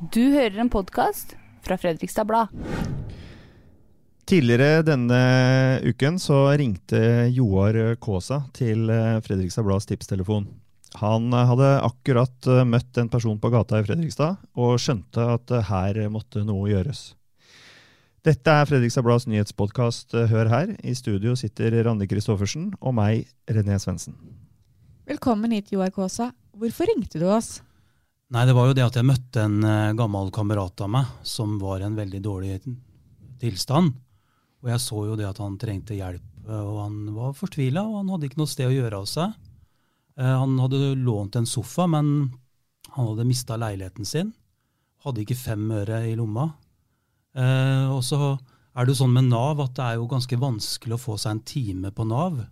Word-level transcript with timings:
Du 0.00 0.22
hører 0.32 0.56
en 0.62 0.70
podkast 0.72 1.34
fra 1.60 1.76
Fredrikstad 1.76 2.24
Blad. 2.24 2.48
Tidligere 4.24 4.80
denne 4.86 5.18
uken 5.84 6.16
så 6.16 6.38
ringte 6.56 7.28
Joar 7.36 7.76
Kaasa 8.00 8.38
til 8.56 8.88
eh, 8.88 9.18
Fredrikstad 9.20 9.68
Blads 9.68 9.90
tipstelefon. 9.90 10.48
Han 11.02 11.28
eh, 11.36 11.44
hadde 11.52 11.68
akkurat 11.84 12.48
eh, 12.48 12.64
møtt 12.64 12.96
en 12.96 13.12
person 13.12 13.36
på 13.36 13.52
gata 13.52 13.76
i 13.76 13.84
Fredrikstad 13.84 14.40
og 14.56 14.80
skjønte 14.80 15.28
at 15.36 15.52
her 15.68 16.00
måtte 16.08 16.46
noe 16.48 16.72
gjøres. 16.72 17.10
Dette 18.24 18.56
er 18.56 18.72
Fredrikstad 18.72 19.04
Blads 19.04 19.28
nyhetspodkast 19.28 20.16
Hør 20.32 20.48
her. 20.48 20.76
I 20.80 20.96
studio 20.96 21.36
sitter 21.36 21.76
Randi 21.84 22.08
Christoffersen 22.08 22.70
og 22.80 22.96
meg, 22.96 23.28
René 23.52 23.76
Svendsen. 23.76 24.16
Velkommen 25.04 25.52
hit, 25.52 25.74
Joar 25.76 25.92
Kaasa. 25.92 26.32
Hvorfor 26.56 26.88
ringte 26.88 27.20
du 27.20 27.28
oss? 27.28 27.58
Nei, 28.30 28.44
det 28.46 28.54
var 28.54 28.68
jo 28.68 28.74
det 28.78 28.84
at 28.86 28.94
jeg 28.94 29.08
møtte 29.08 29.42
en 29.42 29.58
uh, 29.66 29.96
gammel 29.98 30.28
kamerat 30.30 30.78
av 30.84 30.90
meg 30.94 31.08
som 31.26 31.56
var 31.58 31.80
i 31.80 31.86
en 31.88 31.96
veldig 31.98 32.20
dårlig 32.22 32.60
tilstand. 33.42 33.90
Og 34.62 34.70
jeg 34.70 34.82
så 34.84 35.00
jo 35.08 35.16
det 35.18 35.26
at 35.26 35.40
han 35.42 35.56
trengte 35.58 35.96
hjelp, 35.98 36.28
uh, 36.46 36.60
og 36.60 36.76
han 36.84 37.00
var 37.16 37.34
fortvila, 37.34 37.82
og 37.82 37.96
han 37.98 38.12
hadde 38.14 38.28
ikke 38.28 38.38
noe 38.38 38.52
sted 38.52 38.70
å 38.70 38.76
gjøre 38.76 39.02
av 39.02 39.10
seg. 39.10 39.34
Uh, 40.14 40.36
han 40.44 40.54
hadde 40.62 40.92
lånt 41.02 41.40
en 41.40 41.50
sofa, 41.50 41.88
men 41.90 42.30
han 42.94 43.10
hadde 43.10 43.26
mista 43.26 43.58
leiligheten 43.58 44.06
sin. 44.06 44.30
Hadde 45.02 45.24
ikke 45.24 45.40
fem 45.40 45.66
øre 45.74 46.04
i 46.06 46.14
lomma. 46.18 46.52
og 47.34 48.02
så 48.04 48.18
er 48.74 48.84
det 48.84 48.92
jo 48.92 48.98
sånn 48.98 49.14
med 49.14 49.30
Nav 49.30 49.60
at 49.62 49.72
det 49.78 49.84
er 49.84 49.94
jo 49.96 50.08
ganske 50.10 50.36
vanskelig 50.36 50.96
å 50.96 51.00
få 51.00 51.16
seg 51.18 51.32
en 51.32 51.42
time 51.46 51.90
på 51.94 52.04
Nav. 52.04 52.42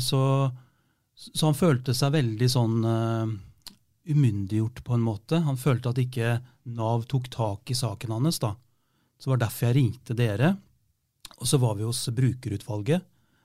så, 0.00 0.20
så 1.14 1.42
han 1.50 1.58
følte 1.58 1.92
seg 1.98 2.14
veldig 2.14 2.48
sånn 2.48 2.86
umyndiggjort 4.08 4.82
på 4.84 4.96
en 4.96 5.04
måte. 5.04 5.42
Han 5.44 5.60
følte 5.60 5.92
at 5.92 6.00
ikke 6.00 6.38
Nav 6.78 7.04
tok 7.08 7.28
tak 7.32 7.70
i 7.70 7.76
saken 7.76 8.14
hans. 8.16 8.38
da. 8.38 8.54
Så 9.18 9.28
det 9.28 9.34
var 9.34 9.42
derfor 9.44 9.66
jeg 9.68 9.76
ringte 9.76 10.16
dere. 10.16 10.56
Og 11.38 11.46
så 11.46 11.58
var 11.58 11.76
vi 11.76 11.86
hos 11.86 12.08
brukerutvalget 12.08 13.04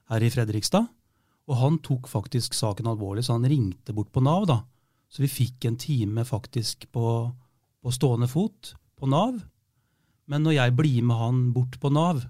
her 0.09 0.23
i 0.23 0.31
Fredrikstad. 0.33 0.87
Og 1.47 1.57
han 1.59 1.79
tok 1.83 2.07
faktisk 2.07 2.55
saken 2.55 2.87
alvorlig, 2.87 3.25
så 3.25 3.35
han 3.35 3.47
ringte 3.49 3.93
bort 3.93 4.11
på 4.11 4.23
Nav. 4.23 4.45
da. 4.47 4.63
Så 5.09 5.21
vi 5.21 5.29
fikk 5.29 5.65
en 5.65 5.77
time 5.77 6.23
faktisk 6.25 6.87
på, 6.91 7.31
på 7.83 7.91
stående 7.91 8.27
fot 8.27 8.73
på 8.97 9.07
Nav. 9.07 9.41
Men 10.25 10.43
når 10.43 10.57
jeg 10.57 10.75
blir 10.75 11.03
med 11.03 11.19
han 11.19 11.51
bort 11.53 11.79
på 11.79 11.91
Nav, 11.91 12.23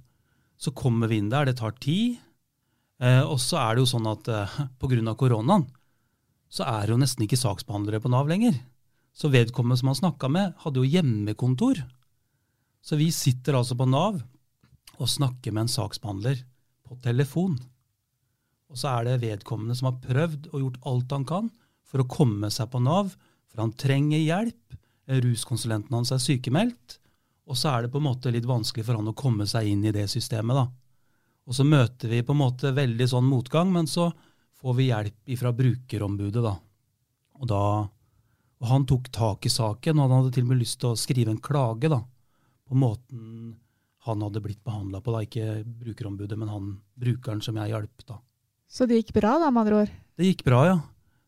så 0.57 0.71
kommer 0.71 1.07
vi 1.07 1.21
inn 1.21 1.29
der. 1.29 1.45
Det 1.45 1.57
tar 1.61 1.77
tid. 1.79 2.17
Eh, 2.99 3.21
og 3.21 3.39
så 3.39 3.59
er 3.61 3.75
det 3.75 3.83
jo 3.83 3.91
sånn 3.93 4.09
at 4.09 4.27
eh, 4.31 4.59
pga. 4.79 5.15
koronaen 5.15 5.67
så 6.53 6.67
er 6.69 6.85
det 6.85 6.93
jo 6.93 7.01
nesten 7.01 7.25
ikke 7.25 7.39
saksbehandlere 7.39 8.01
på 8.03 8.11
Nav 8.13 8.29
lenger. 8.29 8.59
Så 9.13 9.31
vedkommende 9.33 9.79
som 9.79 9.89
han 9.89 9.97
snakka 9.97 10.29
med, 10.29 10.53
hadde 10.61 10.81
jo 10.81 10.89
hjemmekontor. 10.89 11.81
Så 12.83 12.97
vi 12.99 13.09
sitter 13.15 13.57
altså 13.57 13.77
på 13.79 13.87
Nav 13.89 14.19
og 14.99 15.09
snakker 15.09 15.53
med 15.53 15.65
en 15.65 15.73
saksbehandler 15.73 16.43
på 16.85 16.97
telefon. 17.01 17.55
Og 18.69 18.77
så 18.77 18.91
er 18.91 19.07
det 19.07 19.21
vedkommende 19.23 19.77
som 19.77 19.89
har 19.89 20.01
prøvd 20.03 20.49
og 20.51 20.59
gjort 20.61 20.81
alt 20.89 21.15
han 21.17 21.25
kan 21.29 21.49
for 21.89 22.01
å 22.01 22.09
komme 22.09 22.49
seg 22.53 22.69
på 22.73 22.81
Nav, 22.81 23.13
for 23.49 23.63
han 23.65 23.73
trenger 23.77 24.21
hjelp. 24.21 24.77
Ruskonsulenten 25.23 25.97
hans 25.97 26.13
er 26.13 26.21
sykemeldt. 26.21 26.99
Og 27.49 27.57
så 27.59 27.73
er 27.73 27.83
det 27.83 27.93
på 27.93 27.99
en 27.99 28.07
måte 28.07 28.31
litt 28.33 28.47
vanskelig 28.47 28.85
for 28.87 28.97
han 28.97 29.09
å 29.09 29.17
komme 29.17 29.45
seg 29.49 29.67
inn 29.69 29.83
i 29.85 29.93
det 29.93 30.05
systemet. 30.11 30.57
da. 30.57 30.67
Og 31.49 31.57
så 31.57 31.65
møter 31.67 32.13
vi 32.13 32.21
på 32.23 32.33
en 32.33 32.39
måte 32.39 32.71
veldig 32.73 33.07
sånn 33.09 33.27
motgang, 33.27 33.73
men 33.73 33.89
så 33.89 34.11
får 34.63 34.77
vi 34.77 34.87
hjelp 34.89 35.33
fra 35.39 35.51
brukerombudet. 35.55 36.43
da. 36.43 36.53
Og, 37.41 37.47
da, 37.51 37.63
og 38.63 38.69
Han 38.69 38.85
tok 38.87 39.09
tak 39.11 39.45
i 39.45 39.51
saken, 39.51 39.99
og 39.99 40.07
han 40.07 40.21
hadde 40.21 40.33
til 40.37 40.47
og 40.47 40.53
med 40.53 40.63
lyst 40.63 40.79
til 40.79 40.93
å 40.93 40.99
skrive 40.99 41.33
en 41.33 41.41
klage 41.43 41.91
da, 41.91 41.99
på 42.69 42.79
måten 42.79 43.57
han 44.03 44.23
hadde 44.23 44.41
blitt 44.43 44.63
behandla 44.63 44.99
på. 44.99 45.11
da, 45.15 45.23
Ikke 45.23 45.63
brukerombudet, 45.63 46.37
men 46.39 46.51
han 46.51 46.71
brukeren 46.99 47.41
som 47.43 47.55
jeg 47.59 47.71
hjalp. 47.71 48.05
da. 48.07 48.19
Så 48.67 48.87
det 48.87 48.99
gikk 48.99 49.13
bra, 49.19 49.37
da, 49.39 49.51
med 49.51 49.63
andre 49.63 49.83
ord? 49.83 49.93
Det 50.17 50.27
gikk 50.27 50.43
bra, 50.47 50.65
ja. 50.67 50.79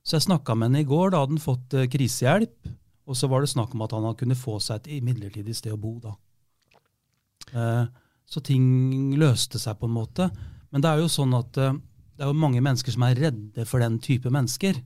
Så 0.06 0.18
jeg 0.18 0.28
snakka 0.28 0.56
med 0.56 0.70
henne 0.70 0.84
i 0.84 0.90
går. 0.90 1.12
Da 1.12 1.22
hadde 1.24 1.38
han 1.38 1.44
fått 1.44 1.74
uh, 1.74 1.88
krisehjelp. 1.88 2.72
Og 3.06 3.18
så 3.18 3.30
var 3.30 3.42
det 3.42 3.52
snakk 3.52 3.74
om 3.74 3.84
at 3.86 3.94
han 3.94 4.08
kunne 4.18 4.38
få 4.38 4.58
seg 4.60 4.88
et 4.90 5.04
midlertidig 5.06 5.56
sted 5.56 5.74
å 5.74 5.80
bo. 5.80 5.98
da. 6.04 6.16
Uh, 7.54 7.86
så 8.26 8.42
ting 8.42 9.14
løste 9.16 9.62
seg 9.62 9.78
på 9.80 9.88
en 9.88 9.96
måte. 9.96 10.30
Men 10.74 10.84
det 10.84 10.92
er 10.92 11.04
jo 11.04 11.12
sånn 11.12 11.34
at 11.38 11.58
uh, 11.62 11.78
det 12.16 12.24
er 12.24 12.32
jo 12.32 12.40
mange 12.40 12.62
mennesker 12.64 12.96
som 12.96 13.04
er 13.08 13.18
redde 13.20 13.66
for 13.68 13.84
den 13.84 13.98
type 14.04 14.32
mennesker. 14.32 14.78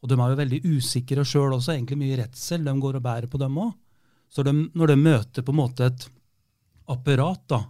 Og 0.00 0.08
de 0.08 0.16
er 0.16 0.32
jo 0.32 0.38
veldig 0.38 0.60
usikre 0.78 1.24
sjøl 1.28 1.52
også, 1.58 1.74
egentlig 1.74 1.98
mye 2.00 2.18
redsel 2.22 2.64
de 2.64 2.74
går 2.80 2.98
og 2.98 3.04
bærer 3.04 3.28
på 3.30 3.40
dem 3.40 3.58
òg. 3.60 3.74
Så 4.30 4.44
de, 4.46 4.54
når 4.78 4.92
de 4.92 4.96
møter 5.00 5.44
på 5.44 5.52
en 5.52 5.58
måte 5.58 5.90
et 5.90 6.06
apparat 6.90 7.42
da, 7.50 7.64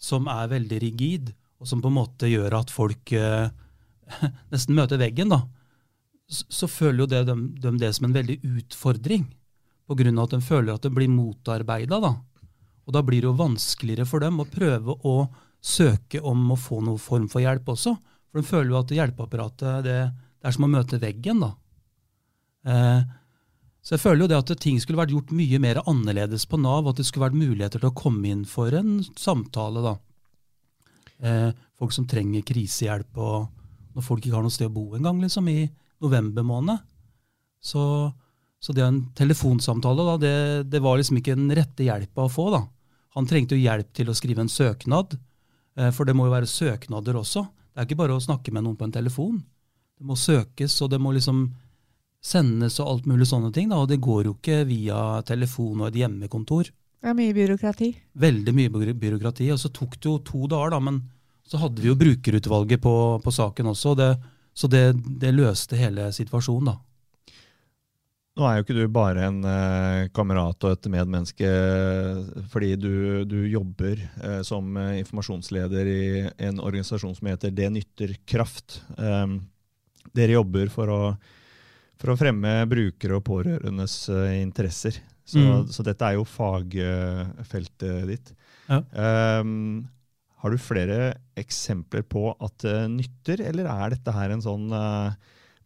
som 0.00 0.28
er 0.32 0.48
veldig 0.52 0.78
rigid, 0.80 1.32
og 1.60 1.68
som 1.68 1.82
på 1.82 1.90
en 1.90 1.98
måte 1.98 2.30
gjør 2.30 2.56
at 2.62 2.72
folk 2.72 3.12
eh, 3.12 3.50
nesten 4.52 4.78
møter 4.78 5.00
veggen, 5.02 5.34
da, 5.34 5.42
så, 6.30 6.46
så 6.62 6.70
føler 6.70 7.04
jo 7.04 7.10
det, 7.10 7.24
de, 7.28 7.36
de, 7.60 7.74
det 7.82 7.92
som 7.96 8.08
en 8.08 8.16
veldig 8.16 8.38
utfordring. 8.56 9.26
På 9.90 9.96
grunn 9.98 10.20
av 10.22 10.28
at 10.28 10.36
de 10.36 10.46
føler 10.46 10.72
at 10.72 10.86
de 10.86 10.92
blir 10.94 11.10
motarbeida. 11.10 11.98
Da. 12.00 12.14
Og 12.86 12.94
da 12.94 13.02
blir 13.04 13.24
det 13.24 13.28
jo 13.28 13.36
vanskeligere 13.36 14.06
for 14.08 14.22
dem 14.22 14.38
å 14.40 14.48
prøve 14.48 14.94
å 15.04 15.16
søke 15.60 16.22
om 16.24 16.54
å 16.54 16.56
få 16.56 16.78
noen 16.86 17.02
form 17.02 17.26
for 17.28 17.42
hjelp 17.42 17.68
også. 17.74 17.96
For 18.30 18.40
de 18.40 18.46
føler 18.46 18.70
jo 18.72 18.80
at 18.80 18.92
hjelpeapparatet 18.94 19.86
det, 19.86 19.96
det 20.10 20.48
er 20.48 20.54
som 20.54 20.66
å 20.66 20.70
møte 20.70 21.00
veggen. 21.02 21.42
da. 21.42 21.50
Eh, 22.70 23.00
så 23.80 23.96
jeg 23.96 24.02
føler 24.02 24.24
jo 24.24 24.30
det 24.30 24.38
at 24.38 24.52
ting 24.60 24.78
skulle 24.80 25.00
vært 25.00 25.14
gjort 25.14 25.32
mye 25.34 25.60
mer 25.62 25.80
annerledes 25.88 26.44
på 26.48 26.60
Nav, 26.60 26.88
at 26.90 27.00
det 27.00 27.06
skulle 27.08 27.30
vært 27.30 27.40
muligheter 27.40 27.80
til 27.80 27.90
å 27.90 27.96
komme 27.96 28.28
inn 28.28 28.44
for 28.48 28.74
en 28.76 29.00
samtale. 29.18 29.82
da. 29.84 29.94
Eh, 31.20 31.50
folk 31.80 31.92
som 31.96 32.06
trenger 32.08 32.44
krisehjelp, 32.46 33.16
og 33.16 33.96
når 33.96 34.04
folk 34.06 34.24
ikke 34.24 34.36
har 34.36 34.44
noe 34.44 34.54
sted 34.54 34.68
å 34.68 34.74
bo 34.74 34.86
engang, 34.96 35.20
liksom, 35.24 35.48
i 35.48 35.68
november 36.00 36.44
måned. 36.46 36.84
Så, 37.60 37.82
så 38.60 38.76
det 38.76 38.84
en 38.84 39.02
telefonsamtale, 39.16 40.06
da, 40.06 40.16
det, 40.20 40.36
det, 40.72 40.80
var 40.84 41.00
liksom 41.00 41.20
ikke 41.20 41.36
den 41.36 41.52
rette 41.56 41.88
hjelpa 41.88 42.28
å 42.28 42.32
få. 42.32 42.50
da. 42.54 42.62
Han 43.16 43.28
trengte 43.28 43.56
jo 43.56 43.64
hjelp 43.64 43.90
til 43.96 44.12
å 44.12 44.16
skrive 44.16 44.44
en 44.44 44.52
søknad, 44.52 45.16
eh, 45.76 45.90
for 45.96 46.08
det 46.08 46.16
må 46.16 46.28
jo 46.28 46.36
være 46.36 46.48
søknader 46.48 47.18
også. 47.20 47.46
Det 47.70 47.82
er 47.82 47.88
ikke 47.88 48.00
bare 48.02 48.16
å 48.18 48.22
snakke 48.22 48.52
med 48.54 48.66
noen 48.66 48.78
på 48.78 48.86
en 48.88 48.94
telefon. 48.94 49.40
Det 49.98 50.06
må 50.08 50.16
søkes, 50.18 50.74
og 50.82 50.90
det 50.92 51.00
må 51.02 51.12
liksom 51.14 51.44
sendes 52.20 52.76
og 52.80 52.88
alt 52.92 53.08
mulig 53.08 53.28
sånne 53.30 53.52
ting. 53.54 53.70
Da. 53.70 53.80
Og 53.80 53.88
det 53.90 54.00
går 54.02 54.28
jo 54.28 54.34
ikke 54.36 54.64
via 54.68 55.20
telefon 55.28 55.80
og 55.80 55.90
et 55.90 56.02
hjemmekontor. 56.02 56.70
Det 57.00 57.08
er 57.08 57.16
mye 57.16 57.32
byråkrati. 57.36 57.88
Veldig 58.20 58.54
mye 58.56 58.92
byråkrati. 58.92 59.48
Og 59.54 59.60
så 59.62 59.70
tok 59.72 59.96
det 59.96 60.10
jo 60.10 60.18
to 60.24 60.44
dager, 60.50 60.74
da, 60.74 60.82
men 60.84 61.00
så 61.48 61.62
hadde 61.62 61.82
vi 61.82 61.88
jo 61.88 61.98
brukerutvalget 61.98 62.82
på, 62.84 62.94
på 63.24 63.32
saken 63.34 63.72
også. 63.72 63.94
Det, 63.98 64.10
så 64.54 64.68
det, 64.70 64.84
det, 65.22 65.32
løste 65.34 65.78
hele 65.80 66.10
situasjonen, 66.14 66.72
da. 66.72 66.76
Nå 68.38 68.46
er 68.46 68.56
jo 68.56 68.64
ikke 68.64 68.76
du 68.76 68.84
bare 68.94 69.24
en 69.26 69.40
eh, 69.44 70.08
kamerat 70.14 70.64
og 70.64 70.74
et 70.76 70.86
medmenneske 70.92 71.48
fordi 72.52 72.76
du, 72.78 72.92
du 73.28 73.40
jobber 73.50 73.98
eh, 73.98 74.40
som 74.46 74.78
informasjonsleder 74.78 75.90
i 75.90 76.02
en 76.46 76.62
organisasjon 76.62 77.16
som 77.18 77.30
heter 77.32 77.50
Det 77.52 77.68
nytter 77.74 78.14
kraft. 78.30 78.78
Eh, 78.96 79.34
dere 80.16 80.36
jobber 80.38 80.70
for 80.72 80.90
å, 80.90 81.00
for 82.00 82.12
å 82.12 82.18
fremme 82.18 82.54
brukere 82.70 83.18
og 83.18 83.24
pårørendes 83.26 84.02
uh, 84.12 84.26
interesser. 84.40 84.98
Så, 85.22 85.38
mm. 85.38 85.66
så, 85.70 85.84
dette 85.86 86.06
er 86.06 86.16
jo 86.18 86.26
fagfeltet 86.26 88.06
ditt. 88.08 88.32
Ja. 88.66 88.80
Um, 89.42 89.84
har 90.42 90.50
du 90.50 90.62
flere 90.62 91.12
eksempler 91.38 92.02
på 92.08 92.30
at 92.32 92.56
det 92.64 92.78
nytter, 92.96 93.44
eller 93.50 93.68
er 93.70 93.94
dette 93.94 94.14
her 94.16 94.34
en 94.34 94.42
sånn 94.42 94.72
uh, 94.72 95.12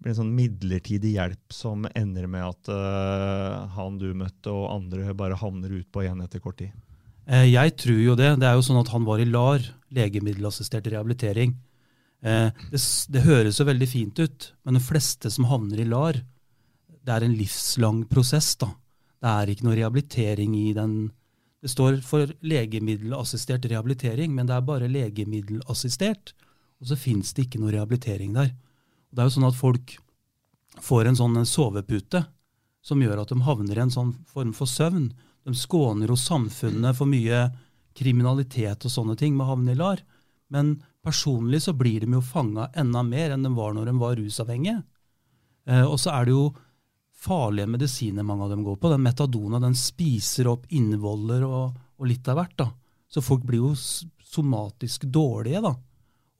blir 0.03 0.13
en 0.13 0.21
sånn 0.23 0.35
midlertidig 0.37 1.15
hjelp 1.15 1.55
som 1.55 1.87
ender 1.95 2.27
med 2.31 2.45
at 2.47 2.71
uh, 2.73 3.69
han 3.77 4.01
du 4.01 4.11
møtte 4.17 4.53
og 4.53 4.71
andre 4.73 5.15
bare 5.17 5.39
havner 5.41 5.73
utpå 5.81 6.05
igjen 6.05 6.25
etter 6.25 6.43
kort 6.45 6.59
tid? 6.61 6.75
Eh, 7.25 7.49
jeg 7.49 7.77
tror 7.81 8.01
jo 8.03 8.17
det. 8.19 8.35
Det 8.41 8.49
er 8.49 8.59
jo 8.59 8.65
sånn 8.67 8.83
at 8.83 8.93
han 8.93 9.07
var 9.07 9.23
i 9.23 9.29
LAR, 9.29 9.65
legemiddelassistert 9.97 10.91
rehabilitering. 10.93 11.57
Eh, 12.25 12.51
det, 12.73 12.81
det, 13.13 13.25
høres 13.25 13.61
jo 13.61 13.69
veldig 13.69 13.89
fint 13.89 14.21
ut, 14.21 14.51
men 14.65 14.79
de 14.79 14.85
fleste 14.85 15.33
som 15.33 15.49
havner 15.49 15.81
i 15.81 15.89
LAR, 15.89 16.21
det 17.05 17.13
er 17.13 17.27
en 17.27 17.37
livslang 17.37 18.05
prosess. 18.11 18.55
da. 18.61 18.71
Det 19.21 19.33
er 19.33 19.53
ikke 19.53 19.69
noe 19.69 19.79
rehabilitering 19.79 20.57
i 20.57 20.71
den. 20.77 20.97
Det 21.65 21.73
står 21.73 22.03
for 22.05 22.29
legemiddelassistert 22.45 23.65
rehabilitering, 23.73 24.35
men 24.37 24.49
det 24.49 24.57
er 24.57 24.69
bare 24.69 24.91
legemiddelassistert. 24.93 26.35
Og 26.83 26.91
så 26.91 26.99
fins 27.01 27.33
det 27.33 27.47
ikke 27.47 27.63
noe 27.63 27.73
rehabilitering 27.73 28.35
der. 28.37 28.53
Det 29.15 29.23
er 29.23 29.29
jo 29.29 29.35
sånn 29.37 29.47
at 29.47 29.59
folk 29.59 29.95
får 30.83 31.09
en 31.09 31.19
sånn 31.19 31.39
sovepute 31.47 32.25
som 32.85 33.01
gjør 33.01 33.23
at 33.23 33.31
de 33.31 33.45
havner 33.47 33.79
i 33.79 33.85
en 33.85 33.93
sånn 33.95 34.11
form 34.29 34.51
for 34.57 34.69
søvn. 34.69 35.13
De 35.47 35.55
skåner 35.57 36.11
jo 36.11 36.19
samfunnet 36.19 36.99
for 36.99 37.09
mye 37.09 37.47
kriminalitet 37.95 38.85
og 38.85 38.93
sånne 38.93 39.15
ting 39.17 39.37
med 39.37 39.47
å 39.47 39.53
havne 39.53 39.73
i 39.73 39.79
LAR. 39.79 40.03
Men 40.53 40.75
personlig 41.05 41.63
så 41.65 41.73
blir 41.77 42.03
de 42.03 42.19
jo 42.19 42.25
fanga 42.25 42.69
enda 42.77 43.05
mer 43.07 43.35
enn 43.35 43.47
de 43.47 43.53
var 43.55 43.73
når 43.77 43.89
de 43.89 43.97
var 44.01 44.19
rusavhengige. 44.19 44.83
Eh, 45.71 45.85
og 45.87 45.97
så 46.03 46.13
er 46.17 46.27
det 46.27 46.35
jo 46.35 46.49
farlige 47.25 47.71
medisiner 47.71 48.27
mange 48.27 48.45
av 48.45 48.53
dem 48.53 48.65
går 48.67 48.77
på. 48.81 48.91
Den 48.93 49.05
metadona 49.07 49.61
den 49.63 49.77
spiser 49.79 50.51
opp 50.53 50.67
innvoller 50.75 51.47
og, 51.47 51.79
og 51.97 52.11
litt 52.11 52.29
av 52.29 52.41
hvert. 52.41 52.57
da. 52.59 52.69
Så 53.09 53.23
folk 53.25 53.47
blir 53.47 53.63
jo 53.63 53.73
somatisk 54.35 55.07
dårlige 55.15 55.63
da, 55.63 55.73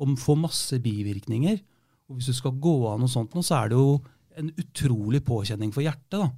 og 0.03 0.19
får 0.19 0.41
masse 0.41 0.81
bivirkninger. 0.83 1.61
Og 2.09 2.19
hvis 2.19 2.31
du 2.31 2.37
skal 2.37 2.57
gå 2.61 2.75
av 2.91 2.99
noe 3.01 3.11
sånt, 3.11 3.35
nå, 3.35 3.43
så 3.45 3.63
er 3.63 3.73
det 3.73 3.79
jo 3.79 3.99
en 4.39 4.51
utrolig 4.61 5.23
påkjenning 5.25 5.73
for 5.75 5.85
hjertet. 5.85 6.21
da. 6.21 6.31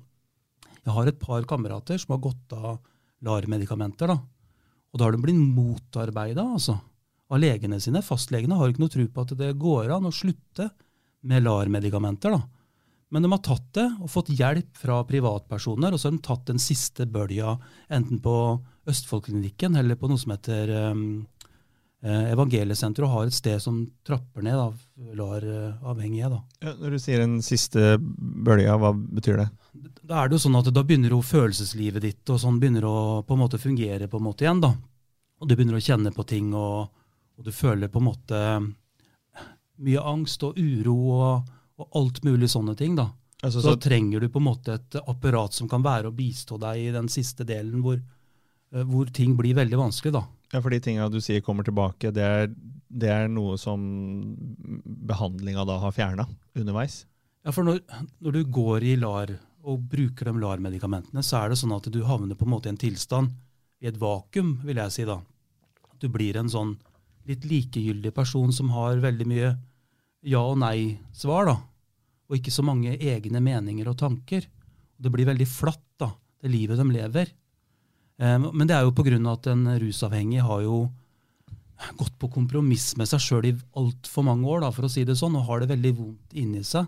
Jeg 0.86 0.94
har 0.94 1.08
et 1.10 1.18
par 1.18 1.46
kamerater 1.48 1.98
som 1.98 2.14
har 2.14 2.22
gått 2.22 2.52
av 2.54 2.78
LAR-medikamenter. 3.26 4.06
da. 4.12 4.18
Og 4.92 4.98
da 4.98 5.04
har 5.04 5.16
de 5.16 5.22
blitt 5.22 5.40
motarbeida 5.40 6.44
altså, 6.44 6.76
av 7.28 7.40
legene 7.42 7.80
sine. 7.82 8.04
Fastlegene 8.04 8.58
har 8.58 8.70
ikke 8.70 8.84
noe 8.84 8.92
tro 8.92 9.06
på 9.08 9.24
at 9.24 9.34
det 9.38 9.56
går 9.58 9.90
an 9.96 10.06
å 10.06 10.14
slutte 10.14 10.70
med 11.26 11.42
LAR-medikamenter. 11.42 12.36
da. 12.36 12.42
Men 13.10 13.22
de 13.22 13.30
har 13.30 13.42
tatt 13.42 13.68
det 13.74 13.86
og 14.02 14.10
fått 14.10 14.32
hjelp 14.34 14.78
fra 14.78 15.02
privatpersoner, 15.06 15.94
og 15.94 16.00
så 16.00 16.08
har 16.08 16.16
de 16.16 16.24
tatt 16.26 16.48
den 16.48 16.62
siste 16.62 17.06
bølja 17.06 17.54
enten 17.88 18.18
på 18.22 18.36
Østfoldklinikken 18.86 19.78
eller 19.78 19.98
på 19.98 20.10
noe 20.10 20.18
som 20.18 20.34
heter 20.34 20.70
um, 20.90 21.26
Evangeliesenteret, 22.04 23.06
og 23.06 23.14
har 23.14 23.26
et 23.26 23.34
sted 23.34 23.62
som 23.62 23.78
trapper 24.06 24.44
ned 24.44 24.54
av 24.54 24.74
LAR-avhengige. 25.16 26.28
da. 26.30 26.42
Ja, 26.62 26.74
når 26.78 26.90
du 26.90 26.98
sier 27.02 27.22
den 27.24 27.38
siste 27.42 27.96
bølga, 27.98 28.76
hva 28.78 28.92
betyr 28.94 29.40
det? 29.40 29.48
Da 30.06 30.20
er 30.22 30.28
det 30.28 30.36
jo 30.36 30.44
sånn 30.44 30.58
at 30.60 30.68
da 30.72 30.84
begynner 30.86 31.10
jo 31.10 31.22
følelseslivet 31.24 32.04
ditt 32.04 32.30
og 32.30 32.38
sånn 32.40 32.60
begynner 32.60 32.84
å 32.86 32.96
på 33.26 33.34
en 33.34 33.42
måte 33.42 33.58
fungere 33.58 34.06
på 34.08 34.20
en 34.20 34.26
måte 34.28 34.46
igjen. 34.46 34.60
da. 34.62 34.74
Og 35.40 35.48
du 35.48 35.56
begynner 35.56 35.76
å 35.80 35.82
kjenne 35.82 36.12
på 36.14 36.24
ting, 36.28 36.52
og, 36.54 36.88
og 37.36 37.44
du 37.44 37.52
føler 37.52 37.88
på 37.92 38.00
en 38.00 38.08
måte 38.10 38.42
mye 39.84 40.02
angst 40.08 40.44
og 40.46 40.56
uro 40.56 40.96
og, 41.16 41.48
og 41.80 41.98
alt 42.00 42.22
mulig 42.24 42.48
sånne 42.52 42.76
ting. 42.78 42.94
da. 42.96 43.10
Altså, 43.42 43.60
Så 43.60 43.74
så, 43.74 43.80
trenger 43.80 44.20
du 44.20 44.28
på 44.32 44.40
en 44.40 44.48
måte 44.48 44.78
et 44.78 44.96
apparat 45.02 45.52
som 45.52 45.68
kan 45.68 45.84
være 45.84 46.08
og 46.10 46.16
bistå 46.16 46.58
deg 46.60 46.86
i 46.86 46.94
den 46.94 47.08
siste 47.12 47.44
delen 47.44 47.82
hvor, 47.84 47.98
eh, 47.98 48.86
hvor 48.86 49.10
ting 49.12 49.36
blir 49.36 49.56
veldig 49.58 49.80
vanskelig. 49.82 50.12
da. 50.16 50.24
Ja, 50.52 50.60
for 50.60 50.70
de 50.70 50.80
tinga 50.82 51.08
du 51.10 51.18
sier 51.22 51.42
kommer 51.44 51.66
tilbake, 51.66 52.12
det 52.14 52.22
er, 52.24 52.48
det 52.88 53.10
er 53.10 53.28
noe 53.32 53.56
som 53.58 53.82
behandlinga 54.84 55.66
da 55.66 55.80
har 55.82 55.94
fjerna 55.94 56.26
underveis? 56.56 57.04
Ja, 57.46 57.52
for 57.54 57.66
når, 57.66 57.82
når 58.22 58.38
du 58.38 58.42
går 58.50 58.86
i 58.86 58.96
LAR 58.98 59.32
og 59.66 59.86
bruker 59.90 60.30
de 60.30 60.34
LAR-medikamentene, 60.38 61.22
så 61.26 61.40
er 61.40 61.50
det 61.50 61.60
sånn 61.60 61.74
at 61.74 61.88
du 61.90 62.00
havner 62.06 62.38
på 62.38 62.46
en 62.46 62.52
måte 62.54 62.70
i 62.70 62.74
en 62.74 62.80
tilstand, 62.80 63.34
i 63.82 63.90
et 63.90 63.98
vakuum, 64.00 64.56
vil 64.64 64.78
jeg 64.80 64.94
si 64.94 65.06
da. 65.06 65.18
Du 66.00 66.08
blir 66.12 66.38
en 66.38 66.50
sånn 66.50 66.76
litt 67.26 67.44
likegyldig 67.48 68.12
person 68.14 68.52
som 68.54 68.70
har 68.74 69.02
veldig 69.02 69.26
mye 69.28 69.50
ja 70.26 70.42
og 70.42 70.58
nei-svar, 70.62 71.50
da. 71.50 71.56
Og 72.26 72.38
ikke 72.38 72.54
så 72.54 72.64
mange 72.66 72.96
egne 72.96 73.42
meninger 73.42 73.86
og 73.90 73.98
tanker. 74.00 74.46
Det 74.96 75.12
blir 75.12 75.28
veldig 75.28 75.46
flatt, 75.50 75.84
da, 76.00 76.10
det 76.42 76.50
livet 76.50 76.80
de 76.80 76.86
lever. 76.90 77.30
Eh, 78.18 78.38
Men 78.38 78.66
det 78.66 78.76
er 78.76 78.86
jo 78.86 78.94
av 78.94 79.32
at 79.32 79.46
en 79.46 79.66
rusavhengig 79.78 80.40
har 80.42 80.62
jo 80.62 80.90
gått 81.96 82.18
på 82.18 82.30
kompromiss 82.32 82.96
med 82.96 83.08
seg 83.08 83.20
sjøl 83.20 83.48
i 83.50 83.56
altfor 83.76 84.24
mange 84.24 84.48
år, 84.48 84.60
da, 84.64 84.70
for 84.72 84.86
å 84.86 84.92
si 84.92 85.04
det 85.04 85.16
sånn, 85.18 85.36
og 85.36 85.46
har 85.48 85.60
det 85.60 85.68
veldig 85.74 85.92
vondt 85.98 86.36
inni 86.36 86.62
seg. 86.64 86.86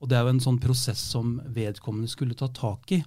Og 0.00 0.08
det 0.08 0.16
er 0.16 0.26
jo 0.26 0.34
en 0.34 0.44
sånn 0.44 0.60
prosess 0.62 1.00
som 1.00 1.40
vedkommende 1.46 2.10
skulle 2.10 2.36
ta 2.38 2.48
tak 2.48 2.92
i. 2.92 3.02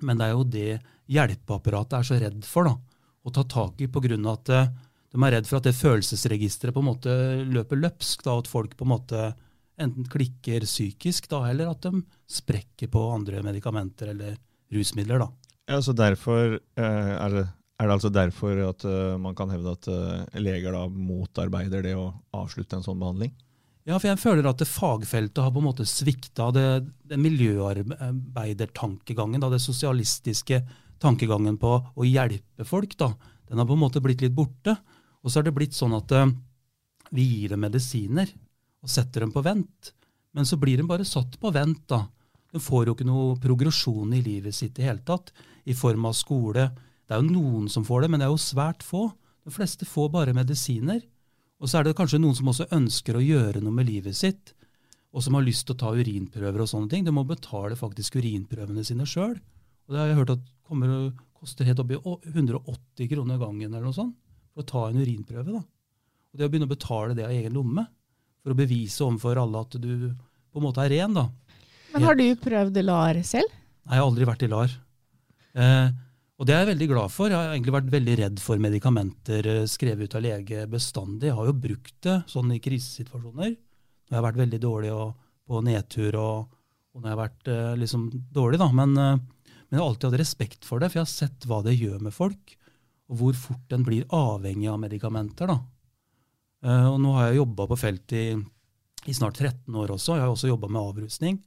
Men 0.00 0.18
det 0.18 0.26
er 0.26 0.34
jo 0.34 0.44
det 0.44 0.80
hjelpeapparatet 1.10 1.98
er 1.98 2.06
så 2.06 2.18
redd 2.20 2.44
for, 2.46 2.68
da, 2.68 2.74
å 3.22 3.34
ta 3.34 3.44
tak 3.44 3.80
i 3.82 3.88
pga. 3.88 4.18
at 4.32 4.48
eh, 4.48 4.70
de 5.12 5.22
er 5.24 5.32
redd 5.32 5.46
for 5.48 5.58
at 5.58 5.68
det 5.68 5.76
følelsesregisteret 5.78 6.74
på 6.74 6.82
en 6.82 6.90
måte 6.90 7.12
løper 7.48 7.80
løpsk, 7.80 8.24
da, 8.24 8.38
at 8.38 8.50
folk 8.50 8.76
på 8.76 8.84
en 8.84 8.92
måte 8.92 9.34
enten 9.78 10.04
klikker 10.10 10.66
psykisk, 10.66 11.28
da, 11.30 11.44
eller 11.48 11.70
at 11.70 11.82
de 11.86 12.02
sprekker 12.26 12.90
på 12.90 13.04
andre 13.14 13.42
medikamenter 13.46 14.10
eller 14.12 14.36
rusmidler. 14.74 15.22
da. 15.22 15.47
Ja, 15.68 15.76
så 15.84 15.92
derfor 15.92 16.56
eh, 16.56 17.12
er 17.12 17.34
det, 17.34 17.44
er 17.76 17.86
det 17.86 17.94
altså 17.98 18.08
derfor 18.12 18.68
at 18.70 18.84
uh, 18.88 19.18
man 19.20 19.34
kan 19.36 19.50
hevde 19.52 19.74
at 19.76 19.88
uh, 19.92 20.24
leger 20.40 20.72
da 20.72 20.88
motarbeider 20.88 21.82
det 21.84 21.92
å 21.98 22.14
avslutte 22.36 22.76
en 22.78 22.84
sånn 22.86 23.00
behandling? 23.00 23.32
Ja, 23.88 23.98
for 23.98 24.08
jeg 24.10 24.18
føler 24.20 24.46
at 24.48 24.58
det 24.60 24.68
fagfeltet 24.68 25.44
har 25.44 25.52
på 25.52 25.58
en 25.62 25.70
måte 25.70 25.84
svikta 25.88 26.50
det, 26.52 26.84
det 27.08 27.18
miljøarbeidertankegangen, 27.20 29.40
det 29.40 29.60
sosialistiske 29.64 30.62
tankegangen 31.00 31.56
på 31.60 31.94
å 31.94 32.04
hjelpe 32.04 32.64
folk. 32.68 32.96
da, 33.00 33.08
Den 33.48 33.58
har 33.60 33.66
på 33.68 33.74
en 33.76 33.84
måte 33.84 34.04
blitt 34.04 34.22
litt 34.24 34.36
borte. 34.36 34.72
Og 35.24 35.28
så 35.30 35.36
har 35.38 35.44
det 35.48 35.56
blitt 35.56 35.76
sånn 35.76 35.94
at 35.96 36.08
uh, 36.16 36.32
vi 37.12 37.22
gir 37.28 37.48
dem 37.54 37.60
medisiner 37.64 38.28
og 38.84 38.88
setter 38.92 39.18
dem 39.24 39.32
på 39.34 39.44
vent. 39.44 39.80
Men 40.36 40.44
så 40.48 40.56
blir 40.60 40.76
de 40.80 40.84
bare 40.88 41.04
satt 41.08 41.32
på 41.40 41.48
vent. 41.52 41.84
da. 41.88 42.00
De 42.52 42.60
får 42.62 42.88
jo 42.88 42.96
ikke 42.96 43.06
noe 43.08 43.36
progresjon 43.42 44.12
i 44.16 44.22
livet 44.24 44.56
sitt 44.56 44.78
i 44.80 44.86
hele 44.86 45.04
tatt, 45.04 45.32
i 45.68 45.74
form 45.76 46.06
av 46.08 46.16
skole. 46.16 46.70
Det 47.04 47.16
er 47.16 47.22
jo 47.22 47.32
noen 47.34 47.68
som 47.72 47.84
får 47.84 48.04
det, 48.04 48.10
men 48.12 48.22
det 48.22 48.28
er 48.28 48.32
jo 48.32 48.40
svært 48.40 48.84
få. 48.86 49.08
De 49.44 49.52
fleste 49.52 49.88
får 49.88 50.08
bare 50.14 50.36
medisiner. 50.36 51.02
Og 51.58 51.68
så 51.68 51.80
er 51.80 51.88
det 51.88 51.96
kanskje 51.98 52.20
noen 52.22 52.36
som 52.38 52.48
også 52.52 52.68
ønsker 52.74 53.18
å 53.18 53.24
gjøre 53.24 53.60
noe 53.64 53.74
med 53.74 53.88
livet 53.88 54.16
sitt, 54.16 54.54
og 55.12 55.24
som 55.24 55.36
har 55.36 55.44
lyst 55.44 55.66
til 55.66 55.74
å 55.74 55.80
ta 55.80 55.92
urinprøver 55.96 56.62
og 56.62 56.70
sånne 56.70 56.92
ting. 56.92 57.04
De 57.04 57.14
må 57.14 57.24
betale 57.26 57.76
faktisk 57.76 58.18
urinprøvene 58.20 58.84
sine 58.86 59.06
sjøl. 59.08 59.34
Og 59.88 59.94
det 59.94 60.00
har 60.00 60.10
jeg 60.10 60.20
hørt 60.20 60.34
at 60.36 60.46
kommer 60.68 60.92
og 60.92 61.20
koster 61.38 61.68
helt 61.68 61.80
oppi 61.80 61.96
180 61.96 63.08
kroner 63.08 63.40
gangen 63.40 63.70
eller 63.70 63.88
noe 63.88 63.96
sånt 63.96 64.16
for 64.52 64.64
å 64.64 64.68
ta 64.68 64.84
en 64.88 65.00
urinprøve. 65.00 65.54
da. 65.54 65.62
Og 65.62 66.38
det 66.38 66.46
å 66.46 66.52
begynne 66.52 66.68
å 66.68 66.74
betale 66.74 67.16
det 67.16 67.24
av 67.24 67.32
egen 67.32 67.56
lomme 67.56 67.86
for 68.42 68.52
å 68.52 68.58
bevise 68.58 69.04
overfor 69.06 69.40
alle 69.40 69.62
at 69.64 69.78
du 69.80 69.92
på 70.12 70.60
en 70.60 70.66
måte 70.66 70.84
er 70.84 70.92
ren, 70.92 71.16
da. 71.16 71.28
Men 71.98 72.08
har 72.08 72.18
du 72.18 72.26
prøvd 72.42 72.82
LAR 72.84 73.22
selv? 73.26 73.54
Nei, 73.88 73.96
jeg 73.96 74.02
har 74.02 74.10
aldri 74.10 74.28
vært 74.28 74.44
i 74.44 74.50
LAR. 74.52 74.74
Eh, 75.58 75.88
og 76.38 76.46
det 76.46 76.54
er 76.54 76.60
jeg 76.62 76.70
veldig 76.70 76.88
glad 76.92 77.10
for. 77.10 77.32
Jeg 77.32 77.38
har 77.38 77.54
egentlig 77.54 77.74
vært 77.74 77.88
veldig 77.90 78.18
redd 78.20 78.42
for 78.42 78.60
medikamenter 78.62 79.48
eh, 79.50 79.64
skrevet 79.70 80.06
ut 80.06 80.18
av 80.18 80.22
lege 80.22 80.66
bestandig. 80.70 81.32
Jeg 81.32 81.38
har 81.38 81.48
jo 81.48 81.56
brukt 81.64 81.96
det 82.06 82.18
sånn 82.30 82.52
i 82.54 82.60
krisesituasjoner. 82.62 83.56
Når 83.56 84.14
jeg 84.14 84.18
har 84.20 84.26
vært 84.28 84.42
veldig 84.44 84.60
dårlig 84.62 84.92
og 84.94 85.16
på 85.48 85.62
nedtur 85.64 86.18
og, 86.20 86.52
og 86.94 87.00
når 87.00 87.08
jeg 87.08 87.16
har 87.16 87.22
vært 87.24 87.50
eh, 87.54 87.72
liksom 87.82 88.06
dårlig, 88.36 88.60
da. 88.62 88.68
Men, 88.76 88.94
eh, 88.94 89.56
men 89.66 89.74
jeg 89.74 89.82
har 89.82 89.88
alltid 89.88 90.10
hatt 90.10 90.22
respekt 90.22 90.68
for 90.68 90.78
det, 90.78 90.92
for 90.92 91.00
jeg 91.00 91.08
har 91.08 91.14
sett 91.14 91.48
hva 91.48 91.58
det 91.66 91.74
gjør 91.74 91.98
med 92.06 92.14
folk. 92.14 92.54
Og 93.08 93.22
hvor 93.22 93.36
fort 93.40 93.74
en 93.74 93.86
blir 93.86 94.06
avhengig 94.14 94.68
av 94.70 94.78
medikamenter. 94.84 95.50
da. 95.50 95.58
Eh, 96.68 96.86
og 96.92 97.00
nå 97.02 97.16
har 97.16 97.30
jeg 97.32 97.40
jobba 97.40 97.66
på 97.70 97.80
felt 97.80 98.14
i, 98.14 98.26
i 99.08 99.16
snart 99.16 99.40
13 99.42 99.74
år 99.74 99.96
også. 99.96 100.14
Jeg 100.14 100.26
har 100.26 100.32
også 100.36 100.52
jobba 100.52 100.70
med 100.70 100.82
avrusning. 100.82 101.42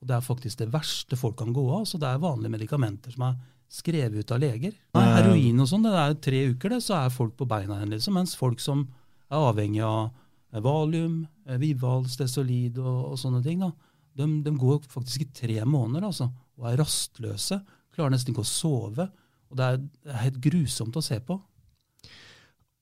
Og 0.00 0.08
det 0.08 0.16
er 0.16 0.24
faktisk 0.24 0.60
det 0.62 0.70
verste 0.72 1.18
folk 1.18 1.36
kan 1.40 1.52
gå 1.54 1.64
av. 1.76 1.84
Så 1.88 2.00
det 2.00 2.08
er 2.08 2.22
vanlige 2.22 2.54
medikamenter 2.54 3.14
som 3.14 3.26
er 3.28 3.36
skrevet 3.70 4.24
ut 4.24 4.32
av 4.34 4.40
leger. 4.42 4.74
Nei, 4.96 5.04
heroin 5.14 5.62
og 5.62 5.68
sånn, 5.70 5.84
det 5.86 5.92
er 5.94 6.16
tre 6.24 6.40
uker, 6.50 6.74
det, 6.74 6.80
så 6.82 6.96
er 6.98 7.12
folk 7.14 7.36
på 7.38 7.46
beina 7.48 7.78
igjen. 7.78 7.92
Liksom. 7.94 8.16
Mens 8.18 8.34
folk 8.38 8.62
som 8.62 8.82
er 9.30 9.38
avhengig 9.38 9.84
av 9.86 10.08
eh, 10.08 10.62
valium, 10.64 11.20
eh, 11.46 11.60
Vival, 11.62 12.08
Stesolid 12.10 12.80
og, 12.82 13.12
og 13.12 13.20
sånne 13.20 13.42
ting, 13.44 13.62
da, 13.62 13.70
de, 14.18 14.26
de 14.42 14.54
går 14.58 14.82
faktisk 14.90 15.22
i 15.22 15.30
tre 15.36 15.60
måneder 15.62 16.08
altså, 16.08 16.26
og 16.58 16.66
er 16.66 16.80
rastløse. 16.82 17.60
Klarer 17.94 18.16
nesten 18.16 18.34
ikke 18.34 18.42
å 18.42 18.50
sove. 18.50 19.06
Og 19.50 19.58
det 19.58 19.66
er, 19.66 19.78
det 20.02 20.14
er 20.14 20.24
helt 20.24 20.42
grusomt 20.42 20.98
å 20.98 21.04
se 21.04 21.20
på. 21.26 21.38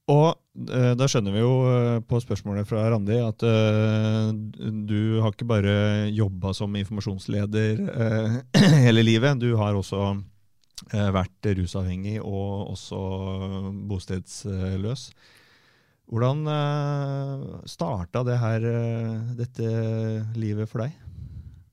Og 0.09 0.29
eh, 0.73 0.95
da 0.97 1.09
skjønner 1.11 1.35
vi 1.35 1.43
jo 1.43 1.53
eh, 1.69 1.99
på 2.09 2.21
spørsmålet 2.25 2.69
fra 2.69 2.87
Randi 2.89 3.19
at 3.21 3.45
eh, 3.45 4.31
du 4.89 5.21
har 5.23 5.35
ikke 5.35 5.49
bare 5.49 5.77
jobba 6.17 6.55
som 6.57 6.77
informasjonsleder 6.81 7.83
eh, 7.89 8.39
hele 8.87 9.05
livet, 9.05 9.41
du 9.41 9.53
har 9.61 9.77
også 9.77 10.15
eh, 10.93 11.11
vært 11.15 11.51
rusavhengig 11.61 12.19
og 12.23 12.73
også 12.77 13.03
bostedsløs. 13.91 15.11
Hvordan 16.09 16.47
uh, 16.49 17.61
starta 17.69 18.23
det 18.25 18.39
her, 18.41 18.65
eh, 18.65 19.33
dette 19.37 19.73
livet 20.41 20.71
for 20.71 20.87
deg? 20.87 20.95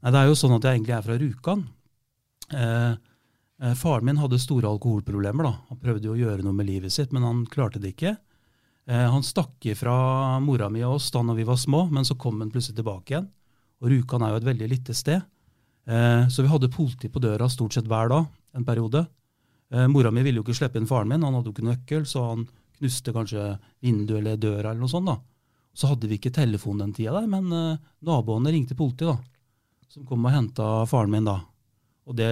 Det 0.05 0.19
er 0.19 0.27
jo 0.27 0.35
sånn 0.37 0.57
at 0.57 0.67
jeg 0.67 0.77
egentlig 0.79 0.95
er 0.97 1.05
fra 1.05 1.15
Rjukan. 1.17 1.61
Eh, 2.51 2.59
eh, 2.59 2.97
faren 3.79 4.05
min 4.05 4.17
hadde 4.19 4.39
store 4.41 4.67
alkoholproblemer. 4.67 5.45
da. 5.47 5.53
Han 5.69 5.79
prøvde 5.79 6.09
jo 6.09 6.15
å 6.15 6.19
gjøre 6.19 6.43
noe 6.43 6.53
med 6.53 6.67
livet 6.67 6.91
sitt, 6.91 7.13
men 7.15 7.23
han 7.23 7.45
klarte 7.47 7.79
det 7.79 7.93
ikke. 7.93 8.17
Eh, 8.87 9.11
han 9.11 9.23
stakk 9.23 9.65
ifra 9.65 10.39
mora 10.43 10.69
mi 10.69 10.83
og 10.85 10.99
oss 10.99 11.09
da 11.13 11.23
når 11.25 11.39
vi 11.39 11.47
var 11.47 11.57
små, 11.57 11.85
men 11.89 12.05
så 12.05 12.17
kom 12.19 12.41
han 12.41 12.51
plutselig 12.53 12.77
tilbake 12.77 13.15
igjen. 13.15 13.29
Og 13.81 13.89
Rjukan 13.91 14.25
er 14.25 14.33
jo 14.33 14.41
et 14.41 14.49
veldig 14.49 14.67
lite 14.69 14.93
sted. 14.93 15.23
Eh, 15.85 16.27
så 16.29 16.45
vi 16.45 16.51
hadde 16.51 16.71
politi 16.73 17.09
på 17.09 17.21
døra 17.21 17.49
stort 17.49 17.73
sett 17.73 17.89
hver 17.89 18.11
dag 18.13 18.27
en 18.55 18.65
periode. 18.65 19.05
Eh, 19.73 19.87
mora 19.89 20.11
mi 20.13 20.21
ville 20.25 20.41
jo 20.41 20.45
ikke 20.45 20.57
slippe 20.57 20.77
inn 20.79 20.89
faren 20.89 21.09
min, 21.09 21.25
han 21.25 21.33
hadde 21.33 21.49
jo 21.49 21.55
ikke 21.55 21.69
nøkkel, 21.69 22.05
så 22.05 22.29
han 22.29 22.45
knuste 22.77 23.13
kanskje 23.15 23.55
vinduet 23.81 24.19
eller 24.19 24.37
døra 24.37 24.71
eller 24.71 24.83
noe 24.83 24.91
sånt. 24.91 25.09
da. 25.09 25.17
Så 25.75 25.89
hadde 25.89 26.07
vi 26.07 26.19
ikke 26.19 26.33
telefon 26.35 26.79
den 26.79 26.93
tida 26.95 27.25
men 27.27 27.51
eh, 27.51 27.81
naboene 28.05 28.53
ringte 28.53 28.77
politiet, 28.77 29.15
da. 29.15 29.17
Som 29.89 30.05
kom 30.05 30.25
og 30.25 30.33
henta 30.33 30.85
faren 30.89 31.13
min, 31.13 31.25
da. 31.25 31.39
Og 32.05 32.17
det, 32.17 32.29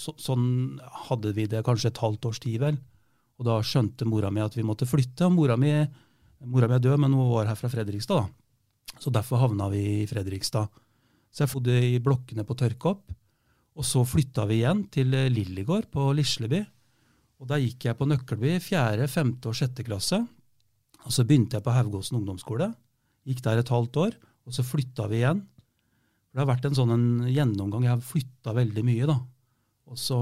så, 0.00 0.14
sånn 0.16 0.80
hadde 1.08 1.34
vi 1.36 1.44
det 1.50 1.62
kanskje 1.66 1.90
et 1.92 2.00
halvt 2.00 2.30
års 2.30 2.40
tid, 2.42 2.58
vel. 2.62 2.78
Og 3.40 3.46
da 3.48 3.58
skjønte 3.64 4.08
mora 4.08 4.30
mi 4.32 4.42
at 4.44 4.56
vi 4.56 4.64
måtte 4.66 4.88
flytte. 4.88 5.28
Og 5.28 5.36
mora 5.36 5.56
mi, 5.60 5.72
mora 6.48 6.68
mi 6.68 6.76
er 6.76 6.84
død, 6.84 6.98
men 7.04 7.16
hun 7.16 7.32
var 7.34 7.50
her 7.50 7.58
fra 7.58 7.70
Fredrikstad, 7.72 8.24
da. 8.24 8.98
Så 9.00 9.12
derfor 9.14 9.40
havna 9.40 9.68
vi 9.72 9.80
i 10.02 10.08
Fredrikstad. 10.08 10.68
Så 11.30 11.44
jeg 11.44 11.52
bodde 11.52 11.76
i 11.86 12.00
blokkene 12.02 12.44
på 12.44 12.56
Tørkopp. 12.58 13.14
Og 13.78 13.86
så 13.86 14.02
flytta 14.04 14.44
vi 14.50 14.58
igjen 14.60 14.82
til 14.92 15.14
Lillegård 15.32 15.88
på 15.94 16.10
Lisleby. 16.16 16.60
Og 17.40 17.48
da 17.48 17.56
gikk 17.60 17.86
jeg 17.86 17.96
på 17.96 18.08
Nøkkelby 18.08 18.58
fjerde, 18.60 19.06
femte 19.08 19.48
og 19.48 19.56
sjette 19.56 19.86
klasse. 19.86 20.18
Og 21.06 21.14
så 21.14 21.24
begynte 21.24 21.56
jeg 21.56 21.64
på 21.64 21.72
Haugåsen 21.72 22.18
ungdomsskole. 22.18 22.68
Gikk 23.28 23.40
der 23.46 23.62
et 23.62 23.72
halvt 23.72 23.96
år, 24.02 24.16
og 24.44 24.56
så 24.56 24.64
flytta 24.66 25.06
vi 25.08 25.22
igjen. 25.22 25.40
Det 26.30 26.42
har 26.42 26.48
vært 26.50 26.66
en 26.68 26.76
sånn 26.76 26.92
en 26.94 27.06
gjennomgang. 27.30 27.86
Jeg 27.86 27.94
har 27.94 28.04
flytta 28.04 28.52
veldig 28.58 28.84
mye, 28.86 29.08
da. 29.08 29.16
Og 29.90 29.98
så 29.98 30.16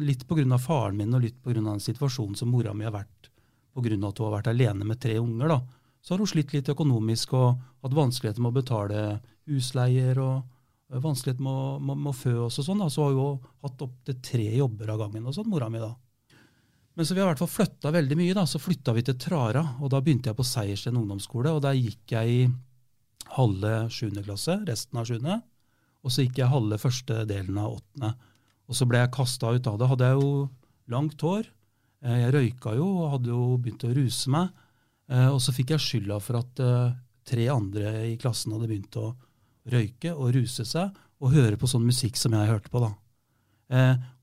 Litt 0.00 0.26
pga. 0.28 0.58
faren 0.60 0.96
min 0.96 1.14
og 1.14 1.22
litt 1.22 1.42
pga. 1.42 1.54
den 1.54 1.80
situasjonen 1.80 2.36
som 2.36 2.50
mora 2.50 2.74
mi 2.74 2.84
har 2.84 2.92
vært 2.92 3.30
pga. 3.74 4.08
at 4.08 4.18
hun 4.18 4.30
har 4.32 4.42
vært 4.42 4.50
alene 4.52 4.84
med 4.84 5.00
tre 5.00 5.16
unger. 5.18 5.48
da. 5.48 5.60
Så 6.02 6.10
har 6.14 6.18
hun 6.18 6.26
slitt 6.26 6.52
litt 6.52 6.66
økonomisk 6.68 7.32
og 7.32 7.58
hatt 7.82 7.92
vanskeligheter 7.92 8.40
med 8.40 8.52
å 8.52 8.60
betale 8.62 9.20
husleier 9.48 10.18
og 10.18 10.44
vanskeligheter 10.90 11.40
med, 11.40 11.52
å- 11.52 11.80
med, 11.80 11.96
med 11.96 12.12
å 12.12 12.16
fø 12.16 12.34
oss 12.46 12.58
og 12.58 12.64
sånn. 12.66 12.78
da. 12.78 12.86
Så 12.88 13.02
har 13.02 13.12
hun 13.12 13.18
jo 13.18 13.40
hatt 13.62 13.78
opptil 13.82 14.20
tre 14.22 14.56
jobber 14.56 14.90
av 14.90 14.98
gangen 14.98 15.26
og 15.26 15.34
sånn, 15.34 15.48
mora 15.48 15.70
mi 15.70 15.78
da. 15.78 15.94
Men 16.96 17.04
så 17.06 17.14
vi 17.14 17.20
har 17.20 17.26
i 17.26 17.34
hvert 17.34 17.38
fall 17.42 17.66
flytta 17.66 17.90
veldig 17.90 18.16
mye. 18.16 18.34
da, 18.34 18.44
Så 18.44 18.60
flytta 18.60 18.92
vi 18.94 19.02
til 19.02 19.14
Trara, 19.14 19.76
og 19.80 19.90
da 19.90 20.00
begynte 20.00 20.26
jeg 20.30 20.36
på 20.36 20.44
Seiersten 20.44 20.94
ungdomsskole. 20.96 21.50
og 21.50 21.62
Der 21.62 21.72
gikk 21.74 22.06
jeg 22.12 22.28
i 22.28 22.52
halve 23.34 23.88
sjuende 23.90 24.22
klasse, 24.22 24.64
resten 24.68 24.98
av 25.00 25.06
sjuende. 25.08 25.42
Og 26.04 26.10
så 26.12 26.22
gikk 26.22 26.36
jeg 26.38 26.48
halve 26.52 26.78
første 26.78 27.26
delen 27.26 27.56
av 27.58 27.80
åttende. 27.80 28.14
Og 28.68 28.76
så 28.78 28.86
ble 28.88 29.02
jeg 29.02 29.12
kasta 29.12 29.50
ut 29.52 29.66
av 29.68 29.78
det. 29.78 29.88
Hadde 29.90 30.08
jeg 30.08 30.20
jo 30.20 30.30
langt 30.88 31.20
hår. 31.20 31.48
Eh, 32.04 32.18
Jeg 32.24 32.34
røyka 32.34 32.74
jo 32.76 32.86
og 33.04 33.10
hadde 33.16 33.32
jo 33.32 33.56
begynt 33.60 33.84
å 33.84 33.94
ruse 33.96 34.30
meg. 34.32 34.48
Eh, 35.10 35.28
Og 35.28 35.40
så 35.40 35.52
fikk 35.52 35.70
jeg 35.74 35.80
skylda 35.84 36.20
for 36.20 36.40
at 36.40 36.60
eh, 36.60 36.94
tre 37.24 37.48
andre 37.48 37.92
i 38.12 38.16
klassen 38.20 38.52
hadde 38.52 38.68
begynt 38.68 38.96
å 39.00 39.14
røyke 39.72 40.12
og 40.14 40.32
ruse 40.36 40.64
seg 40.68 40.92
og 41.20 41.32
høre 41.32 41.56
på 41.56 41.68
sånn 41.68 41.84
musikk 41.86 42.16
som 42.20 42.32
jeg 42.36 42.50
hørte 42.50 42.68
på. 42.68 42.80
da. 42.84 42.90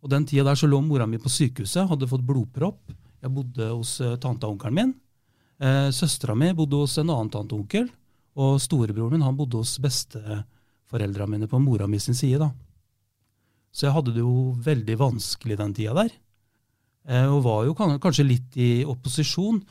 Og 0.04 0.10
Den 0.10 0.26
tida 0.30 0.44
der 0.46 0.56
så 0.60 0.68
lå 0.70 0.78
mora 0.86 1.08
mi 1.10 1.18
på 1.18 1.30
sykehuset, 1.34 1.88
hadde 1.90 2.06
fått 2.08 2.22
blodpropp. 2.22 2.92
Jeg 3.24 3.34
bodde 3.34 3.70
hos 3.72 3.96
tante 4.22 4.46
og 4.46 4.54
onkelen 4.54 4.76
min. 4.78 4.92
Søstera 5.92 6.36
mi 6.38 6.52
bodde 6.54 6.78
hos 6.78 6.94
en 7.02 7.10
annen 7.10 7.32
tante 7.34 7.56
og 7.58 7.64
onkel. 7.64 7.90
Og 8.38 8.60
storebroren 8.62 9.16
min 9.18 9.26
han 9.26 9.36
bodde 9.36 9.58
hos 9.58 9.80
besteforeldra 9.82 11.26
mine 11.28 11.50
på 11.50 11.58
mora 11.60 11.88
mi 11.90 11.98
sin 11.98 12.14
side. 12.14 12.38
da. 12.38 12.52
Så 13.72 13.88
jeg 13.88 13.96
hadde 13.96 14.14
det 14.16 14.24
jo 14.24 14.52
veldig 14.62 14.98
vanskelig 15.00 15.58
den 15.60 15.74
tida 15.76 15.96
der. 16.04 16.12
Eh, 17.08 17.28
og 17.32 17.46
var 17.46 17.66
jo 17.66 17.76
kanskje 17.76 18.28
litt 18.28 18.58
i 18.60 18.84
opposisjon. 18.88 19.62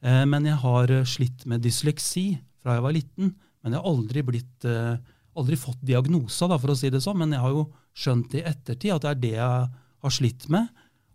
Eh, 0.00 0.24
men 0.28 0.48
jeg 0.48 0.58
har 0.62 0.92
slitt 1.08 1.44
med 1.50 1.62
dysleksi 1.64 2.32
fra 2.62 2.78
jeg 2.78 2.86
var 2.86 2.96
liten. 2.96 3.34
Men 3.60 3.74
jeg 3.74 3.82
har 3.82 3.90
aldri, 3.90 4.24
blitt, 4.24 4.64
eh, 4.64 4.96
aldri 5.36 5.58
fått 5.60 5.82
diagnosa, 5.84 6.48
da, 6.48 6.58
for 6.58 6.72
å 6.72 6.78
si 6.78 6.90
det 6.90 7.02
sånn. 7.04 7.20
Men 7.20 7.36
jeg 7.36 7.44
har 7.44 7.52
jo 7.54 7.68
skjønt 7.94 8.34
i 8.34 8.44
ettertid 8.48 8.94
at 8.94 9.04
det 9.04 9.10
er 9.10 9.20
det 9.20 9.34
jeg 9.36 9.70
har 10.00 10.16
slitt 10.16 10.48
med. 10.48 10.68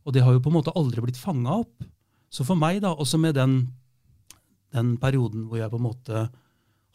Og 0.06 0.14
det 0.14 0.22
har 0.22 0.34
jo 0.34 0.44
på 0.44 0.54
en 0.54 0.60
måte 0.60 0.76
aldri 0.78 1.02
blitt 1.02 1.18
fanga 1.18 1.62
opp. 1.66 1.84
Så 2.30 2.46
for 2.46 2.60
meg, 2.60 2.82
da, 2.86 2.94
også 2.94 3.18
med 3.18 3.36
den, 3.36 3.74
den 4.76 4.98
perioden 5.02 5.48
hvor 5.50 5.58
jeg 5.58 5.72
på 5.72 5.80
en 5.82 5.88
måte 5.88 6.28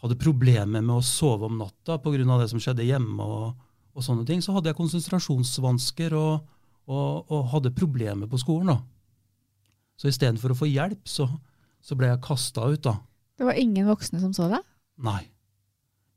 hadde 0.01 0.17
problemer 0.21 0.81
med 0.81 0.95
å 0.95 1.05
sove 1.05 1.49
om 1.49 1.59
natta 1.59 1.99
pga. 1.99 2.39
det 2.41 2.49
som 2.51 2.61
skjedde 2.61 2.87
hjemme, 2.87 3.21
og, 3.21 3.55
og 4.01 4.07
sånne 4.07 4.25
ting, 4.29 4.41
så 4.41 4.55
hadde 4.57 4.73
jeg 4.73 4.79
konsentrasjonsvansker 4.79 6.17
og, 6.17 6.47
og, 6.89 7.29
og 7.29 7.51
hadde 7.53 7.75
problemer 7.77 8.31
på 8.31 8.41
skolen. 8.41 8.73
da. 8.73 8.81
Så 10.01 10.09
istedenfor 10.09 10.55
å 10.55 10.57
få 10.57 10.71
hjelp, 10.71 11.05
så, 11.05 11.29
så 11.85 11.97
ble 11.99 12.09
jeg 12.09 12.25
kasta 12.25 12.65
ut. 12.73 12.81
da. 12.87 12.97
Det 13.37 13.49
var 13.49 13.61
ingen 13.61 13.89
voksne 13.89 14.23
som 14.23 14.33
så 14.37 14.49
deg? 14.53 14.65
Nei. 15.05 15.23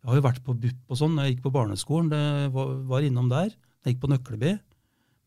Jeg 0.04 0.10
har 0.12 0.20
jo 0.20 0.26
vært 0.26 0.44
på 0.44 0.56
BUP 0.60 0.92
og 0.92 1.00
sånn. 1.00 1.14
når 1.16 1.28
Jeg 1.28 1.36
gikk 1.36 1.46
på 1.46 1.54
barneskolen, 1.56 2.10
det 2.12 2.24
var, 2.56 2.74
var 2.88 3.06
innom 3.08 3.30
der. 3.32 3.54
Jeg 3.84 3.94
gikk 3.94 4.02
på 4.04 4.12
Nøkleby. 4.12 4.58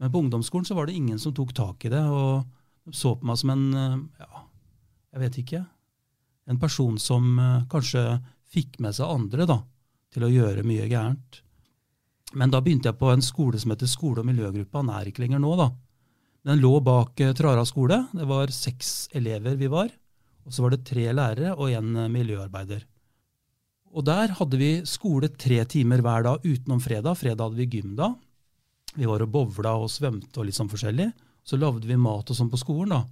Men 0.01 0.13
på 0.13 0.21
ungdomsskolen 0.21 0.69
så 0.69 0.77
var 0.77 0.89
det 0.89 0.97
ingen 0.99 1.21
som 1.21 1.33
tok 1.37 1.55
tak 1.57 1.87
i 1.89 1.93
det. 1.93 2.03
Og 2.05 2.45
de 2.85 2.97
så 2.97 3.15
på 3.17 3.29
meg 3.29 3.41
som 3.41 3.53
en 3.55 3.65
eh, 3.73 3.97
ja, 4.21 4.45
jeg 5.17 5.25
vet 5.25 5.41
ikke. 5.41 5.63
En 6.53 6.61
person 6.61 7.01
som 7.01 7.31
eh, 7.41 7.65
kanskje 7.73 8.05
fikk 8.53 8.77
med 8.85 8.97
seg 8.97 9.09
andre 9.09 9.49
da, 9.49 9.59
til 10.13 10.27
å 10.27 10.33
gjøre 10.33 10.65
mye 10.69 10.89
gærent. 10.93 11.41
Men 12.37 12.53
da 12.53 12.61
begynte 12.61 12.91
jeg 12.91 13.01
på 13.01 13.09
en 13.13 13.25
skole 13.25 13.59
som 13.61 13.73
heter 13.73 13.89
Skole- 13.89 14.21
og 14.21 14.29
miljøgruppa. 14.29 14.83
Den 14.83 14.93
er 14.93 15.09
ikke 15.09 15.25
lenger 15.25 15.41
nå, 15.41 15.55
da. 15.57 15.71
Den 16.47 16.61
lå 16.63 16.75
bak 16.85 17.21
eh, 17.25 17.33
Trara 17.35 17.65
skole. 17.67 18.03
Det 18.15 18.27
var 18.29 18.53
seks 18.55 19.09
elever 19.17 19.57
vi 19.59 19.71
var. 19.73 19.89
Og 20.47 20.55
så 20.55 20.63
var 20.63 20.75
det 20.75 20.85
tre 20.87 21.09
lærere 21.17 21.57
og 21.57 21.73
en 21.73 21.97
eh, 21.97 22.13
miljøarbeider. 22.13 22.85
Og 23.97 24.05
der 24.05 24.35
hadde 24.37 24.61
vi 24.61 24.71
skole 24.85 25.31
tre 25.33 25.63
timer 25.65 26.03
hver 26.05 26.27
dag 26.27 26.45
utenom 26.45 26.83
fredag. 26.85 27.17
Fredag 27.17 27.49
hadde 27.49 27.63
vi 27.63 27.71
gym 27.73 27.95
da. 27.99 28.13
Vi 28.97 29.09
var 29.09 29.25
og 29.25 29.33
bowla 29.33 29.73
og 29.81 29.89
svømte 29.93 30.41
og 30.41 30.49
litt 30.49 30.59
sånn 30.59 30.71
forskjellig. 30.71 31.09
Så 31.47 31.59
lagde 31.59 31.89
vi 31.89 31.97
mat 31.97 32.29
og 32.31 32.37
sånn 32.37 32.53
på 32.53 32.61
skolen. 32.61 32.93
da. 32.93 33.03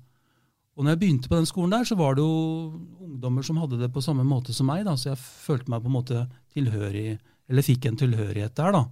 Og 0.75 0.85
når 0.85 0.95
jeg 0.95 1.01
begynte 1.01 1.31
på 1.31 1.39
den 1.39 1.49
skolen 1.49 1.73
der, 1.73 1.87
så 1.89 1.97
var 1.97 2.17
det 2.19 2.25
jo 2.25 2.75
ungdommer 3.07 3.47
som 3.47 3.61
hadde 3.63 3.79
det 3.81 3.93
på 3.95 4.03
samme 4.05 4.27
måte 4.27 4.53
som 4.53 4.69
meg. 4.69 4.85
da, 4.85 4.97
Så 4.99 5.13
jeg 5.13 5.23
følte 5.23 5.71
meg 5.71 5.83
på 5.83 5.91
en 5.91 5.97
måte 5.97 6.27
tilhørig, 6.53 7.19
eller 7.49 7.63
fikk 7.63 7.87
en 7.87 7.97
tilhørighet 7.97 8.55
der. 8.55 8.73
da. 8.73 8.85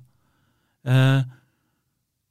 Eh, 0.83 1.23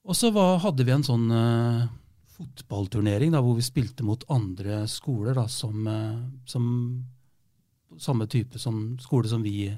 og 0.01 0.17
så 0.17 0.31
hadde 0.33 0.85
vi 0.85 0.93
en 0.95 1.05
sånn 1.05 1.27
eh, 1.31 1.89
fotballturnering 2.35 3.33
da, 3.35 3.41
hvor 3.43 3.57
vi 3.57 3.65
spilte 3.65 4.05
mot 4.05 4.23
andre 4.33 4.83
skoler 4.91 5.37
da, 5.37 5.45
som, 5.51 5.87
eh, 5.87 6.21
som 6.49 6.65
samme 8.01 8.27
type 8.31 8.59
som 8.59 8.97
skole 9.01 9.29
som 9.29 9.43
vi 9.43 9.69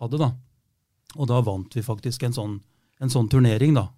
hadde. 0.00 0.18
da. 0.18 0.32
Og 1.16 1.28
da 1.30 1.40
vant 1.44 1.74
vi 1.74 1.84
faktisk 1.84 2.24
en 2.26 2.36
sånn, 2.36 2.56
en 3.00 3.12
sånn 3.12 3.28
turnering. 3.30 3.74
da. 3.74 3.88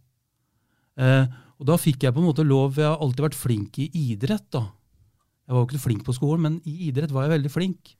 Eh, 0.97 1.27
og 1.61 1.67
da 1.67 1.77
fikk 1.77 2.05
jeg 2.05 2.15
på 2.15 2.21
en 2.21 2.29
måte 2.29 2.45
lov 2.45 2.77
Jeg 2.77 2.89
har 2.89 2.99
alltid 2.99 3.25
vært 3.29 3.39
flink 3.39 3.79
i 3.79 3.91
idrett. 3.93 4.51
da. 4.51 4.73
Jeg 5.47 5.55
var 5.55 5.65
jo 5.65 5.67
ikke 5.67 5.87
flink 5.87 6.05
på 6.05 6.15
skolen, 6.15 6.41
men 6.43 6.61
i 6.65 6.89
idrett 6.89 7.11
var 7.11 7.27
jeg 7.27 7.41
veldig 7.41 7.51
flink. 7.51 7.97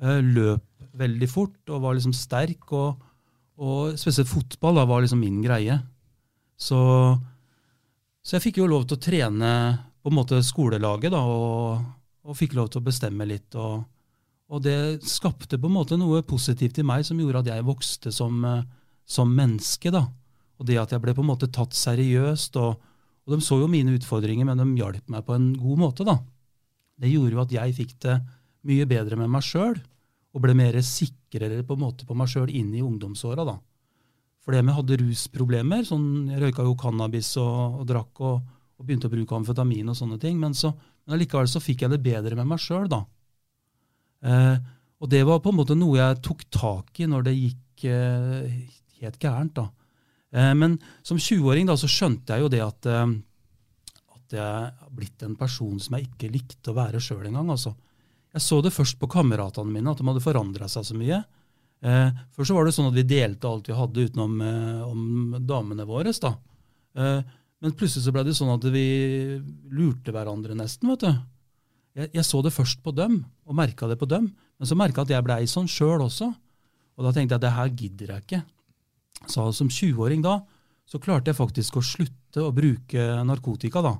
Eh, 0.00 0.20
løp 0.20 0.64
veldig 0.96 1.28
fort 1.28 1.70
og 1.70 1.82
var 1.82 1.94
liksom 1.94 2.14
sterk. 2.14 2.72
Og, 2.72 3.00
og 3.60 3.98
spesielt 4.00 4.30
fotball 4.30 4.80
da, 4.80 4.86
var 4.88 5.04
liksom 5.04 5.20
min 5.20 5.42
greie. 5.44 5.76
Så, 6.60 6.80
så 8.24 8.36
jeg 8.36 8.46
fikk 8.46 8.60
jo 8.62 8.68
lov 8.70 8.86
til 8.88 8.96
å 8.96 9.04
trene 9.04 9.52
på 10.00 10.08
en 10.08 10.16
måte 10.16 10.40
skolelaget 10.44 11.12
da, 11.12 11.20
og, 11.28 11.82
og 12.24 12.36
fikk 12.36 12.56
lov 12.56 12.72
til 12.72 12.80
å 12.80 12.88
bestemme 12.88 13.28
litt. 13.28 13.52
og 13.60 13.82
og 14.50 14.64
det 14.64 15.04
skapte 15.06 15.58
på 15.60 15.68
en 15.70 15.76
måte 15.76 15.98
noe 15.98 16.24
positivt 16.26 16.80
i 16.82 16.86
meg 16.86 17.04
som 17.06 17.18
gjorde 17.22 17.44
at 17.44 17.50
jeg 17.52 17.66
vokste 17.68 18.10
som, 18.14 18.42
eh, 18.44 18.64
som 19.06 19.30
menneske. 19.30 19.90
da. 19.90 20.08
Og 20.58 20.66
det 20.66 20.78
at 20.78 20.90
jeg 20.90 21.00
ble 21.00 21.14
på 21.14 21.22
en 21.22 21.30
måte 21.30 21.50
tatt 21.50 21.72
seriøst. 21.72 22.56
Og, 22.58 22.74
og 23.26 23.34
de 23.34 23.40
så 23.40 23.60
jo 23.60 23.70
mine 23.70 23.94
utfordringer, 23.94 24.44
men 24.44 24.58
de 24.58 24.82
hjalp 24.82 25.06
meg 25.08 25.24
på 25.24 25.36
en 25.36 25.52
god 25.54 25.78
måte. 25.78 26.04
da. 26.04 26.18
Det 26.98 27.12
gjorde 27.12 27.32
jo 27.32 27.44
at 27.44 27.54
jeg 27.54 27.76
fikk 27.78 27.94
det 28.02 28.18
mye 28.66 28.86
bedre 28.86 29.16
med 29.16 29.30
meg 29.30 29.42
sjøl, 29.46 29.78
og 30.30 30.44
ble 30.44 30.54
mer 30.54 30.78
sikrere 30.86 31.62
på 31.66 31.76
en 31.76 31.82
måte 31.82 32.06
på 32.06 32.14
meg 32.18 32.30
sjøl 32.30 32.52
inn 32.54 32.72
i 32.74 32.84
ungdomsåra. 32.84 33.44
da. 33.46 33.56
Fordi 34.44 34.60
jeg 34.60 34.76
hadde 34.76 34.98
rusproblemer. 35.02 35.84
sånn, 35.84 36.28
Jeg 36.30 36.42
røyka 36.42 36.64
jo 36.64 36.76
cannabis 36.78 37.36
og, 37.36 37.80
og 37.80 37.86
drakk 37.86 38.20
og, 38.20 38.42
og 38.78 38.86
begynte 38.86 39.10
å 39.10 39.14
bruke 39.14 39.36
amfetamin 39.36 39.90
og 39.90 39.96
sånne 39.98 40.18
ting. 40.22 40.38
Men, 40.40 40.54
så, 40.54 40.72
men 41.04 41.16
allikevel 41.16 41.48
så 41.50 41.60
fikk 41.60 41.82
jeg 41.82 41.90
det 41.94 42.02
bedre 42.04 42.38
med 42.38 42.46
meg 42.46 42.62
sjøl. 42.62 42.88
Eh, 44.22 44.56
og 45.00 45.10
det 45.10 45.24
var 45.26 45.42
på 45.42 45.52
en 45.52 45.60
måte 45.60 45.76
noe 45.78 45.98
jeg 45.98 46.22
tok 46.24 46.46
tak 46.52 47.00
i 47.00 47.08
når 47.10 47.26
det 47.28 47.36
gikk 47.36 47.84
eh, 47.90 48.64
helt 49.00 49.20
gærent. 49.20 49.54
da. 49.58 49.68
Eh, 50.32 50.54
men 50.54 50.78
som 51.02 51.18
20-åring 51.18 51.68
da, 51.68 51.76
så 51.76 51.90
skjønte 51.90 52.36
jeg 52.36 52.44
jo 52.44 52.52
det 52.52 52.62
at, 52.64 52.86
eh, 52.86 53.14
at 54.14 54.36
jeg 54.36 54.46
har 54.46 54.90
blitt 54.94 55.24
en 55.26 55.36
person 55.36 55.78
som 55.82 55.96
jeg 55.96 56.08
ikke 56.08 56.32
likte 56.32 56.72
å 56.72 56.78
være 56.78 57.02
sjøl 57.02 57.26
engang. 57.26 57.50
Altså. 57.56 57.74
Jeg 58.36 58.44
så 58.44 58.60
det 58.62 58.70
først 58.74 58.98
på 59.00 59.08
kameratene 59.10 59.72
mine, 59.72 59.90
at 59.90 59.98
de 59.98 60.06
hadde 60.06 60.22
forandra 60.22 60.68
seg 60.70 60.86
så 60.86 60.96
mye. 60.96 61.18
Eh, 61.82 62.10
Før 62.36 62.46
så 62.46 62.56
var 62.56 62.68
det 62.68 62.74
sånn 62.76 62.90
at 62.90 62.96
vi 62.98 63.06
delte 63.08 63.48
alt 63.48 63.70
vi 63.70 63.76
hadde 63.76 64.04
utenom 64.06 64.36
eh, 64.44 65.40
damene 65.48 65.86
våre. 65.88 66.12
da. 66.12 66.34
Eh, 66.94 67.22
men 67.60 67.74
plutselig 67.76 68.06
så 68.06 68.14
ble 68.14 68.24
det 68.24 68.36
sånn 68.36 68.52
at 68.54 68.64
vi 68.72 68.84
lurte 69.72 70.14
hverandre 70.14 70.54
nesten. 70.56 70.92
vet 70.92 71.04
du. 71.04 71.10
Jeg, 71.98 72.12
jeg 72.14 72.24
så 72.24 72.40
det 72.46 72.54
først 72.54 72.84
på 72.84 72.94
dem, 72.94 73.24
og 73.44 73.58
merka 73.58 73.88
det 73.90 73.98
på 73.98 74.08
dem. 74.08 74.30
Men 74.60 74.68
så 74.68 74.78
merka 74.78 75.02
jeg 75.02 75.10
at 75.10 75.16
jeg 75.16 75.26
blei 75.26 75.42
sånn 75.50 75.68
sjøl 75.68 76.06
også. 76.06 76.30
Og 76.96 77.04
da 77.06 77.12
tenkte 77.16 77.34
jeg 77.34 77.40
at 77.40 77.46
det 77.48 77.56
her 77.56 77.74
gidder 77.74 78.14
jeg 78.14 78.26
ikke. 78.26 78.42
Så 79.26 79.50
som 79.56 79.68
20-åring 79.68 80.22
da, 80.24 80.38
så 80.88 81.00
klarte 81.02 81.32
jeg 81.32 81.38
faktisk 81.38 81.76
å 81.80 81.84
slutte 81.84 82.44
å 82.44 82.54
bruke 82.54 83.10
narkotika. 83.26 83.82
da. 83.82 83.96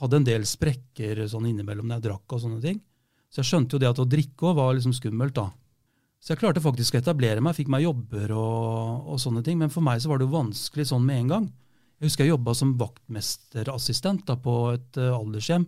Hadde 0.00 0.20
en 0.20 0.26
del 0.26 0.46
sprekker 0.48 1.22
sånn 1.28 1.48
innimellom 1.50 1.86
når 1.88 2.00
jeg 2.00 2.06
drakk 2.08 2.34
og 2.36 2.42
sånne 2.42 2.60
ting. 2.64 2.80
Så 3.30 3.42
jeg 3.42 3.50
skjønte 3.50 3.76
jo 3.76 3.82
det 3.82 3.90
at 3.90 4.02
å 4.02 4.08
drikke 4.10 4.50
òg 4.50 4.58
var 4.58 4.74
liksom 4.74 4.94
skummelt. 4.96 5.36
da. 5.38 5.48
Så 6.20 6.34
jeg 6.34 6.42
klarte 6.42 6.62
faktisk 6.62 6.96
å 6.96 7.00
etablere 7.00 7.40
meg, 7.40 7.56
fikk 7.56 7.70
meg 7.72 7.86
jobber 7.86 8.34
og, 8.36 9.10
og 9.14 9.20
sånne 9.22 9.42
ting. 9.46 9.60
Men 9.60 9.72
for 9.72 9.84
meg 9.86 10.02
så 10.02 10.10
var 10.10 10.20
det 10.20 10.26
jo 10.26 10.36
vanskelig 10.36 10.90
sånn 10.90 11.06
med 11.06 11.22
en 11.22 11.34
gang. 11.34 11.46
Jeg 12.00 12.10
husker 12.10 12.26
jeg 12.26 12.34
jobba 12.34 12.54
som 12.56 12.74
vaktmesterassistent 12.80 14.26
da, 14.28 14.36
på 14.40 14.56
et 14.74 14.98
uh, 15.00 15.14
aldershjem. 15.18 15.66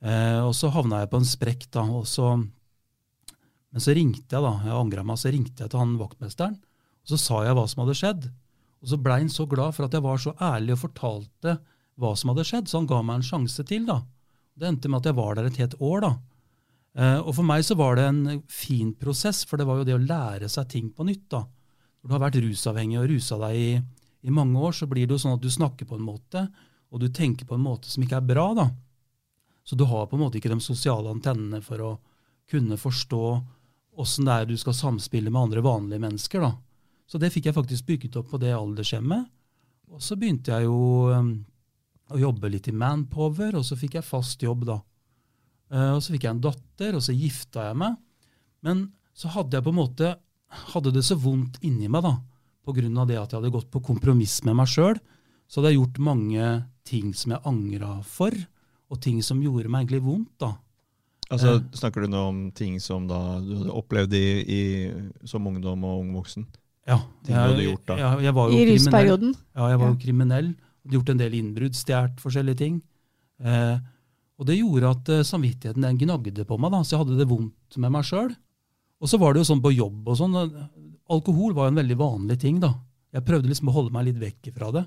Eh, 0.00 0.38
og 0.40 0.54
så 0.56 0.70
havna 0.72 1.02
jeg 1.02 1.10
på 1.12 1.20
en 1.20 1.28
sprekk, 1.28 1.66
da. 1.76 1.84
Og 1.96 2.06
så, 2.08 2.32
men 2.40 3.84
så 3.84 3.94
ringte 3.96 4.36
jeg, 4.36 4.44
da. 4.44 4.54
Jeg 4.64 4.76
angra 4.76 5.04
meg, 5.06 5.20
så 5.20 5.32
ringte 5.32 5.64
jeg 5.64 5.72
til 5.72 5.82
han 5.82 5.98
vaktmesteren. 6.00 6.56
Og 7.04 7.12
så 7.12 7.20
sa 7.20 7.42
jeg 7.44 7.56
hva 7.56 7.66
som 7.68 7.84
hadde 7.84 7.98
skjedd. 8.00 8.30
Og 8.80 8.92
så 8.92 9.00
blei 9.00 9.20
han 9.20 9.32
så 9.32 9.44
glad 9.48 9.76
for 9.76 9.86
at 9.86 9.96
jeg 9.96 10.04
var 10.04 10.20
så 10.20 10.32
ærlig 10.40 10.76
og 10.76 10.82
fortalte 10.86 11.58
hva 12.00 12.14
som 12.16 12.32
hadde 12.32 12.46
skjedd, 12.48 12.68
så 12.68 12.80
han 12.80 12.88
ga 12.88 13.02
meg 13.04 13.20
en 13.20 13.28
sjanse 13.28 13.64
til. 13.68 13.84
da. 13.88 14.00
Det 14.56 14.68
endte 14.68 14.88
med 14.88 15.02
at 15.02 15.10
jeg 15.10 15.20
var 15.20 15.36
der 15.36 15.50
et 15.50 15.60
helt 15.60 15.76
år. 15.76 16.06
da. 16.06 16.12
Eh, 16.98 17.18
og 17.20 17.34
for 17.36 17.46
meg 17.46 17.62
så 17.66 17.76
var 17.78 17.96
det 17.98 18.08
en 18.08 18.42
fin 18.50 18.92
prosess, 18.98 19.44
for 19.46 19.60
det 19.60 19.66
var 19.68 19.80
jo 19.80 19.86
det 19.88 19.96
å 19.96 20.02
lære 20.02 20.50
seg 20.50 20.68
ting 20.72 20.90
på 20.94 21.06
nytt. 21.06 21.28
da. 21.30 21.44
Når 22.00 22.08
du 22.08 22.14
har 22.16 22.24
vært 22.24 22.40
rusavhengig 22.42 22.98
og 23.00 23.08
rusa 23.12 23.38
deg 23.44 23.56
i, 23.56 23.70
i 24.26 24.34
mange 24.34 24.58
år, 24.58 24.74
så 24.76 24.88
blir 24.90 25.06
det 25.06 25.16
jo 25.16 25.22
sånn 25.24 25.38
at 25.38 25.44
du 25.44 25.50
snakker 25.50 25.86
på 25.86 25.98
en 25.98 26.06
måte, 26.06 26.46
og 26.90 27.00
du 27.00 27.08
tenker 27.14 27.46
på 27.46 27.54
en 27.54 27.66
måte 27.66 27.90
som 27.90 28.02
ikke 28.02 28.18
er 28.18 28.30
bra. 28.32 28.46
da. 28.58 28.70
Så 29.62 29.76
du 29.78 29.84
har 29.86 30.08
på 30.10 30.16
en 30.18 30.24
måte 30.24 30.40
ikke 30.40 30.50
de 30.50 30.58
sosiale 30.64 31.12
antennene 31.12 31.60
for 31.62 31.84
å 31.84 31.90
kunne 32.50 32.78
forstå 32.80 33.24
åssen 34.00 34.26
det 34.26 34.34
er 34.34 34.48
du 34.48 34.56
skal 34.58 34.74
samspille 34.74 35.30
med 35.30 35.42
andre 35.48 35.62
vanlige 35.62 36.02
mennesker. 36.02 36.40
da. 36.40 36.54
Så 37.06 37.18
det 37.18 37.32
fikk 37.34 37.50
jeg 37.50 37.56
faktisk 37.56 37.86
bygget 37.86 38.16
opp 38.20 38.30
på 38.32 38.40
det 38.42 38.54
aldershjemmet. 38.54 39.28
Og 39.90 40.02
så 40.02 40.16
begynte 40.16 40.54
jeg 40.54 40.68
jo 40.68 41.10
um, 41.10 41.32
å 42.10 42.18
jobbe 42.18 42.50
litt 42.52 42.68
i 42.70 42.74
Manpower, 42.74 43.58
og 43.58 43.66
så 43.66 43.78
fikk 43.78 43.98
jeg 43.98 44.06
fast 44.06 44.42
jobb 44.42 44.64
da. 44.68 44.78
Uh, 45.70 45.94
og 45.96 46.02
så 46.02 46.12
fikk 46.14 46.24
jeg 46.26 46.34
en 46.34 46.42
datter, 46.42 46.96
og 46.98 47.04
så 47.04 47.14
gifta 47.14 47.68
jeg 47.68 47.78
meg. 47.78 47.96
Men 48.66 48.88
så 49.14 49.30
hadde 49.34 49.56
jeg 49.56 49.66
på 49.66 49.72
en 49.74 49.78
måte 49.80 50.14
hadde 50.72 50.92
det 50.94 51.04
så 51.06 51.14
vondt 51.20 51.60
inni 51.62 51.86
meg 51.90 52.02
da, 52.02 52.16
av 52.70 53.06
det 53.08 53.16
at 53.18 53.30
jeg 53.32 53.38
hadde 53.38 53.52
gått 53.54 53.70
på 53.70 53.80
kompromiss 53.82 54.40
med 54.46 54.56
meg 54.58 54.68
sjøl. 54.70 54.98
Så 55.50 55.60
hadde 55.60 55.72
jeg 55.72 55.80
gjort 55.80 55.98
mange 56.06 56.48
ting 56.86 57.12
som 57.14 57.32
jeg 57.34 57.42
angra 57.46 57.96
for, 58.06 58.34
og 58.90 59.00
ting 59.02 59.22
som 59.22 59.42
gjorde 59.42 59.70
meg 59.70 59.84
egentlig 59.86 60.02
vondt. 60.06 60.32
da. 60.38 60.52
Altså, 61.30 61.56
Eh. 61.60 61.62
Snakker 61.78 62.02
du 62.02 62.08
nå 62.10 62.20
om 62.28 62.38
ting 62.50 62.80
som 62.82 63.06
da 63.06 63.38
du 63.40 63.52
hadde 63.60 63.74
opplevd 63.74 64.14
i, 64.18 64.26
i, 64.42 64.62
som 65.24 65.46
ungdom 65.46 65.84
og 65.86 66.00
ung 66.00 66.12
voksen? 66.14 66.46
Ja, 66.86 66.98
Ting 67.22 67.34
du 67.36 67.40
hadde 67.40 67.66
gjort 67.68 67.86
da. 67.86 67.96
Jeg, 68.00 68.24
jeg 68.26 68.34
var 68.34 68.50
jo 68.50 68.56
I 68.58 68.66
rusperioden. 68.72 69.34
Ja, 69.54 69.68
jeg 69.70 69.78
var 69.78 69.86
jo 69.86 69.94
Ja. 69.94 70.00
kriminell. 70.04 70.48
Hadde 70.84 70.96
gjort 70.98 71.12
en 71.12 71.18
del 71.22 71.34
innbrudd, 71.38 71.74
stjålet 71.78 72.18
forskjellige 72.18 72.58
ting. 72.58 72.82
Eh, 73.44 73.78
og 74.40 74.46
det 74.48 74.56
gjorde 74.56 74.92
at 74.94 75.10
eh, 75.12 75.26
samvittigheten 75.26 75.84
den 75.84 75.98
gnagde 76.00 76.46
på 76.48 76.56
meg, 76.56 76.72
da, 76.72 76.80
så 76.80 76.94
jeg 76.94 77.02
hadde 77.02 77.18
det 77.18 77.28
vondt 77.28 77.76
med 77.82 77.92
meg 77.92 78.06
sjøl. 78.08 78.30
Og 79.00 79.10
så 79.10 79.20
var 79.20 79.34
det 79.34 79.42
jo 79.42 79.50
sånn 79.50 79.60
på 79.64 79.72
jobb 79.74 80.08
og 80.08 80.16
sånn. 80.16 80.38
Alkohol 81.12 81.52
var 81.56 81.68
jo 81.68 81.74
en 81.74 81.80
veldig 81.82 81.98
vanlig 82.00 82.38
ting, 82.40 82.60
da. 82.62 82.72
Jeg 83.12 83.26
prøvde 83.26 83.50
liksom 83.50 83.68
å 83.68 83.74
holde 83.74 83.92
meg 83.92 84.08
litt 84.08 84.20
vekk 84.20 84.50
fra 84.56 84.70
det. 84.76 84.84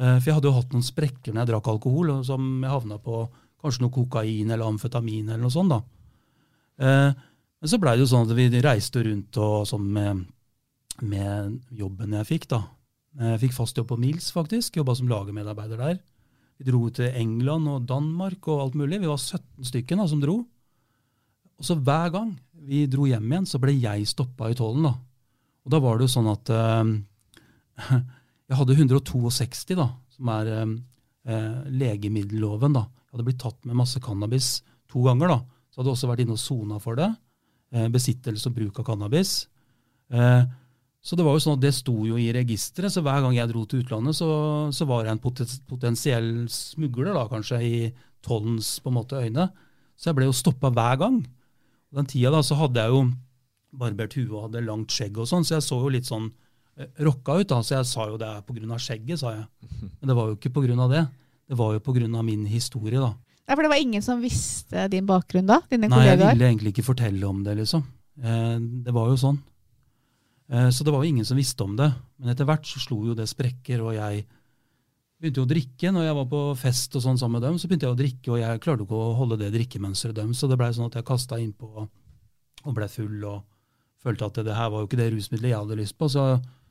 Eh, 0.00 0.16
for 0.16 0.30
jeg 0.30 0.38
hadde 0.38 0.48
jo 0.48 0.56
hatt 0.56 0.74
noen 0.74 0.86
sprekker 0.86 1.34
når 1.34 1.42
jeg 1.42 1.52
drakk 1.52 1.70
alkohol, 1.74 2.12
som 2.24 2.50
jeg 2.64 2.72
havna 2.72 3.00
på 3.04 3.22
kanskje 3.60 3.84
noe 3.84 3.92
kokain 3.92 4.48
eller 4.48 4.68
amfetamin 4.70 5.28
eller 5.28 5.44
noe 5.44 5.52
sånt. 5.52 5.74
da. 5.74 5.80
Eh, 6.80 7.24
men 7.60 7.68
så 7.68 7.76
blei 7.80 7.98
det 7.98 8.06
jo 8.06 8.12
sånn 8.14 8.24
at 8.24 8.36
vi 8.38 8.48
reiste 8.64 9.02
rundt 9.04 9.36
og 9.44 9.66
sånn 9.68 9.90
med, 9.92 10.22
med 11.04 11.58
jobben 11.76 12.16
jeg 12.16 12.30
fikk, 12.30 12.48
da. 12.54 12.62
Jeg 13.20 13.42
fikk 13.42 13.58
fast 13.58 13.76
jobb 13.76 13.90
på 13.90 13.98
Mills, 14.00 14.30
faktisk. 14.32 14.78
Jobba 14.78 14.94
som 14.96 15.10
lagermedarbeider 15.10 15.80
der. 15.82 15.98
Vi 16.60 16.66
dro 16.68 16.82
til 16.92 17.14
England 17.16 17.68
og 17.72 17.86
Danmark 17.88 18.44
og 18.52 18.66
alt 18.66 18.74
mulig. 18.76 19.00
Vi 19.00 19.08
var 19.08 19.16
17 19.16 19.64
stykker 19.64 19.96
da, 19.96 20.04
som 20.10 20.20
dro. 20.20 20.42
Og 21.56 21.64
så 21.64 21.76
hver 21.76 22.12
gang 22.12 22.34
vi 22.68 22.82
dro 22.90 23.06
hjem 23.08 23.30
igjen, 23.30 23.48
så 23.48 23.60
ble 23.60 23.72
jeg 23.80 24.08
stoppa 24.08 24.50
i 24.52 24.56
tollen. 24.58 24.84
da. 24.84 24.92
Og 25.64 25.72
da 25.72 25.80
var 25.80 25.96
det 25.96 26.04
jo 26.04 26.12
sånn 26.12 26.28
at 26.28 26.52
eh, 26.52 26.92
jeg 28.52 28.58
hadde 28.60 28.76
162, 28.76 29.72
da, 29.78 29.88
som 30.12 30.32
er 30.36 30.52
eh, 30.52 30.76
eh, 31.32 31.56
legemiddelloven. 31.80 32.76
da. 32.76 32.84
Jeg 33.08 33.16
hadde 33.16 33.28
blitt 33.30 33.40
tatt 33.40 33.64
med 33.64 33.80
masse 33.80 34.04
cannabis 34.04 34.52
to 34.92 35.04
ganger. 35.08 35.32
da. 35.32 35.40
Så 35.72 35.80
hadde 35.80 35.94
jeg 35.94 35.96
også 35.96 36.12
vært 36.12 36.24
inne 36.26 36.36
og 36.36 36.44
sona 36.44 36.80
for 36.82 37.00
det. 37.00 37.08
Eh, 37.72 37.88
besittelse 37.88 38.52
og 38.52 38.60
bruk 38.60 38.82
av 38.82 38.90
cannabis. 38.92 39.34
Eh, 40.12 40.44
så 41.00 41.16
det 41.16 41.24
var 41.24 41.36
jo 41.36 41.40
sånn 41.40 41.56
at 41.56 41.62
det 41.64 41.72
sto 41.72 41.94
jo 42.04 42.18
i 42.20 42.28
registeret, 42.36 42.92
så 42.92 43.00
hver 43.04 43.22
gang 43.24 43.32
jeg 43.32 43.48
dro 43.48 43.64
til 43.64 43.80
utlandet, 43.80 44.18
så, 44.18 44.28
så 44.74 44.86
var 44.88 45.06
jeg 45.06 45.16
en 45.16 45.22
potensiell 45.70 46.30
smugler, 46.52 47.14
da, 47.16 47.24
kanskje, 47.30 47.60
i 47.64 47.78
tollens 48.24 48.74
på 48.84 48.92
en 48.92 48.98
måte 48.98 49.22
øyne. 49.22 49.48
Så 49.96 50.10
jeg 50.10 50.18
ble 50.18 50.28
jo 50.28 50.36
stoppa 50.36 50.68
hver 50.76 51.00
gang. 51.00 51.22
Og 51.90 52.02
den 52.02 52.10
tida 52.10 52.32
da, 52.34 52.42
så 52.44 52.58
hadde 52.60 52.84
jeg 52.84 52.92
jo 52.92 53.06
barbert 53.80 54.16
hue 54.18 54.28
og 54.28 54.48
hadde 54.48 54.64
langt 54.66 54.92
skjegg 54.92 55.16
og 55.22 55.28
sånn, 55.30 55.46
så 55.46 55.56
jeg 55.56 55.66
så 55.66 55.80
jo 55.80 55.92
litt 55.94 56.08
sånn 56.08 56.28
eh, 56.76 56.90
rocka 57.06 57.38
ut, 57.40 57.48
da, 57.48 57.62
så 57.64 57.78
jeg 57.78 57.88
sa 57.88 58.06
jo 58.10 58.20
det 58.20 58.28
er 58.28 58.44
på 58.44 58.56
av 58.60 58.84
skjegget, 58.84 59.22
sa 59.22 59.34
jeg. 59.38 59.48
Men 59.88 60.12
det 60.12 60.16
var 60.20 60.28
jo 60.28 60.36
ikke 60.36 60.52
på 60.52 60.64
av 60.68 60.92
det. 60.92 61.04
Det 61.50 61.58
var 61.58 61.74
jo 61.74 61.82
på 61.82 61.96
av 61.96 62.24
min 62.28 62.44
historie, 62.46 63.00
da. 63.00 63.14
Ja, 63.48 63.56
for 63.56 63.64
det 63.64 63.72
var 63.72 63.80
ingen 63.82 64.02
som 64.04 64.20
visste 64.22 64.84
din 64.92 65.08
bakgrunn 65.08 65.48
da? 65.48 65.62
Dine 65.70 65.88
Nei, 65.90 66.04
jeg 66.06 66.20
ville 66.20 66.50
egentlig 66.52 66.74
ikke 66.74 66.86
fortelle 66.86 67.24
om 67.26 67.40
det, 67.42 67.56
liksom. 67.58 67.82
Eh, 68.20 68.58
det 68.84 68.92
var 68.94 69.08
jo 69.10 69.16
sånn. 69.18 69.40
Eh, 70.50 70.68
så 70.70 70.84
det 70.84 70.92
var 70.92 71.04
jo 71.04 71.10
ingen 71.10 71.26
som 71.26 71.38
visste 71.38 71.64
om 71.64 71.76
det. 71.78 71.88
Men 72.18 72.32
etter 72.32 72.48
hvert 72.48 72.66
så 72.66 72.82
slo 72.82 73.04
jo 73.06 73.16
det 73.16 73.28
sprekker, 73.30 73.82
og 73.84 73.94
jeg 73.94 74.24
begynte 75.20 75.42
jo 75.42 75.46
å 75.46 75.50
drikke. 75.50 75.92
Når 75.94 76.08
jeg 76.08 76.16
var 76.18 76.30
på 76.32 76.42
fest 76.58 76.96
og 76.98 77.04
sånn 77.04 77.20
sammen 77.20 77.38
med 77.38 77.46
dem, 77.46 77.58
så 77.60 77.68
begynte 77.68 77.86
jeg 77.86 77.96
å 77.96 78.00
drikke, 78.00 78.32
og 78.32 78.40
jeg 78.42 78.62
klarte 78.64 78.86
ikke 78.86 78.98
å 78.98 79.12
holde 79.20 79.38
det 79.40 79.52
drikkemønsteret 79.54 80.16
deres, 80.18 80.40
så 80.40 80.50
det 80.50 80.58
blei 80.60 80.72
sånn 80.74 80.90
at 80.90 80.98
jeg 80.98 81.06
kasta 81.06 81.38
innpå 81.40 81.70
og 81.80 82.74
ble 82.76 82.88
full 82.92 83.22
og 83.24 83.46
følte 84.00 84.26
at 84.26 84.40
det 84.44 84.56
her 84.56 84.72
var 84.72 84.82
jo 84.82 84.88
ikke 84.88 84.98
det 85.00 85.10
rusmiddelet 85.12 85.52
jeg 85.52 85.60
hadde 85.60 85.78
lyst 85.78 85.96
på, 86.00 86.08
så, 86.08 86.24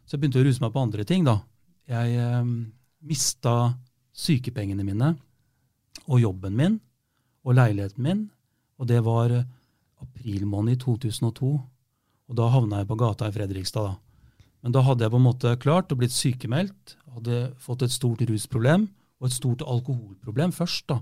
så 0.05 0.15
jeg 0.15 0.21
begynte 0.21 0.41
å 0.41 0.45
ruse 0.47 0.63
meg 0.63 0.73
på 0.73 0.83
andre 0.83 1.05
ting, 1.07 1.25
da. 1.25 1.37
Jeg 1.89 2.17
eh, 2.21 2.51
mista 3.05 3.55
sykepengene 4.19 4.85
mine 4.85 5.13
og 6.09 6.21
jobben 6.21 6.57
min 6.57 6.77
og 7.45 7.55
leiligheten 7.55 8.03
min, 8.05 8.23
og 8.81 8.89
det 8.89 8.99
var 9.05 9.33
april 10.01 10.45
måned 10.49 10.75
i 10.75 10.81
2002. 10.81 11.53
Og 12.29 12.37
da 12.37 12.49
havna 12.53 12.81
jeg 12.81 12.89
på 12.89 12.97
gata 12.99 13.27
i 13.27 13.33
Fredrikstad. 13.33 13.89
da. 13.89 13.95
Men 14.63 14.75
da 14.75 14.83
hadde 14.85 15.05
jeg 15.05 15.11
på 15.13 15.19
en 15.19 15.25
måte 15.25 15.53
klart 15.61 15.91
å 15.93 15.97
blitt 15.97 16.13
sykemeldt, 16.13 16.95
hadde 17.15 17.53
fått 17.63 17.85
et 17.85 17.93
stort 17.93 18.21
rusproblem 18.21 18.89
og 19.19 19.27
et 19.27 19.35
stort 19.35 19.63
alkoholproblem 19.65 20.51
først, 20.55 20.87
da, 20.91 20.99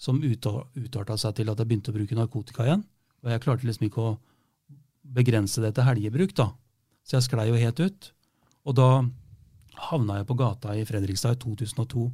som 0.00 0.20
uta- 0.20 0.66
utarta 0.74 1.16
seg 1.20 1.36
til 1.36 1.50
at 1.52 1.60
jeg 1.60 1.68
begynte 1.68 1.92
å 1.92 1.96
bruke 1.96 2.16
narkotika 2.16 2.64
igjen. 2.66 2.84
Og 3.22 3.30
jeg 3.30 3.42
klarte 3.44 3.68
liksom 3.68 3.86
ikke 3.86 4.02
å 4.02 4.18
begrense 5.04 5.60
det 5.60 5.74
til 5.76 5.84
helgebruk, 5.84 6.34
da. 6.34 6.50
Så 7.04 7.18
jeg 7.18 7.28
sklei 7.28 7.48
jo 7.48 7.60
helt 7.60 7.80
ut. 7.80 8.10
Og 8.66 8.76
da 8.76 8.88
havna 9.90 10.20
jeg 10.20 10.28
på 10.28 10.36
gata 10.40 10.74
i 10.76 10.84
Fredrikstad 10.88 11.36
i 11.36 11.40
2002. 11.40 12.10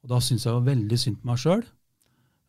Og 0.00 0.08
da 0.08 0.20
syntes 0.22 0.46
jeg 0.46 0.54
var 0.56 0.66
veldig 0.70 0.98
synd 0.98 1.20
på 1.20 1.30
meg 1.30 1.40
sjøl. 1.42 1.64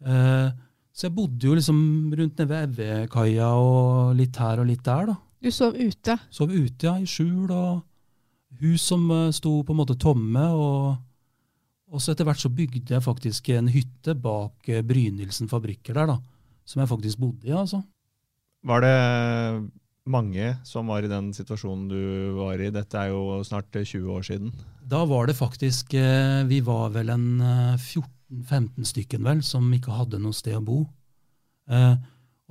Eh, 0.05 0.51
så 0.91 1.07
jeg 1.07 1.15
bodde 1.15 1.47
jo 1.47 1.55
liksom 1.55 1.77
rundt 2.19 2.41
nede 2.41 2.49
ved 2.49 2.65
Evjekaia 2.67 3.51
og 3.55 4.15
litt 4.19 4.39
her 4.41 4.59
og 4.61 4.67
litt 4.67 4.83
der, 4.85 5.13
da. 5.13 5.15
Du 5.41 5.49
sov 5.53 5.77
ute. 5.79 6.17
Sov 6.29 6.51
ute, 6.51 6.85
ja, 6.85 6.97
i 6.99 7.07
skjul, 7.09 7.49
og 7.49 8.61
hus 8.61 8.83
som 8.91 9.07
eh, 9.15 9.31
sto 9.33 9.55
på 9.65 9.73
en 9.73 9.79
måte 9.79 9.97
tomme. 9.99 10.43
Og, 10.53 10.99
og 11.91 12.03
så 12.03 12.13
etter 12.13 12.27
hvert 12.27 12.43
så 12.43 12.51
bygde 12.53 12.93
jeg 12.93 13.05
faktisk 13.05 13.49
en 13.55 13.71
hytte 13.71 14.13
bak 14.19 14.69
eh, 14.69 14.83
Brynildsen 14.85 15.49
fabrikker 15.51 15.97
der, 15.97 16.13
da. 16.13 16.19
Som 16.67 16.83
jeg 16.83 16.91
faktisk 16.91 17.23
bodde 17.23 17.49
i, 17.49 17.55
altså. 17.57 17.81
Var 18.67 18.83
det 18.85 18.97
mange 20.11 20.51
som 20.67 20.91
var 20.91 21.05
i 21.05 21.09
den 21.09 21.31
situasjonen 21.33 21.87
du 21.89 22.01
var 22.37 22.61
i? 22.61 22.69
Dette 22.73 22.99
er 22.99 23.09
jo 23.15 23.39
snart 23.47 23.73
20 23.73 24.11
år 24.13 24.27
siden. 24.27 24.53
Da 24.91 25.01
var 25.09 25.29
det 25.29 25.37
faktisk 25.39 25.93
eh, 25.97 26.43
Vi 26.49 26.59
var 26.65 26.91
vel 26.93 27.09
en 27.13 27.27
eh, 27.41 27.81
14-15 28.31 28.87
stykken, 28.87 29.23
vel, 29.27 29.41
som 29.43 29.67
ikke 29.75 29.93
hadde 29.95 30.19
noe 30.23 30.33
sted 30.35 30.55
å 30.57 30.63
bo. 30.63 30.79
Eh, 31.71 31.95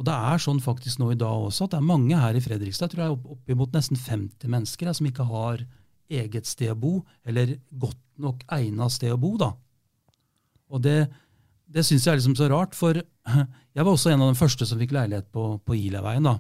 og 0.01 0.07
det 0.09 0.15
er 0.15 0.41
sånn 0.41 0.61
faktisk 0.65 1.01
nå 1.01 1.11
i 1.13 1.19
dag 1.21 1.43
også 1.49 1.67
at 1.67 1.75
det 1.75 1.81
er 1.81 1.89
mange 1.91 2.17
her 2.17 2.37
i 2.39 2.41
Fredrikstad, 2.41 2.93
tror 2.93 3.03
jeg 3.05 3.17
opp- 3.17 3.33
oppimot 3.35 3.73
nesten 3.77 3.99
50 4.01 4.49
mennesker, 4.49 4.93
som 4.97 5.09
ikke 5.11 5.27
har 5.29 5.65
eget 6.11 6.47
sted 6.49 6.73
å 6.73 6.79
bo, 6.79 6.93
eller 7.25 7.57
godt 7.71 8.01
nok 8.21 8.45
egna 8.57 8.89
sted 8.91 9.13
å 9.13 9.19
bo, 9.21 9.35
da. 9.41 9.53
Og 10.71 10.83
det, 10.85 11.09
det 11.71 11.85
syns 11.87 12.07
jeg 12.07 12.13
er 12.15 12.21
liksom 12.21 12.37
så 12.39 12.49
rart, 12.51 12.75
for 12.79 12.97
jeg 13.77 13.85
var 13.85 13.93
også 13.93 14.13
en 14.15 14.25
av 14.25 14.33
de 14.33 14.41
første 14.41 14.67
som 14.69 14.81
fikk 14.81 14.95
leilighet 14.97 15.29
på, 15.35 15.59
på 15.65 15.77
Ilaveien, 15.79 16.25
da. 16.27 16.39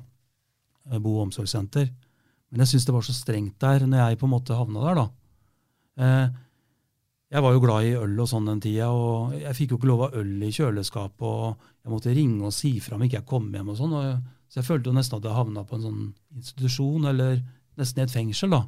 eh, 0.91 0.99
Bo- 0.99 1.19
og 1.19 1.29
omsorgssenter. 1.29 1.91
Men 2.51 2.65
jeg 2.65 2.73
syns 2.73 2.87
det 2.89 2.95
var 2.97 3.05
så 3.07 3.15
strengt 3.15 3.59
der 3.63 3.85
når 3.87 4.01
jeg 4.09 4.19
på 4.23 4.27
en 4.27 4.33
måte 4.35 4.57
havna 4.59 4.87
der, 4.89 5.03
da. 5.05 5.09
Eh, 6.01 6.39
jeg 7.31 7.45
var 7.45 7.55
jo 7.55 7.63
glad 7.63 7.87
i 7.87 7.95
øl 7.95 8.19
og 8.19 8.27
sånn 8.27 8.49
den 8.49 8.61
tida, 8.63 8.89
og 8.91 9.37
jeg 9.39 9.55
fikk 9.55 9.73
jo 9.73 9.79
ikke 9.79 9.91
lov 9.91 10.01
av 10.09 10.19
øl 10.19 10.33
i 10.43 10.51
kjøleskapet, 10.51 11.23
og 11.23 11.85
jeg 11.85 11.93
måtte 11.93 12.15
ringe 12.17 12.49
og 12.49 12.55
si 12.55 12.73
fra 12.83 12.97
om 12.97 13.05
ikke 13.07 13.21
jeg 13.21 13.29
kom 13.31 13.47
hjem 13.55 13.71
og 13.71 13.79
sånn. 13.79 13.95
og 13.95 14.51
Så 14.51 14.61
jeg 14.61 14.67
følte 14.67 14.91
jo 14.91 14.97
nesten 14.97 15.21
at 15.21 15.29
jeg 15.29 15.37
havna 15.37 15.63
på 15.65 15.79
en 15.79 15.85
sånn 15.87 16.01
institusjon, 16.37 17.07
eller 17.13 17.39
nesten 17.79 18.03
i 18.03 18.07
et 18.09 18.15
fengsel, 18.15 18.51
da. 18.57 18.65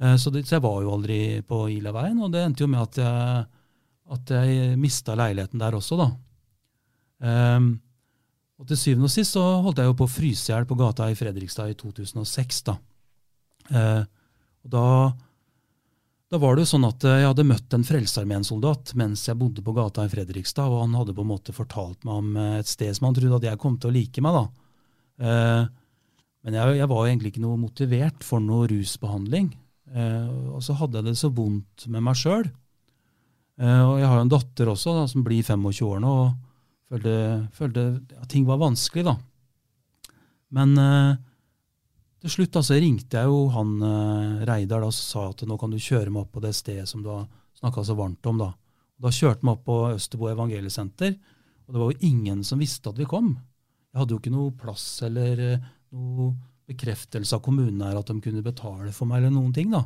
Eh, 0.00 0.16
Så, 0.16 0.30
det, 0.30 0.46
så 0.46 0.56
jeg 0.56 0.66
var 0.68 0.82
jo 0.84 0.92
aldri 0.94 1.20
på 1.42 1.64
Ilaveien, 1.74 2.20
og 2.22 2.30
det 2.32 2.44
endte 2.44 2.62
jo 2.62 2.70
med 2.70 2.84
at 2.84 3.00
jeg, 3.02 3.46
at 4.16 4.34
jeg 4.36 4.78
mista 4.78 5.16
leiligheten 5.18 5.58
der 5.58 5.74
også, 5.74 5.98
da. 5.98 6.10
Um, 7.20 7.72
og 8.60 8.68
til 8.68 8.78
syvende 8.80 9.08
og 9.10 9.12
sist 9.12 9.34
så 9.34 9.42
holdt 9.64 9.80
jeg 9.82 9.90
jo 9.90 9.96
på 9.98 10.06
å 10.06 10.12
fryse 10.12 10.48
i 10.48 10.54
hjel 10.54 10.64
på 10.68 10.76
gata 10.78 11.10
i 11.10 11.16
Fredrikstad 11.18 11.72
i 11.72 11.76
2006, 11.76 12.62
da. 12.70 12.76
Uh, 13.68 14.06
og 14.64 14.72
da 14.72 14.86
da 16.30 16.38
var 16.38 16.54
det 16.54 16.62
jo 16.62 16.70
sånn 16.70 16.86
at 16.86 17.02
jeg 17.02 17.26
hadde 17.26 17.46
møtt 17.48 17.74
en 17.74 17.84
Frelsesarmeen-soldat 17.86 18.92
mens 18.98 19.24
jeg 19.26 19.38
bodde 19.38 19.64
på 19.66 19.74
gata 19.74 20.04
i 20.06 20.10
Fredrikstad, 20.12 20.70
og 20.70 20.84
han 20.84 20.94
hadde 20.94 21.14
på 21.16 21.24
en 21.24 21.30
måte 21.32 21.54
fortalt 21.54 22.06
meg 22.06 22.20
om 22.22 22.36
et 22.60 22.70
sted 22.70 22.94
som 22.94 23.08
han 23.08 23.16
trodde 23.18 23.40
at 23.40 23.48
jeg 23.50 23.60
kom 23.62 23.78
til 23.80 23.90
å 23.90 23.96
like 23.96 24.22
meg. 24.22 24.38
da. 24.38 24.44
Eh, 25.26 25.64
men 26.46 26.56
jeg, 26.56 26.76
jeg 26.78 26.88
var 26.92 27.08
egentlig 27.08 27.34
ikke 27.34 27.42
noe 27.44 27.58
motivert 27.60 28.24
for 28.24 28.40
noe 28.44 28.68
rusbehandling. 28.70 29.50
Eh, 29.90 30.28
og 30.54 30.62
så 30.64 30.76
hadde 30.78 31.00
jeg 31.00 31.10
det 31.10 31.16
så 31.20 31.32
vondt 31.34 31.88
med 31.90 32.04
meg 32.06 32.18
sjøl. 32.18 32.46
Eh, 33.60 33.82
og 33.84 33.98
jeg 34.00 34.08
har 34.08 34.20
jo 34.20 34.26
en 34.26 34.32
datter 34.32 34.70
også 34.72 34.94
da, 34.96 35.08
som 35.10 35.26
blir 35.26 35.42
25 35.42 35.82
år 35.88 35.98
nå, 36.04 36.14
og 36.14 36.94
følte, 36.94 37.16
følte 37.56 37.88
at 38.22 38.30
ting 38.32 38.46
var 38.48 38.62
vanskelig, 38.62 39.04
da. 39.10 39.16
Men 40.56 40.78
eh, 40.80 41.18
til 42.20 42.32
slutt 42.34 42.52
da, 42.52 42.62
så 42.64 42.76
ringte 42.76 43.20
jeg 43.20 43.30
jo 43.30 43.44
han 43.54 43.76
eh, 43.86 44.46
Reidar 44.48 44.84
og 44.84 44.92
sa 44.96 45.30
at 45.30 45.44
nå 45.48 45.56
kan 45.60 45.72
du 45.72 45.78
kjøre 45.80 46.12
meg 46.12 46.26
opp 46.26 46.34
på 46.36 46.42
det 46.44 46.52
stedet 46.56 46.88
som 46.88 47.04
du 47.04 47.10
har 47.12 47.28
snakka 47.60 47.84
så 47.86 47.96
varmt 47.98 48.26
om. 48.28 48.40
Da 48.40 48.52
Da 49.00 49.08
kjørte 49.08 49.40
vi 49.40 49.52
opp 49.54 49.64
på 49.64 49.76
Østerbo 49.94 50.28
evangeliesenter, 50.28 51.14
og 51.66 51.72
det 51.72 51.80
var 51.80 51.92
jo 51.92 52.08
ingen 52.10 52.44
som 52.44 52.60
visste 52.60 52.90
at 52.90 52.98
vi 52.98 53.08
kom. 53.08 53.32
Jeg 53.90 54.02
hadde 54.02 54.12
jo 54.12 54.20
ikke 54.20 54.34
noe 54.34 54.52
plass 54.52 54.84
eller 55.06 55.40
eh, 55.40 55.70
noe 55.96 56.34
bekreftelse 56.70 57.34
av 57.34 57.42
kommunen 57.42 57.80
her 57.82 57.96
at 57.98 58.10
de 58.10 58.20
kunne 58.22 58.44
betale 58.44 58.92
for 58.94 59.08
meg 59.08 59.22
eller 59.22 59.34
noen 59.34 59.54
ting. 59.56 59.72
da. 59.72 59.82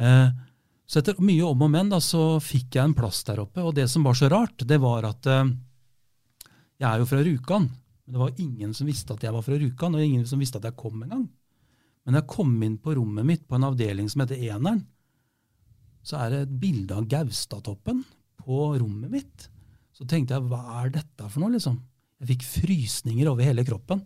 Eh, 0.00 0.30
så 0.90 0.98
etter 0.98 1.18
mye 1.22 1.44
om 1.46 1.66
og 1.66 1.70
men 1.70 1.90
da, 1.92 2.00
så 2.02 2.40
fikk 2.42 2.78
jeg 2.78 2.88
en 2.88 2.96
plass 2.96 3.20
der 3.28 3.42
oppe. 3.44 3.62
Og 3.62 3.74
det 3.76 3.86
som 3.90 4.06
var 4.06 4.16
så 4.18 4.30
rart, 4.32 4.64
det 4.66 4.80
var 4.82 5.06
at 5.10 5.26
eh, 5.30 5.52
jeg 6.80 6.88
er 6.88 7.02
jo 7.02 7.10
fra 7.10 7.20
Rjukan. 7.22 7.68
Men 7.68 8.16
det 8.16 8.22
var 8.22 8.40
ingen 8.42 8.72
som 8.74 8.88
visste 8.88 9.14
at 9.14 9.22
jeg 9.22 9.34
var 9.34 9.44
fra 9.46 9.58
Rjukan, 9.60 9.94
og 9.94 10.02
ingen 10.02 10.24
som 10.26 10.40
visste 10.42 10.58
at 10.58 10.66
jeg 10.66 10.78
kom 10.80 11.02
engang. 11.04 11.28
Men 12.10 12.18
jeg 12.18 12.26
kom 12.32 12.56
inn 12.66 12.74
på 12.82 12.96
rommet 12.98 13.22
mitt 13.22 13.42
på 13.46 13.54
en 13.54 13.68
avdeling 13.68 14.08
som 14.10 14.24
heter 14.24 14.40
Eneren. 14.50 14.80
Så 16.02 16.16
er 16.18 16.32
det 16.32 16.40
et 16.42 16.56
bilde 16.58 16.96
av 16.98 17.04
Gaustatoppen 17.06 18.00
på 18.40 18.56
rommet 18.80 19.12
mitt. 19.12 19.44
Så 19.94 20.08
tenkte 20.10 20.34
jeg, 20.34 20.48
hva 20.50 20.80
er 20.80 20.90
dette 20.96 21.28
for 21.30 21.38
noe, 21.38 21.52
liksom? 21.54 21.76
Jeg 22.18 22.32
fikk 22.32 22.48
frysninger 22.48 23.30
over 23.30 23.46
hele 23.46 23.62
kroppen. 23.68 24.02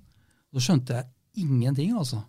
Så 0.53 0.67
skjønte 0.67 0.99
jeg 0.99 1.47
ingenting, 1.47 1.97
altså. 1.97 2.21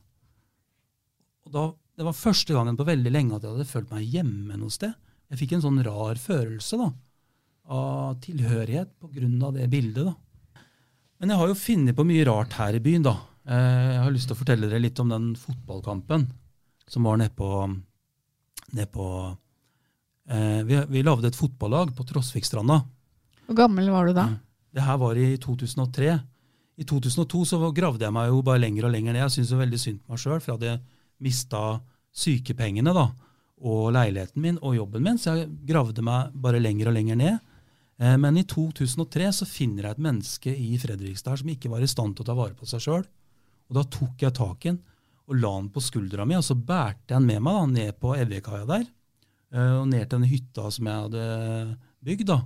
Da, 1.51 1.67
Det 1.75 2.07
var 2.07 2.21
første 2.23 2.55
gangen 2.55 2.79
på 2.79 2.87
veldig 2.87 3.11
lenge 3.11 3.35
at 3.35 3.43
jeg 3.43 3.57
hadde 3.57 3.67
følt 3.67 3.91
meg 3.91 4.07
hjemme 4.15 4.55
noe 4.55 4.71
sted. 4.71 4.95
Jeg 5.27 5.43
fikk 5.43 5.57
en 5.57 5.67
sånn 5.67 5.83
rar 5.83 6.15
følelse 6.15 6.79
da, 6.79 6.89
av 7.67 8.15
tilhørighet 8.23 8.95
på 8.95 9.11
grunn 9.11 9.43
av 9.43 9.59
det 9.59 9.67
bildet. 9.67 10.07
da. 10.07 10.63
Men 11.19 11.35
jeg 11.35 11.43
har 11.43 11.51
jo 11.51 11.63
funnet 11.67 11.99
på 11.99 12.07
mye 12.07 12.31
rart 12.31 12.61
her 12.63 12.79
i 12.79 12.85
byen. 12.87 13.11
da. 13.11 13.19
Eh, 13.45 13.89
jeg 13.93 14.01
har 14.01 14.13
lyst 14.13 14.29
til 14.29 14.35
å 14.35 14.39
fortelle 14.39 14.69
dere 14.69 14.81
litt 14.81 14.99
om 15.01 15.11
den 15.11 15.33
fotballkampen 15.37 16.25
som 16.89 17.05
var 17.05 17.19
nede 17.21 17.33
på, 17.37 17.49
ned 18.77 18.91
på 18.93 19.07
eh, 20.29 20.61
vi, 20.65 20.79
vi 20.89 21.03
lagde 21.05 21.29
et 21.29 21.37
fotballag 21.37 21.93
på 21.97 22.05
Trosvikstranda. 22.09 22.79
Hvor 23.45 23.57
gammel 23.57 23.91
var 23.93 24.09
du 24.09 24.15
da? 24.17 24.29
Det 24.73 24.83
her 24.85 24.97
var 25.01 25.17
i 25.17 25.35
2003. 25.41 26.15
I 26.75 26.85
2002 26.89 27.43
så 27.53 27.59
gravde 27.71 28.03
jeg 28.03 28.15
meg 28.15 28.31
jo 28.31 28.41
bare 28.45 28.63
lenger 28.63 28.87
og 28.87 28.95
lenger 28.95 29.13
ned. 29.13 29.23
Jeg 29.23 29.35
syntes 29.37 29.59
veldig 29.61 29.81
synd 29.81 30.01
på 30.01 30.15
meg 30.15 30.23
sjøl, 30.23 30.39
for 30.41 30.51
jeg 30.51 30.57
hadde 30.57 30.79
mista 31.23 31.61
sykepengene 32.15 32.93
da, 32.95 33.05
og 33.65 33.91
leiligheten 33.95 34.41
min 34.43 34.57
og 34.59 34.75
jobben 34.75 35.03
min, 35.03 35.19
så 35.19 35.35
jeg 35.35 35.51
gravde 35.67 36.03
meg 36.03 36.33
bare 36.43 36.59
lenger 36.63 36.89
og 36.89 36.97
lenger 36.97 37.19
ned. 37.19 37.37
Eh, 38.01 38.17
men 38.19 38.41
i 38.41 38.43
2003 38.49 39.29
så 39.37 39.47
finner 39.47 39.87
jeg 39.87 39.95
et 39.95 40.03
menneske 40.09 40.51
i 40.51 40.73
Fredrikstad 40.81 41.39
som 41.39 41.53
ikke 41.53 41.71
var 41.71 41.85
i 41.85 41.91
stand 41.91 42.17
til 42.17 42.25
å 42.25 42.29
ta 42.31 42.35
vare 42.37 42.57
på 42.57 42.67
seg 42.67 42.83
sjøl. 42.83 43.05
Og 43.69 43.77
da 43.79 43.83
tok 43.95 44.21
jeg 44.25 44.33
tak 44.37 44.65
i 44.65 44.69
den 44.73 44.81
og 45.25 45.39
la 45.41 45.49
den 45.57 45.71
på 45.73 45.81
skuldra 45.81 46.25
mi, 46.29 46.35
og 46.37 46.43
så 46.45 46.53
bærte 46.53 47.09
jeg 47.09 47.17
den 47.17 47.25
med 47.25 47.41
meg 47.41 47.55
da, 47.57 47.63
ned 47.65 47.95
på 47.97 48.11
Evjekaia 48.13 48.65
der. 48.69 48.83
eh, 49.51 49.71
Og 49.79 49.87
ned 49.89 50.03
til 50.09 50.19
den 50.19 50.29
hytta 50.29 50.67
som 50.71 50.85
jeg 50.85 51.01
hadde 51.07 51.77
bygd. 52.05 52.25
da. 52.29 52.37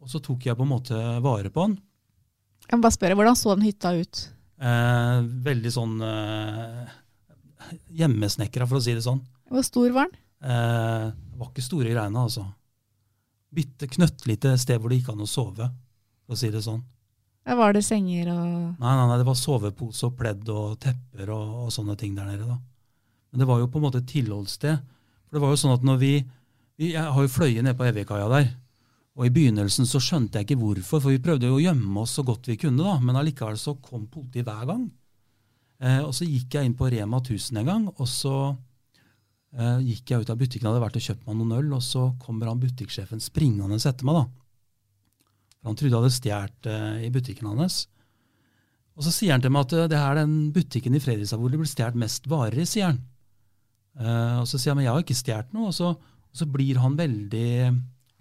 Og 0.00 0.08
så 0.08 0.20
tok 0.24 0.46
jeg 0.46 0.56
på 0.56 0.64
en 0.64 0.70
måte 0.72 0.96
vare 1.20 1.50
på 1.52 1.66
den. 1.66 1.74
Jeg 2.70 2.78
må 2.78 2.82
bare 2.82 2.96
spørre, 2.96 3.14
Hvordan 3.18 3.36
så 3.36 3.54
den 3.56 3.66
hytta 3.66 3.92
ut? 4.00 4.22
Eh, 4.58 5.20
veldig 5.44 5.70
sånn 5.74 6.00
eh, 6.02 6.88
hjemmesnekra, 8.00 8.66
for 8.68 8.78
å 8.80 8.82
si 8.84 8.94
det 8.96 9.04
sånn. 9.04 9.20
Hvor 9.52 9.64
stor 9.66 9.92
var 9.92 10.08
den? 10.08 10.18
Eh, 10.48 11.10
det 11.12 11.38
var 11.40 11.50
ikke 11.52 11.64
store 11.66 11.92
greiene, 11.92 12.24
altså. 12.24 12.46
Bitte 13.54 13.88
knøttlite 13.88 14.56
sted 14.60 14.80
hvor 14.80 14.92
det 14.92 15.00
gikk 15.00 15.12
an 15.12 15.24
å 15.24 15.28
sove, 15.28 15.68
for 16.26 16.36
å 16.36 16.38
si 16.40 16.50
det 16.52 16.62
sånn. 16.64 16.82
Var 17.48 17.72
det 17.72 17.84
senger 17.86 18.28
og 18.32 18.46
Nei, 18.78 18.92
nei, 18.92 19.06
nei, 19.08 19.18
det 19.20 19.26
var 19.28 19.36
sovepose 19.38 20.04
og 20.08 20.16
pledd 20.18 20.48
og 20.52 20.76
tepper 20.82 21.30
og, 21.32 21.54
og 21.64 21.72
sånne 21.72 21.96
ting 21.96 22.16
der 22.16 22.28
nede. 22.28 22.44
da. 22.44 22.58
Men 23.32 23.42
det 23.42 23.48
var 23.48 23.60
jo 23.62 23.70
på 23.72 23.80
en 23.80 23.86
måte 23.86 24.02
et 24.02 24.10
tilholdssted. 24.10 24.80
For 25.28 25.38
det 25.38 25.44
var 25.44 25.52
jo 25.54 25.60
sånn 25.60 25.76
at 25.76 25.84
når 25.84 26.00
vi, 26.00 26.12
vi 26.80 26.92
Jeg 26.94 27.04
har 27.14 27.24
jo 27.24 27.32
fløyet 27.32 27.64
ned 27.64 27.76
på 27.78 27.88
Evjekaia 27.88 28.28
der. 28.32 28.50
Og 29.18 29.26
i 29.26 29.32
begynnelsen 29.34 29.88
så 29.88 29.98
skjønte 29.98 30.38
jeg 30.38 30.46
ikke 30.46 30.60
hvorfor, 30.60 31.02
for 31.02 31.10
vi 31.10 31.22
prøvde 31.22 31.48
jo 31.50 31.56
å 31.56 31.62
gjemme 31.62 32.04
oss 32.04 32.14
så 32.20 32.22
godt 32.22 32.46
vi 32.46 32.54
kunne, 32.60 32.84
da, 32.86 33.00
men 33.02 33.18
allikevel 33.18 33.58
så 33.58 33.74
kom 33.82 34.06
politiet 34.06 34.46
hver 34.46 34.68
gang. 34.68 34.84
Eh, 35.82 35.98
og 36.04 36.12
så 36.14 36.26
gikk 36.26 36.54
jeg 36.54 36.68
inn 36.68 36.76
på 36.78 36.86
Rema 36.92 37.18
1000 37.18 37.58
en 37.58 37.66
gang, 37.66 37.88
og 37.90 38.06
så 38.06 38.34
eh, 39.58 39.80
gikk 39.88 40.12
jeg 40.12 40.22
ut 40.22 40.30
av 40.30 40.38
butikken, 40.38 40.70
hadde 40.70 40.84
vært 40.84 41.00
og 41.00 41.06
kjøpt 41.08 41.26
meg 41.26 41.38
noen 41.40 41.56
øl, 41.58 41.72
og 41.80 41.82
så 41.82 42.04
kommer 42.22 42.50
han 42.50 42.62
butikksjefen 42.62 43.22
springende 43.22 43.80
etter 43.82 44.06
meg. 44.06 44.20
da. 44.20 44.47
For 45.58 45.70
Han 45.70 45.78
trodde 45.78 45.94
jeg 45.94 46.02
hadde 46.02 46.16
stjålet 46.16 46.68
uh, 46.70 46.98
i 47.04 47.12
butikken 47.14 47.50
hans. 47.50 47.86
Og 48.98 49.06
så 49.06 49.12
sier 49.14 49.36
han 49.36 49.42
til 49.44 49.52
meg 49.54 49.68
at 49.68 49.76
eh, 49.78 49.88
det 49.92 49.98
her 50.00 50.16
er 50.16 50.24
den 50.24 50.50
butikken 50.54 50.96
i 50.98 51.00
Fredrikstad 51.02 51.38
hvor 51.38 51.52
det 51.52 51.60
blir 51.60 51.70
stjålet 51.70 52.00
mest 52.02 52.26
varer 52.30 52.66
sier 52.66 52.90
han. 52.90 52.98
Uh, 53.98 54.42
og 54.42 54.48
så 54.50 54.58
sier 54.58 54.72
han 54.72 54.80
men 54.80 54.88
jeg 54.88 54.94
har 54.94 55.04
ikke 55.04 55.18
stjålet 55.18 55.54
noe, 55.54 55.70
og 55.70 55.76
så, 55.76 55.92
og 55.94 56.40
så 56.40 56.48
blir 56.50 56.80
han 56.82 56.98
veldig 56.98 57.50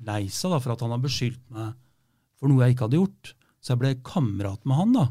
lei 0.06 0.24
seg 0.30 0.54
for 0.62 0.74
at 0.76 0.84
han 0.86 0.94
har 0.94 1.02
beskyldt 1.02 1.42
meg 1.54 1.74
for 2.38 2.52
noe 2.52 2.62
jeg 2.66 2.76
ikke 2.76 2.86
hadde 2.86 3.00
gjort. 3.02 3.34
Så 3.58 3.74
jeg 3.74 3.82
ble 3.82 3.94
kamerat 4.06 4.62
med 4.70 4.78
han. 4.78 4.94
da. 4.94 5.06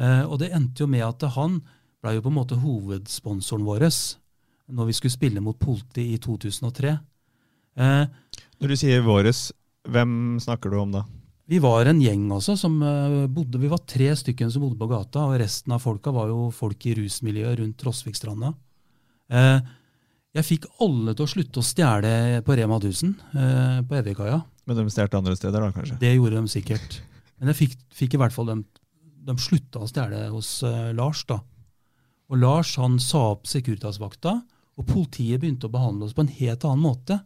Uh, 0.00 0.24
og 0.32 0.38
det 0.40 0.52
endte 0.56 0.84
jo 0.84 0.90
med 0.90 1.04
at 1.06 1.28
han 1.36 1.60
ble 2.04 2.16
jo 2.16 2.24
på 2.24 2.32
en 2.32 2.38
måte 2.40 2.60
hovedsponsoren 2.60 3.66
vår 3.68 3.86
når 4.74 4.88
vi 4.88 4.96
skulle 4.96 5.12
spille 5.12 5.42
mot 5.44 5.58
politiet 5.60 6.16
i 6.16 6.20
2003. 6.24 6.94
Uh, 7.76 8.06
Når 8.62 8.72
du 8.72 8.76
sier 8.80 9.04
våres, 9.04 9.50
hvem 9.88 10.40
snakker 10.42 10.72
du 10.72 10.80
om 10.80 10.94
da? 10.94 11.04
vi 11.46 11.60
var 11.60 11.88
en 11.88 12.00
gjeng 12.00 12.24
også 12.32 12.56
som 12.56 12.76
eh, 12.82 13.24
bodde, 13.28 13.60
vi 13.60 13.70
var 13.70 13.82
tre 13.88 14.08
stykken 14.16 14.52
som 14.52 14.64
bodde 14.64 14.80
på 14.80 14.88
gata, 14.88 15.26
og 15.28 15.38
resten 15.40 15.74
av 15.76 15.82
folka 15.84 16.12
var 16.14 16.30
jo 16.32 16.48
folk 16.54 16.86
i 16.88 16.94
rusmiljøet 16.96 17.58
rundt 17.60 17.76
Trosvikstranda. 17.80 18.54
Eh, 19.28 19.58
jeg 20.34 20.48
fikk 20.48 20.68
alle 20.82 21.12
til 21.14 21.26
å 21.26 21.30
slutte 21.30 21.60
å 21.60 21.66
stjele 21.66 22.40
på 22.46 22.56
Rema 22.58 22.78
1000 22.80 23.12
eh, 23.12 23.82
på 23.84 23.98
Evjekaia. 24.00 24.40
Men 24.64 24.80
de 24.80 24.86
stjal 24.92 25.12
andre 25.20 25.36
steder, 25.36 25.60
da, 25.60 25.74
kanskje? 25.74 25.98
Det 26.00 26.14
gjorde 26.14 26.40
de 26.40 26.54
sikkert. 26.54 26.98
Men 27.36 27.52
jeg 27.52 27.60
fikk, 27.60 27.76
fikk 27.92 28.16
i 28.16 28.22
hvert 28.22 28.32
fall 28.32 28.48
dem 28.48 28.64
De 29.24 29.34
slutta 29.40 29.80
å 29.80 29.88
stjele 29.88 30.26
hos 30.32 30.48
Lars, 30.96 31.22
da. 31.28 31.38
Og 32.28 32.40
Lars 32.40 32.74
han 32.80 32.98
sa 33.00 33.30
opp 33.34 33.46
Securitas-vakta, 33.48 34.34
og 34.76 34.88
politiet 34.88 35.40
begynte 35.40 35.68
å 35.68 35.72
behandle 35.72 36.08
oss 36.08 36.16
på 36.16 36.24
en 36.24 36.32
helt 36.40 36.64
annen 36.64 36.82
måte. 36.84 37.20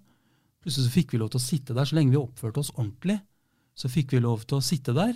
Plutselig 0.69 0.85
så 0.91 0.93
fikk 0.93 1.15
vi 1.15 1.19
lov 1.23 1.31
til 1.33 1.41
å 1.41 1.47
sitte 1.47 1.73
der 1.73 1.89
så 1.89 1.97
lenge 1.97 2.13
vi 2.13 2.21
oppførte 2.21 2.61
oss 2.61 2.69
ordentlig. 2.75 3.15
Så 3.79 3.89
fikk 3.89 4.13
vi 4.13 4.21
lov 4.21 4.43
til 4.45 4.59
å 4.59 4.65
sitte 4.65 4.93
der. 4.93 5.15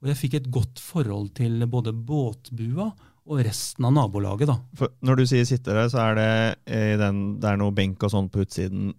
Og 0.00 0.08
jeg 0.08 0.16
fikk 0.16 0.34
et 0.38 0.46
godt 0.54 0.80
forhold 0.80 1.34
til 1.36 1.60
både 1.68 1.92
båtbua 1.92 2.86
og 3.26 3.42
resten 3.44 3.84
av 3.84 3.92
nabolaget. 3.92 4.46
da. 4.48 4.56
For 4.78 4.88
når 5.04 5.16
du 5.20 5.24
sier 5.26 5.44
sitte 5.44 5.74
der, 5.74 5.90
så 5.92 6.00
er 6.00 6.14
det, 6.16 6.30
eh, 6.72 6.94
i 6.94 6.96
den, 6.96 7.40
det 7.42 7.50
er 7.50 7.60
noe 7.60 7.74
benk 7.76 8.00
og 8.06 8.12
sånn 8.14 8.30
på 8.32 8.40
utsiden. 8.46 8.94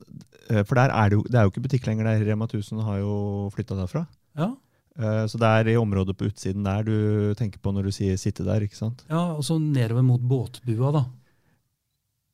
Eh, 0.50 0.62
For 0.68 0.76
der 0.76 0.92
er 0.94 1.10
det, 1.10 1.18
jo, 1.18 1.24
det 1.24 1.36
er 1.40 1.48
jo 1.48 1.52
ikke 1.56 1.66
butikk 1.66 1.88
lenger 1.88 2.04
der. 2.12 2.26
Rema 2.28 2.46
1000 2.46 2.84
har 2.84 3.00
jo 3.00 3.50
flytta 3.56 3.76
derfra. 3.82 4.06
Ja, 4.38 4.54
Eh, 4.98 5.26
Så 5.30 5.38
det 5.38 5.46
er 5.46 5.68
i 5.70 5.76
området 5.78 6.18
på 6.18 6.26
utsiden 6.26 6.64
der 6.66 6.82
du 6.82 7.34
tenker 7.38 7.60
på 7.62 7.70
når 7.72 7.84
du 7.86 7.92
sier 7.92 8.18
sitte 8.18 8.44
der, 8.44 8.62
ikke 8.66 8.76
sant? 8.80 9.04
ja 9.08 9.36
Og 9.38 9.44
så 9.46 9.60
nedover 9.62 10.02
mot 10.02 10.20
båtbua, 10.20 10.92
da. 10.92 11.06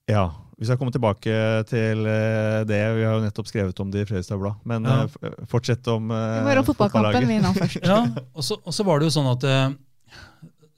Ja. 0.08 0.32
Vi 0.64 0.68
skal 0.70 0.78
komme 0.80 0.94
tilbake 0.96 1.32
til 1.68 2.06
eh, 2.08 2.62
det. 2.64 2.78
Vi 2.96 3.04
har 3.04 3.18
jo 3.18 3.24
nettopp 3.26 3.50
skrevet 3.50 3.80
om 3.84 3.90
det 3.92 4.06
i 4.06 4.08
Fredrikstad 4.08 4.40
Blad. 4.40 4.62
Men 4.70 4.86
Ja. 4.88 5.02
eh, 5.04 5.34
fortsett 5.52 5.88
om 5.92 6.08
eh, 6.08 6.38
Vi 6.38 6.44
må 6.46 6.54
gjøre 6.54 6.62
om 6.64 6.68
fotballkampen 6.70 7.28
vi 7.28 7.40
nå 7.44 7.52
først. 7.58 7.82
Ja, 7.92 7.98
og 8.32 8.46
så, 8.48 8.56
og 8.64 8.72
så 8.76 8.86
var 8.88 9.02
det 9.02 9.10
jo 9.10 9.16
sånn 9.18 9.28
at 9.34 9.44
eh, 9.50 9.74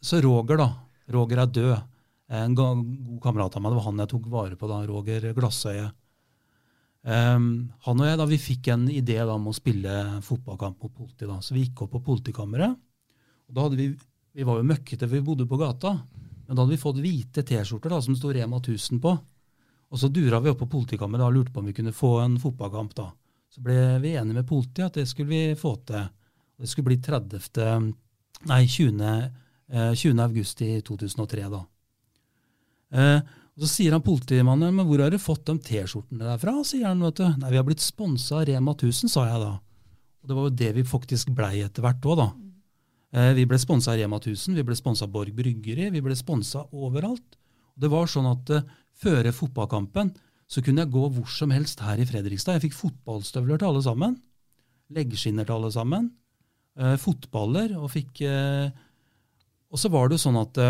Så 0.02 0.22
Roger, 0.26 0.58
da. 0.58 0.68
Roger 1.14 1.44
er 1.44 1.52
død. 1.54 1.76
En 2.34 2.56
god 2.58 2.82
kamerat 3.22 3.54
av 3.54 3.62
meg. 3.62 3.76
Det 3.76 3.78
var 3.78 3.86
han 3.92 4.02
jeg 4.02 4.12
tok 4.16 4.26
vare 4.34 4.58
på 4.58 4.72
da. 4.72 4.80
Roger 4.90 5.30
Glassøye. 5.38 5.86
Um, 7.06 7.46
han 7.86 8.02
og 8.02 8.08
jeg 8.10 8.18
da, 8.18 8.26
vi 8.26 8.42
fikk 8.42 8.68
en 8.74 8.88
idé 8.90 9.20
da, 9.20 9.36
om 9.38 9.52
å 9.52 9.54
spille 9.54 9.94
fotballkamp 10.26 10.82
mot 10.82 10.94
politiet. 10.98 11.30
da, 11.30 11.38
Så 11.46 11.54
vi 11.54 11.68
gikk 11.68 11.84
opp 11.86 11.94
på 11.94 12.02
politikammeret. 12.08 12.74
og 13.46 13.54
da 13.54 13.68
hadde 13.68 13.78
Vi 13.78 13.92
vi 14.36 14.44
var 14.44 14.58
jo 14.60 14.66
møkkete, 14.68 15.06
for 15.08 15.16
vi 15.16 15.24
bodde 15.24 15.46
på 15.48 15.56
gata. 15.62 15.94
Men 16.46 16.58
da 16.58 16.64
hadde 16.66 16.74
vi 16.74 16.82
fått 16.82 16.98
hvite 17.00 17.44
T-skjorter 17.48 17.94
da, 17.94 18.02
som 18.04 18.14
det 18.14 18.20
sto 18.20 18.34
Rema 18.36 18.58
1000 18.60 19.00
på. 19.00 19.14
Og 19.92 20.00
så 20.02 20.10
dura 20.12 20.40
vi 20.42 20.50
opp 20.52 20.60
på 20.64 20.70
politikammeret 20.72 21.26
og 21.28 21.34
lurte 21.36 21.54
på 21.54 21.62
om 21.62 21.70
vi 21.70 21.76
kunne 21.78 21.94
få 21.96 22.20
en 22.24 22.38
fotballkamp. 22.42 22.96
da. 22.98 23.12
Så 23.54 23.62
ble 23.64 24.00
vi 24.04 24.16
enige 24.18 24.34
med 24.42 24.48
politiet 24.50 24.86
at 24.90 24.94
det 25.00 25.08
skulle 25.08 25.30
vi 25.30 25.56
få 25.56 25.76
til. 25.86 26.08
Det 26.60 26.68
skulle 26.70 26.90
bli 26.90 26.98
30. 27.04 27.94
Nei, 28.50 28.66
20. 28.68 29.32
eh, 29.70 29.94
20. 29.94 30.20
august 30.24 30.62
i 30.62 30.82
2003, 30.82 31.50
da. 31.50 31.66
Eh, 32.96 33.20
og 33.56 33.64
Så 33.64 33.70
sier 33.72 33.94
han 33.96 34.04
politimannen 34.04 34.74
men 34.76 34.86
hvor 34.88 35.00
har 35.00 35.12
du 35.14 35.18
fått 35.18 35.46
de 35.48 35.56
T-skjortene 35.64 36.26
derfra? 36.28 36.58
sier 36.68 36.88
han, 36.90 37.00
vet 37.00 37.16
du. 37.22 37.28
Nei, 37.40 37.52
Vi 37.52 37.58
har 37.58 37.64
blitt 37.64 37.80
sponsa 37.84 38.42
av 38.42 38.46
Rema 38.50 38.74
1000, 38.76 39.10
sa 39.10 39.26
jeg 39.30 39.40
da. 39.40 39.54
Og 40.24 40.28
Det 40.28 40.36
var 40.36 40.44
jo 40.50 40.56
det 40.56 40.74
vi 40.76 40.84
faktisk 40.84 41.32
blei 41.36 41.62
etter 41.64 41.82
hvert 41.86 42.02
òg, 42.04 42.18
da. 42.18 42.28
Eh, 43.14 43.34
vi 43.34 43.46
ble 43.46 43.58
sponsa 43.58 43.94
av 43.94 44.00
Rema 44.00 44.20
1000, 44.20 44.56
vi 44.56 44.64
ble 44.64 44.76
sponsa 44.76 45.06
av 45.06 45.12
Borg 45.12 45.32
Bryggeri, 45.34 45.90
vi 45.92 46.02
ble 46.02 46.16
sponsa 46.16 46.66
overalt. 46.74 47.38
Det 47.76 47.92
var 47.92 48.10
sånn 48.10 48.28
at 48.30 48.52
uh, 48.54 48.66
før 48.96 49.28
fotballkampen 49.36 50.14
så 50.52 50.62
kunne 50.64 50.84
jeg 50.84 50.94
gå 50.94 51.08
hvor 51.16 51.32
som 51.32 51.52
helst 51.54 51.82
her 51.84 52.00
i 52.00 52.06
Fredrikstad. 52.08 52.58
Jeg 52.58 52.68
fikk 52.68 52.78
fotballstøvler 52.78 53.60
til 53.60 53.72
alle 53.72 53.82
sammen. 53.86 54.20
Leggskinner 54.94 55.48
til 55.48 55.58
alle 55.58 55.72
sammen. 55.74 56.12
Uh, 56.80 56.96
fotballer. 57.02 57.74
Og 57.80 57.90
fikk 57.94 58.22
uh, 58.30 58.70
Og 59.74 59.82
så 59.82 59.90
var 59.92 60.08
det 60.08 60.20
jo 60.20 60.26
sånn 60.28 60.40
at 60.40 60.62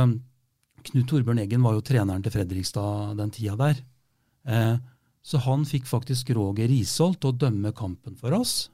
Knut 0.85 1.07
Torbjørn 1.09 1.41
Eggen 1.43 1.65
var 1.65 1.75
jo 1.75 1.83
treneren 1.85 2.23
til 2.23 2.33
Fredrikstad 2.33 3.17
den 3.19 3.33
tida 3.33 3.55
der. 3.57 3.81
så 5.25 5.37
han 5.41 5.65
fikk 5.65 5.87
faktisk 5.89 6.29
Roger 6.37 6.69
Risholt 6.69 7.19
til 7.21 7.31
å 7.33 7.37
dømme 7.37 7.71
kampen 7.73 8.15
for 8.17 8.33
oss. 8.37 8.69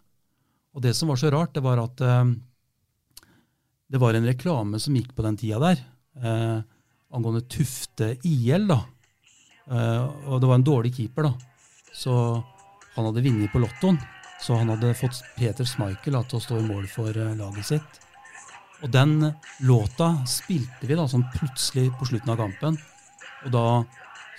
Og 0.75 0.83
det 0.83 0.91
som 0.95 1.11
var 1.11 1.19
så 1.19 1.31
rart, 1.31 1.53
det 1.55 1.63
var 1.63 1.79
at 1.79 2.03
det 3.91 3.99
var 3.99 4.15
en 4.15 4.27
reklame 4.27 4.79
som 4.79 4.95
gikk 4.95 5.11
på 5.15 5.23
den 5.25 5.37
tida 5.39 5.59
der, 5.59 5.81
eh, 6.23 6.59
angående 7.13 7.43
Tufte 7.49 8.15
IL. 8.27 8.67
da. 8.67 8.81
Uh, 9.71 10.07
og 10.27 10.41
det 10.41 10.49
var 10.49 10.59
en 10.59 10.67
dårlig 10.67 10.93
keeper, 10.95 11.29
da. 11.29 11.33
Så 11.93 12.13
han 12.95 13.07
hadde 13.07 13.23
vunnet 13.23 13.51
på 13.51 13.61
lottoen. 13.61 13.99
Så 14.41 14.57
han 14.57 14.71
hadde 14.73 14.95
fått 14.97 15.21
Peter 15.37 15.67
Schmeichel 15.67 16.17
til 16.25 16.39
å 16.39 16.43
stå 16.43 16.59
i 16.59 16.65
mål 16.65 16.87
for 16.89 17.15
uh, 17.15 17.35
laget 17.37 17.73
sitt. 17.73 18.01
Og 18.81 18.89
den 18.89 19.19
låta 19.67 20.15
spilte 20.25 20.89
vi 20.89 20.97
da 20.97 21.05
sånn 21.09 21.27
plutselig 21.35 21.91
på 21.99 22.07
slutten 22.09 22.33
av 22.33 22.39
kampen. 22.41 22.79
Og 23.45 23.53
da 23.53 23.65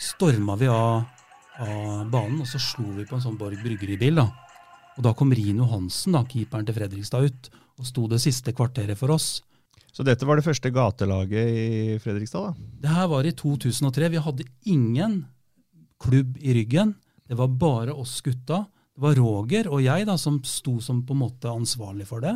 storma 0.03 0.57
vi 0.59 0.67
av, 0.71 1.05
av 1.63 2.09
banen, 2.11 2.41
og 2.43 2.49
så 2.51 2.59
slo 2.63 2.89
vi 2.97 3.07
på 3.07 3.19
en 3.19 3.25
sånn 3.25 3.39
Borg 3.39 3.63
Bryggeribil. 3.63 4.19
da. 4.19 4.27
Og 4.99 5.07
da 5.07 5.15
kom 5.17 5.33
Rino 5.33 5.69
Hansen, 5.71 6.17
da, 6.17 6.25
keeperen 6.29 6.67
til 6.67 6.77
Fredrikstad, 6.77 7.31
ut 7.31 7.53
og 7.81 7.89
sto 7.89 8.05
det 8.11 8.21
siste 8.23 8.53
kvarteret 8.55 8.99
for 8.99 9.15
oss. 9.15 9.41
Så 9.93 10.05
dette 10.09 10.25
var 10.25 10.39
det 10.39 10.47
første 10.47 10.71
gatelaget 10.73 11.49
i 11.53 11.99
Fredrikstad? 12.01 12.49
da? 12.49 12.71
Det 12.83 12.93
her 12.97 13.11
var 13.13 13.29
i 13.29 13.35
2003. 13.37 14.09
Vi 14.15 14.23
hadde 14.25 14.49
ingen 14.73 15.19
klubb 16.01 16.39
i 16.41 16.55
ryggen. 16.57 16.95
Det 17.29 17.37
var 17.37 17.53
bare 17.61 17.93
oss 17.93 18.21
gutta. 18.25 18.65
Det 18.93 19.05
var 19.05 19.17
Roger 19.21 19.69
og 19.69 19.85
jeg 19.85 20.09
da, 20.09 20.17
som 20.21 20.41
sto 20.45 20.79
som 20.81 21.05
på 21.05 21.15
en 21.15 21.23
måte 21.27 21.53
ansvarlig 21.53 22.09
for 22.09 22.25
det. 22.25 22.35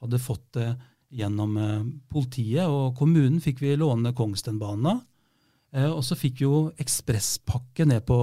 Hadde 0.00 0.20
fått 0.20 0.48
det 0.56 0.72
gjennom 1.14 1.56
eh, 1.60 1.84
politiet, 2.10 2.66
og 2.66 2.96
kommunen 2.98 3.38
fikk 3.42 3.62
vi 3.62 3.76
låne 3.78 4.14
Kongstenbana. 4.16 4.98
Eh, 5.74 5.90
og 5.90 6.02
så 6.06 6.16
fikk 6.18 6.40
vi 6.40 6.48
jo 6.48 6.58
ekspresspakke 6.80 7.86
ned 7.88 8.04
på, 8.08 8.18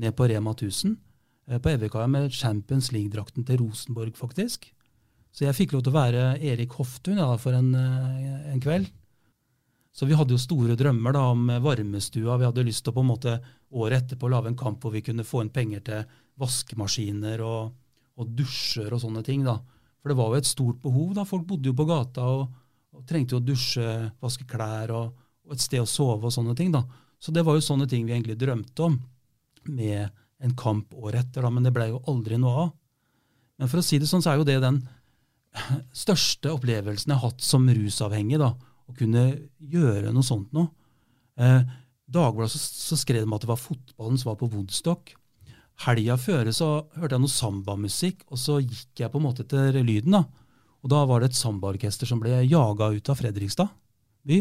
ned 0.00 0.16
på 0.16 0.28
Rema 0.30 0.54
1000 0.56 0.96
eh, 1.50 1.60
på 1.60 1.74
Evika 1.74 2.06
med 2.10 2.32
Champions 2.32 2.90
League-drakten 2.94 3.46
til 3.46 3.60
Rosenborg, 3.64 4.14
faktisk. 4.18 4.70
Så 5.30 5.46
jeg 5.46 5.56
fikk 5.56 5.74
lov 5.74 5.84
til 5.86 5.92
å 5.92 5.98
være 5.98 6.24
Erik 6.42 6.74
Hoftun 6.78 7.20
ja, 7.20 7.28
for 7.38 7.54
en, 7.54 7.70
eh, 7.78 8.50
en, 8.52 8.62
kveld. 8.62 8.88
Så 9.94 10.06
vi 10.06 10.16
hadde 10.18 10.34
jo 10.34 10.40
store 10.42 10.76
drømmer 10.78 11.14
da, 11.14 11.26
om 11.32 11.50
varmestua. 11.62 12.38
Vi 12.38 12.46
hadde 12.48 12.66
lyst 12.66 12.84
til 12.84 12.92
å 12.92 12.98
på 12.98 13.04
en 13.04 13.10
måte 13.10 13.36
året 13.70 14.04
etterpå 14.04 14.30
lage 14.30 14.50
en 14.50 14.58
kamp 14.58 14.82
hvor 14.82 14.94
vi 14.94 15.02
kunne 15.06 15.26
få 15.26 15.44
inn 15.44 15.52
penger 15.54 15.82
til 15.86 16.16
vaskemaskiner 16.40 17.42
og, 17.44 17.74
og 18.18 18.34
dusjer 18.38 18.90
og 18.94 19.02
sånne 19.02 19.22
ting. 19.26 19.44
da. 19.46 19.58
For 20.00 20.12
det 20.12 20.18
var 20.18 20.32
jo 20.32 20.40
et 20.40 20.50
stort 20.50 20.80
behov. 20.82 21.14
da. 21.18 21.26
Folk 21.28 21.46
bodde 21.48 21.70
jo 21.70 21.76
på 21.76 21.86
gata 21.88 22.26
og, 22.26 22.46
og 22.96 23.06
trengte 23.06 23.36
jo 23.36 23.42
å 23.42 23.44
dusje, 23.44 23.86
vaske 24.22 24.46
klær 24.50 24.94
og, 24.96 25.14
og, 25.46 25.54
et 25.54 25.62
sted 25.62 25.82
å 25.82 25.88
sove 25.88 26.30
og 26.30 26.34
sånne 26.34 26.56
ting. 26.58 26.72
da. 26.74 26.84
Så 27.20 27.34
det 27.34 27.44
var 27.46 27.58
jo 27.58 27.64
sånne 27.64 27.88
ting 27.90 28.06
vi 28.06 28.16
egentlig 28.16 28.38
drømte 28.40 28.86
om 28.86 28.98
med 29.68 30.08
en 30.40 30.54
kamp 30.56 30.94
året 30.96 31.26
etter, 31.26 31.44
da, 31.44 31.50
men 31.52 31.66
det 31.66 31.74
ble 31.76 31.90
jo 31.90 32.00
aldri 32.08 32.38
noe 32.40 32.62
av. 32.64 32.70
Men 33.60 33.68
for 33.68 33.82
å 33.82 33.84
si 33.84 33.98
det 34.00 34.08
sånn, 34.08 34.22
så 34.24 34.32
er 34.32 34.40
jo 34.40 34.46
det 34.48 34.56
den 34.62 34.78
største 36.04 36.52
opplevelsen 36.54 37.12
jeg 37.12 37.18
har 37.18 37.30
hatt 37.30 37.44
som 37.44 37.68
rusavhengig. 37.68 38.38
da, 38.40 38.54
Å 38.90 38.96
kunne 38.96 39.24
gjøre 39.58 40.12
noe 40.14 40.26
sånt 40.26 40.52
noe. 40.56 40.70
Eh, 41.40 41.62
Dagbladet 42.10 42.50
så, 42.50 42.58
så 42.58 42.98
skrev 42.98 43.22
de 43.22 43.34
at 43.36 43.44
det 43.44 43.50
var 43.50 43.60
fotballen 43.60 44.18
som 44.18 44.32
var 44.32 44.38
på 44.40 44.48
Woodstock. 44.50 45.12
Helga 45.84 46.16
før 46.20 46.50
så 46.52 46.70
hørte 46.98 47.14
jeg 47.14 47.22
noe 47.22 47.32
sambamusikk, 47.32 48.24
og 48.28 48.40
så 48.40 48.58
gikk 48.58 49.04
jeg 49.04 49.12
på 49.12 49.20
en 49.20 49.26
måte 49.28 49.44
etter 49.46 49.78
lyden. 49.78 50.16
da. 50.18 50.24
Og 50.82 50.90
Da 50.90 51.04
var 51.06 51.20
det 51.20 51.30
et 51.30 51.38
sambaorkester 51.38 52.08
som 52.08 52.20
ble 52.20 52.42
jaga 52.48 52.90
ut 52.90 53.12
av 53.12 53.20
Fredrikstad 53.20 53.70
by. 54.26 54.40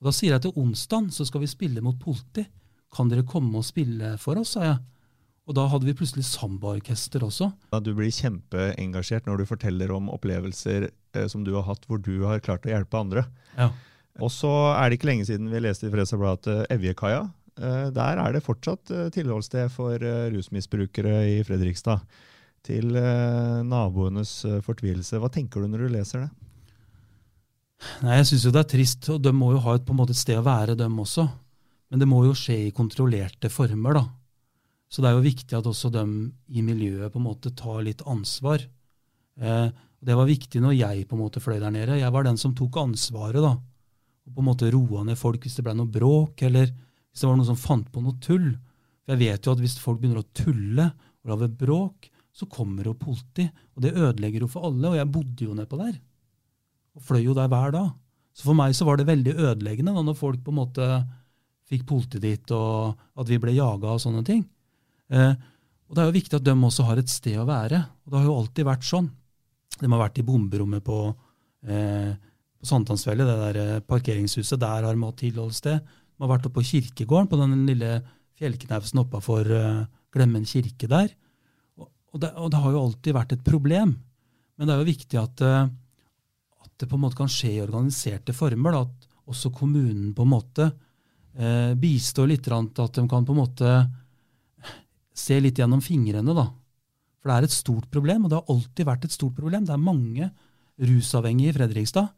Og 0.00 0.08
Da 0.08 0.14
sier 0.16 0.32
jeg 0.32 0.46
til 0.46 0.56
onsdag 0.56 1.10
så 1.12 1.26
skal 1.28 1.44
vi 1.44 1.50
spille 1.52 1.84
mot 1.84 1.98
politi. 2.00 2.46
Kan 2.90 3.10
dere 3.12 3.22
komme 3.28 3.60
og 3.60 3.68
spille 3.68 4.16
for 4.18 4.40
oss, 4.40 4.56
sa 4.56 4.64
jeg. 4.64 4.78
Og 5.48 5.56
da 5.56 5.64
hadde 5.72 5.88
vi 5.88 5.96
plutselig 5.96 6.26
sambaorkester 6.28 7.24
også. 7.26 7.50
Du 7.82 7.92
blir 7.96 8.12
kjempeengasjert 8.14 9.26
når 9.26 9.40
du 9.40 9.48
forteller 9.48 9.92
om 9.94 10.10
opplevelser 10.12 10.90
eh, 10.90 11.26
som 11.30 11.44
du 11.46 11.54
har 11.56 11.66
hatt 11.66 11.86
hvor 11.88 12.02
du 12.02 12.22
har 12.28 12.42
klart 12.44 12.68
å 12.68 12.72
hjelpe 12.72 13.00
andre. 13.00 13.24
Ja. 13.56 13.70
Og 14.20 14.30
så 14.34 14.50
er 14.76 14.90
det 14.90 14.98
ikke 14.98 15.10
lenge 15.10 15.26
siden 15.26 15.50
vi 15.50 15.62
leste 15.62 15.88
i 15.88 15.92
Fredrikstad 15.92 16.20
Blad 16.20 16.50
eh, 16.50 16.64
Evjekaia 16.76 17.24
eh, 17.56 17.86
der 17.94 18.20
er 18.20 18.36
det 18.36 18.44
fortsatt 18.46 18.92
eh, 18.94 19.08
tilholdssted 19.14 19.72
for 19.74 19.96
eh, 19.96 20.28
rusmisbrukere 20.34 21.16
i 21.32 21.40
Fredrikstad. 21.46 22.04
Til 22.66 22.92
eh, 23.00 23.60
naboenes 23.64 24.34
fortvilelse. 24.66 25.16
Hva 25.16 25.30
tenker 25.32 25.64
du 25.64 25.70
når 25.72 25.86
du 25.86 25.94
leser 25.96 26.26
det? 26.26 26.30
Nei, 28.04 28.18
Jeg 28.18 28.26
syns 28.28 28.44
jo 28.44 28.52
det 28.52 28.60
er 28.60 28.72
trist, 28.74 29.08
og 29.12 29.22
de 29.24 29.32
må 29.32 29.54
jo 29.54 29.62
ha 29.64 29.78
et, 29.78 29.86
på 29.86 29.94
en 29.94 30.00
måte 30.02 30.12
et 30.12 30.20
sted 30.20 30.36
å 30.36 30.44
være, 30.44 30.76
dem 30.76 30.98
også. 31.00 31.24
Men 31.90 32.02
det 32.02 32.08
må 32.10 32.20
jo 32.26 32.34
skje 32.36 32.58
i 32.66 32.74
kontrollerte 32.76 33.48
former, 33.50 33.96
da. 33.96 34.02
Så 34.90 35.02
det 35.02 35.10
er 35.10 35.16
jo 35.16 35.26
viktig 35.26 35.54
at 35.54 35.68
også 35.70 35.92
de 35.94 36.04
i 36.50 36.64
miljøet 36.66 37.12
på 37.12 37.20
en 37.20 37.28
måte 37.28 37.52
tar 37.54 37.84
litt 37.86 38.02
ansvar. 38.10 38.64
Eh, 39.38 39.68
det 40.00 40.16
var 40.16 40.26
viktig 40.26 40.62
når 40.64 40.74
jeg 40.74 41.06
på 41.06 41.16
en 41.16 41.22
måte 41.22 41.42
fløy 41.42 41.60
der 41.62 41.72
nede. 41.74 42.00
Jeg 42.00 42.14
var 42.14 42.26
den 42.26 42.40
som 42.40 42.56
tok 42.58 42.80
ansvaret. 42.82 43.38
da, 43.44 43.54
og 44.26 44.34
på 44.34 44.42
en 44.42 44.48
måte 44.50 44.70
roa 44.72 45.04
ned 45.06 45.18
folk 45.18 45.44
hvis 45.44 45.58
det 45.58 45.66
ble 45.66 45.76
noe 45.78 45.90
bråk, 45.90 46.42
eller 46.46 46.70
hvis 46.70 47.22
det 47.22 47.28
var 47.28 47.38
noen 47.38 47.50
som 47.52 47.60
fant 47.60 47.86
på 47.92 48.02
noe 48.02 48.18
tull. 48.22 48.52
For 49.04 49.14
jeg 49.14 49.22
vet 49.22 49.46
jo 49.46 49.54
at 49.54 49.62
hvis 49.62 49.78
folk 49.82 50.00
begynner 50.00 50.22
å 50.22 50.30
tulle 50.36 50.90
og 50.90 51.32
lage 51.34 51.50
bråk, 51.62 52.10
så 52.34 52.46
kommer 52.50 52.86
jo 52.86 52.98
politi. 52.98 53.46
Og 53.76 53.84
det 53.84 53.96
ødelegger 53.96 54.46
jo 54.46 54.50
for 54.50 54.68
alle. 54.70 54.92
Og 54.92 54.98
jeg 54.98 55.12
bodde 55.12 55.46
jo 55.46 55.56
nedpå 55.56 55.80
der. 55.80 55.96
Og 56.96 57.04
fløy 57.04 57.24
jo 57.24 57.34
der 57.36 57.50
hver 57.50 57.74
dag. 57.74 57.90
Så 58.34 58.46
for 58.46 58.56
meg 58.56 58.74
så 58.78 58.86
var 58.86 58.98
det 58.98 59.08
veldig 59.10 59.34
ødeleggende 59.34 59.94
da 59.94 60.04
når 60.06 60.18
folk 60.18 60.42
på 60.44 60.52
en 60.54 60.60
måte 60.60 60.86
fikk 61.70 61.84
politi 61.86 62.18
dit, 62.22 62.52
og 62.54 62.98
at 63.20 63.28
vi 63.30 63.38
ble 63.42 63.52
jaga 63.54 63.92
og 63.94 64.02
sånne 64.02 64.22
ting. 64.26 64.40
Eh, 65.10 65.34
og 65.90 65.96
Det 65.96 66.02
er 66.02 66.10
jo 66.10 66.18
viktig 66.18 66.38
at 66.38 66.46
de 66.46 66.54
også 66.54 66.86
har 66.86 67.00
et 67.00 67.10
sted 67.10 67.38
å 67.38 67.48
være. 67.48 67.80
og 68.04 68.12
Det 68.12 68.18
har 68.18 68.26
jo 68.28 68.38
alltid 68.38 68.68
vært 68.68 68.86
sånn. 68.86 69.10
De 69.80 69.88
har 69.90 70.02
vært 70.04 70.20
i 70.20 70.26
bomberommet 70.26 70.84
på, 70.84 70.98
eh, 71.66 72.14
på 72.60 72.68
Sankthansfjellet, 72.68 73.26
det 73.26 73.38
der 73.40 73.56
eh, 73.58 73.80
parkeringshuset. 73.80 74.60
Der 74.60 74.86
har 74.86 74.94
de 74.94 75.02
hatt 75.02 75.18
tilholdssted. 75.18 75.80
De 75.80 76.22
har 76.22 76.30
vært 76.30 76.46
oppe 76.46 76.60
på 76.60 76.68
kirkegården, 76.68 77.30
på 77.30 77.40
den 77.40 77.66
lille 77.66 78.02
fjellknausen 78.38 79.02
oppafor 79.02 79.50
eh, 79.50 79.88
Glemmen 80.10 80.46
kirke 80.46 80.88
der. 80.90 81.10
Og, 81.78 81.88
og, 82.12 82.20
det, 82.22 82.32
og, 82.34 82.50
det, 82.50 82.60
har 82.62 82.72
jo 82.74 82.84
alltid 82.84 83.14
vært 83.14 83.34
et 83.36 83.44
problem. 83.46 83.94
Men 84.58 84.68
det 84.68 84.74
er 84.74 84.82
jo 84.82 84.90
viktig 84.90 85.18
at, 85.20 85.42
eh, 85.46 85.70
at 86.64 86.72
det 86.78 86.88
på 86.90 86.98
en 86.98 87.04
måte 87.04 87.18
kan 87.18 87.30
skje 87.30 87.56
i 87.56 87.62
organiserte 87.64 88.34
former. 88.36 88.74
Da, 88.74 88.84
at 88.86 89.30
også 89.30 89.52
kommunen 89.54 90.12
på 90.14 90.26
en 90.26 90.32
måte 90.34 90.70
eh, 91.34 91.74
bistår 91.78 92.30
litt, 92.30 92.50
at 92.50 92.98
de 92.98 93.06
kan 93.10 93.26
på 93.26 93.34
en 93.34 93.42
måte 93.42 93.74
se 95.16 95.38
litt 95.40 95.58
gjennom 95.58 95.82
fingrene, 95.84 96.34
da. 96.36 96.46
For 97.20 97.30
det 97.30 97.36
er 97.36 97.48
et 97.48 97.54
stort 97.54 97.90
problem, 97.92 98.24
og 98.24 98.32
det 98.32 98.38
har 98.38 98.52
alltid 98.54 98.88
vært 98.88 99.04
et 99.04 99.14
stort 99.14 99.36
problem. 99.36 99.66
Det 99.68 99.74
er 99.74 99.82
mange 99.82 100.30
rusavhengige 100.80 101.52
i 101.52 101.56
Fredrikstad. 101.58 102.12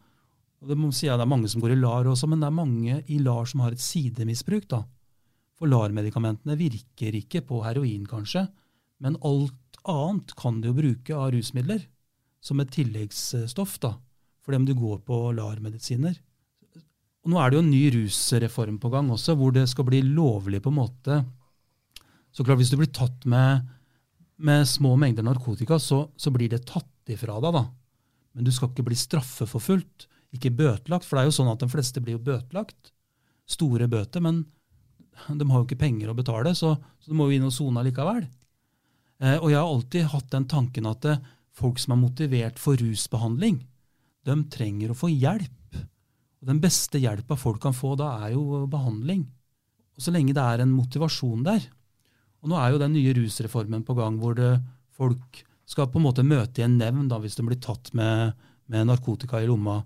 Og 0.62 0.70
det 0.70 0.78
må 0.78 0.92
si 0.94 1.09
at 1.11 1.18
det 1.18 1.26
er 1.26 1.33
mange 1.33 1.50
som 1.50 1.62
går 1.62 1.74
i 1.74 1.81
LAR 1.81 2.07
også, 2.12 2.28
men 2.31 2.42
det 2.42 2.46
er 2.46 2.55
mange 2.55 2.98
i 3.11 3.18
LAR 3.18 3.48
som 3.50 3.64
har 3.64 3.74
et 3.74 3.83
sidemisbruk. 3.83 4.68
da. 4.70 4.85
For 5.59 5.70
LAR-medikamentene 5.70 6.59
virker 6.59 7.18
ikke 7.18 7.42
på 7.48 7.64
heroin, 7.66 8.07
kanskje, 8.07 8.46
men 9.02 9.18
alt 9.26 9.81
annet 9.90 10.37
kan 10.38 10.61
du 10.62 10.70
jo 10.70 10.78
bruke 10.78 11.16
av 11.16 11.33
rusmidler 11.35 11.83
som 12.42 12.62
et 12.62 12.70
tilleggsstoff 12.70 13.81
da, 13.83 13.96
for 14.42 14.55
dem 14.55 14.66
du 14.66 14.74
går 14.78 15.02
på 15.07 15.18
LAR-medisiner. 15.35 16.14
Og 17.22 17.31
Nå 17.31 17.38
er 17.38 17.50
det 17.50 17.59
jo 17.59 17.62
en 17.62 17.70
ny 17.70 17.83
rusreform 17.94 18.78
på 18.83 18.90
gang 18.90 19.11
også, 19.14 19.35
hvor 19.38 19.55
det 19.55 19.68
skal 19.70 19.87
bli 19.87 20.02
lovlig 20.07 20.62
på 20.62 20.70
en 20.70 20.78
måte 20.78 21.18
så 22.33 22.45
klart, 22.45 22.61
hvis 22.62 22.73
du 22.73 22.79
blir 22.81 22.90
tatt 22.95 23.27
med, 23.29 23.68
med 24.40 24.64
små 24.68 24.95
mengder 25.01 25.25
narkotika, 25.27 25.79
så, 25.79 26.07
så, 26.16 26.33
blir 26.33 26.53
det 26.53 26.64
tatt 26.68 27.12
ifra 27.12 27.37
deg. 27.45 27.59
da. 27.59 27.66
Men 28.33 28.49
du 28.49 28.53
skal 28.55 28.71
ikke 28.73 28.87
bli 28.88 28.97
straffeforfulgt, 28.97 30.09
ikke 30.33 30.55
bøtelagt. 30.57 31.05
For 31.05 31.18
det 31.18 31.25
er 31.25 31.31
jo 31.31 31.37
sånn 31.37 31.53
at 31.53 31.61
de 31.61 31.68
fleste 31.73 32.01
blir 32.01 32.16
jo 32.16 32.25
bøtelagt. 32.31 32.95
Store 33.53 33.88
bøter, 33.90 34.25
men 34.25 34.47
de 35.29 35.49
har 35.51 35.61
jo 35.61 35.66
ikke 35.66 35.83
penger 35.83 36.11
å 36.11 36.16
betale, 36.16 36.55
så, 36.57 36.73
så 37.03 37.12
de 37.12 37.18
må 37.18 37.29
jo 37.29 37.37
inn 37.37 37.49
og 37.49 37.53
sone 37.55 37.85
likevel. 37.85 38.25
Eh, 39.23 39.37
og 39.37 39.51
jeg 39.53 39.59
har 39.61 39.68
alltid 39.68 40.09
hatt 40.14 40.33
den 40.33 40.49
tanken 40.51 40.88
at 40.88 41.05
det, 41.05 41.18
eh, 41.21 41.38
folk 41.53 41.77
som 41.77 41.92
er 41.92 42.01
motivert 42.01 42.57
for 42.57 42.81
rusbehandling, 42.81 43.59
de 44.25 44.37
trenger 44.49 44.92
å 44.92 44.97
få 44.97 45.11
hjelp. 45.12 45.77
Og 46.40 46.49
Den 46.49 46.62
beste 46.62 46.97
hjelpa 46.99 47.37
folk 47.37 47.61
kan 47.61 47.77
få 47.77 47.92
da, 48.01 48.25
er 48.25 48.33
jo 48.33 48.64
behandling. 48.73 49.27
Og 49.92 50.01
Så 50.01 50.14
lenge 50.14 50.33
det 50.33 50.42
er 50.42 50.62
en 50.64 50.73
motivasjon 50.73 51.45
der, 51.45 51.61
og 52.42 52.50
Nå 52.50 52.59
er 52.59 52.72
jo 52.72 52.83
den 52.83 52.94
nye 52.96 53.14
rusreformen 53.14 53.85
på 53.87 53.94
gang, 53.94 54.18
hvor 54.18 54.35
det, 54.35 54.57
folk 54.90 55.42
skal 55.68 55.88
på 55.88 56.00
en 56.00 56.07
måte 56.09 56.24
møte 56.26 56.61
i 56.61 56.66
en 56.66 56.78
nevnd 56.81 57.14
hvis 57.22 57.38
de 57.38 57.44
blir 57.46 57.61
tatt 57.62 57.92
med, 57.96 58.35
med 58.66 58.88
narkotika 58.90 59.40
i 59.40 59.46
lomma. 59.46 59.78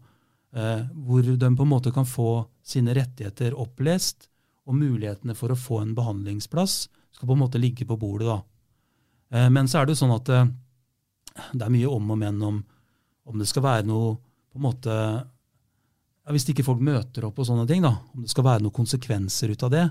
Eh, 0.57 0.87
hvor 1.05 1.27
de 1.27 1.37
på 1.37 1.66
en 1.66 1.73
måte 1.73 1.92
kan 1.92 2.09
få 2.09 2.47
sine 2.64 2.95
rettigheter 2.97 3.57
opplest, 3.61 4.31
og 4.66 4.75
mulighetene 4.75 5.37
for 5.38 5.53
å 5.53 5.59
få 5.59 5.83
en 5.85 5.95
behandlingsplass 5.95 6.87
skal 7.14 7.29
på 7.29 7.37
en 7.37 7.42
måte 7.45 7.61
ligge 7.61 7.87
på 7.87 7.99
bordet. 8.01 8.27
da. 8.27 8.40
Eh, 9.37 9.51
men 9.51 9.69
så 9.69 9.81
er 9.81 9.87
det 9.87 9.95
jo 9.95 10.03
sånn 10.03 10.16
at 10.16 10.33
eh, 10.33 10.49
det 11.53 11.62
er 11.66 11.73
mye 11.73 11.92
om 11.92 12.11
og 12.11 12.19
men 12.19 12.42
om, 12.42 12.59
om 13.29 13.38
det 13.38 13.49
skal 13.51 13.66
være 13.66 13.87
noe 13.87 14.16
på 14.16 14.59
en 14.59 14.64
måte 14.64 14.92
ja, 14.97 16.33
Hvis 16.33 16.49
ikke 16.51 16.64
folk 16.66 16.81
møter 16.83 17.29
opp 17.29 17.38
og 17.38 17.47
sånne 17.47 17.69
ting, 17.69 17.85
da, 17.85 17.92
om 18.14 18.25
det 18.25 18.33
skal 18.33 18.47
være 18.49 18.64
noen 18.64 18.75
konsekvenser 18.75 19.53
ut 19.53 19.62
av 19.62 19.71
det. 19.71 19.85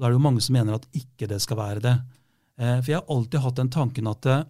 Og 0.00 0.06
Da 0.06 0.08
er 0.08 0.14
det 0.14 0.16
jo 0.16 0.24
mange 0.24 0.40
som 0.40 0.54
mener 0.56 0.78
at 0.78 0.86
ikke 0.96 1.26
det 1.28 1.42
skal 1.44 1.58
være 1.60 1.80
det. 1.84 1.92
Eh, 2.56 2.78
for 2.80 2.88
jeg 2.88 2.96
har 3.02 3.12
alltid 3.12 3.42
hatt 3.44 3.58
den 3.60 3.68
tanken 3.68 4.06
at 4.08 4.26
eh, 4.32 4.46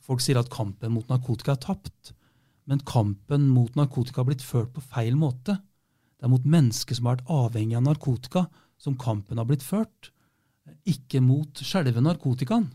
folk 0.00 0.24
sier 0.24 0.40
at 0.40 0.48
kampen 0.48 0.94
mot 0.94 1.10
narkotika 1.12 1.52
er 1.52 1.60
tapt. 1.60 2.14
Men 2.64 2.80
kampen 2.80 3.50
mot 3.52 3.76
narkotika 3.76 4.22
har 4.22 4.30
blitt 4.30 4.44
ført 4.44 4.72
på 4.72 4.80
feil 4.80 5.18
måte. 5.20 5.58
Det 6.16 6.24
er 6.24 6.32
mot 6.32 6.48
mennesker 6.48 6.96
som 6.96 7.10
har 7.10 7.18
vært 7.18 7.28
avhengig 7.28 7.76
av 7.76 7.84
narkotika, 7.84 8.46
som 8.80 8.96
kampen 8.96 9.36
har 9.36 9.44
blitt 9.44 9.66
ført. 9.66 10.08
Ikke 10.88 11.20
mot 11.20 11.60
selve 11.60 12.00
narkotikaen. 12.00 12.70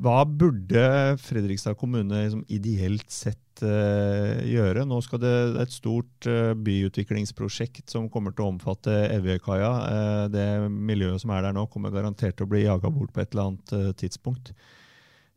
Hva 0.00 0.22
burde 0.24 0.82
Fredrikstad 1.20 1.76
kommune 1.76 2.22
liksom 2.24 2.44
ideelt 2.48 3.10
sett 3.12 3.60
uh, 3.60 4.40
gjøre? 4.48 4.86
Nå 4.88 5.00
skal 5.04 5.20
det, 5.20 5.32
et 5.60 5.74
stort 5.74 6.28
uh, 6.30 6.54
byutviklingsprosjekt 6.56 7.92
som 7.92 8.08
kommer 8.12 8.32
til 8.32 8.46
å 8.46 8.52
omfatte 8.54 8.94
Evjekaia. 9.12 9.72
Uh, 9.84 10.24
det 10.32 10.46
miljøet 10.72 11.20
som 11.20 11.34
er 11.36 11.44
der 11.44 11.56
nå, 11.56 11.66
kommer 11.72 11.92
garantert 11.92 12.38
til 12.38 12.48
å 12.48 12.52
bli 12.54 12.64
jaga 12.64 12.92
bort 12.92 13.12
på 13.12 13.20
et 13.20 13.34
eller 13.34 13.52
annet 13.52 14.00
tidspunkt. 14.00 14.54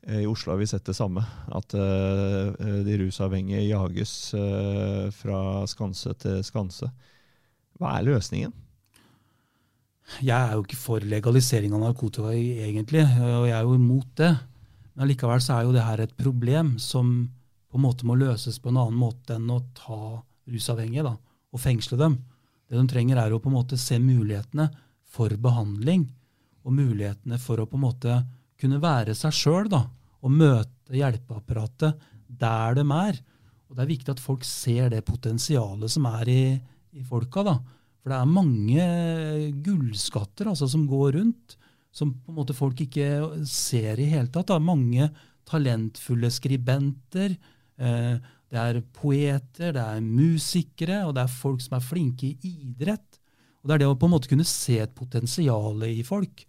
I 0.06 0.28
Oslo 0.30 0.54
har 0.54 0.60
vi 0.62 0.68
sett 0.70 0.86
det 0.86 0.94
samme. 0.94 1.24
At 1.50 1.74
de 1.74 2.98
rusavhengige 3.02 3.64
jages 3.66 4.12
fra 5.18 5.40
skanse 5.66 6.14
til 6.22 6.44
skanse. 6.46 6.92
Hva 7.82 7.96
er 7.98 8.06
løsningen? 8.12 8.54
Jeg 10.22 10.38
er 10.38 10.54
jo 10.54 10.64
ikke 10.64 10.78
for 10.78 11.06
legalisering 11.06 11.74
av 11.74 11.82
narkotika, 11.82 12.32
egentlig, 12.32 13.04
og 13.04 13.48
jeg 13.50 13.56
er 13.58 13.66
jo 13.66 13.78
imot 13.78 14.12
det. 14.20 14.32
Men 14.96 15.10
likevel 15.10 15.42
så 15.44 15.58
er 15.58 15.66
jo 15.66 15.74
det 15.76 15.84
her 15.84 16.04
et 16.04 16.14
problem 16.16 16.76
som 16.80 17.16
på 17.72 17.80
en 17.80 17.84
måte 17.84 18.08
må 18.08 18.16
løses 18.16 18.62
på 18.62 18.72
en 18.72 18.80
annen 18.80 19.00
måte 19.00 19.36
enn 19.36 19.50
å 19.52 19.60
ta 19.76 20.22
rusavhengige 20.48 21.04
da, 21.04 21.16
og 21.52 21.62
fengsle 21.62 21.98
dem. 22.00 22.20
Det 22.70 22.78
de 22.78 22.86
trenger, 22.90 23.20
er 23.20 23.34
å 23.34 23.42
på 23.42 23.52
en 23.52 23.58
måte 23.58 23.80
se 23.82 23.98
mulighetene 24.00 24.70
for 25.16 25.34
behandling, 25.42 26.06
og 26.66 26.74
mulighetene 26.78 27.38
for 27.42 27.62
å 27.62 27.68
på 27.70 27.78
en 27.78 27.86
måte 27.86 28.16
kunne 28.62 28.80
være 28.82 29.14
seg 29.18 29.36
sjøl 29.36 29.70
og 29.76 30.32
møte 30.32 30.96
hjelpeapparatet 30.96 32.00
der 32.26 32.78
de 32.78 32.86
er. 32.86 33.20
Og 33.70 33.76
Det 33.76 33.84
er 33.84 33.92
viktig 33.92 34.14
at 34.14 34.24
folk 34.24 34.46
ser 34.48 34.90
det 34.94 35.04
potensialet 35.06 35.92
som 35.92 36.08
er 36.10 36.30
i, 36.32 36.44
i 36.96 37.04
folka. 37.04 37.44
da, 37.44 37.60
for 38.06 38.14
det 38.14 38.18
er 38.22 38.30
mange 38.30 38.84
gullskatter 39.66 40.52
altså, 40.52 40.68
som 40.70 40.84
går 40.86 41.16
rundt, 41.16 41.56
som 41.90 42.12
på 42.14 42.30
en 42.30 42.38
måte 42.38 42.54
folk 42.54 42.84
ikke 42.84 43.08
ser 43.50 43.98
i 43.98 44.12
hele 44.12 44.30
tatt. 44.30 44.52
Det 44.52 44.54
er 44.60 44.68
mange 44.68 45.08
talentfulle 45.50 46.30
skribenter. 46.30 47.34
Eh, 47.82 48.20
det 48.54 48.62
er 48.62 48.80
poeter, 48.94 49.74
det 49.74 49.82
er 49.82 50.06
musikere, 50.06 51.02
og 51.08 51.16
det 51.18 51.26
er 51.26 51.34
folk 51.34 51.66
som 51.66 51.80
er 51.80 51.88
flinke 51.88 52.30
i 52.30 52.54
idrett. 52.68 53.18
Og 53.64 53.72
Det 53.72 53.74
er 53.74 53.82
det 53.82 53.90
å 53.90 53.98
på 53.98 54.06
en 54.06 54.14
måte 54.20 54.30
kunne 54.30 54.46
se 54.46 54.78
et 54.86 54.94
potensial 54.94 55.82
i 55.90 56.06
folk. 56.06 56.46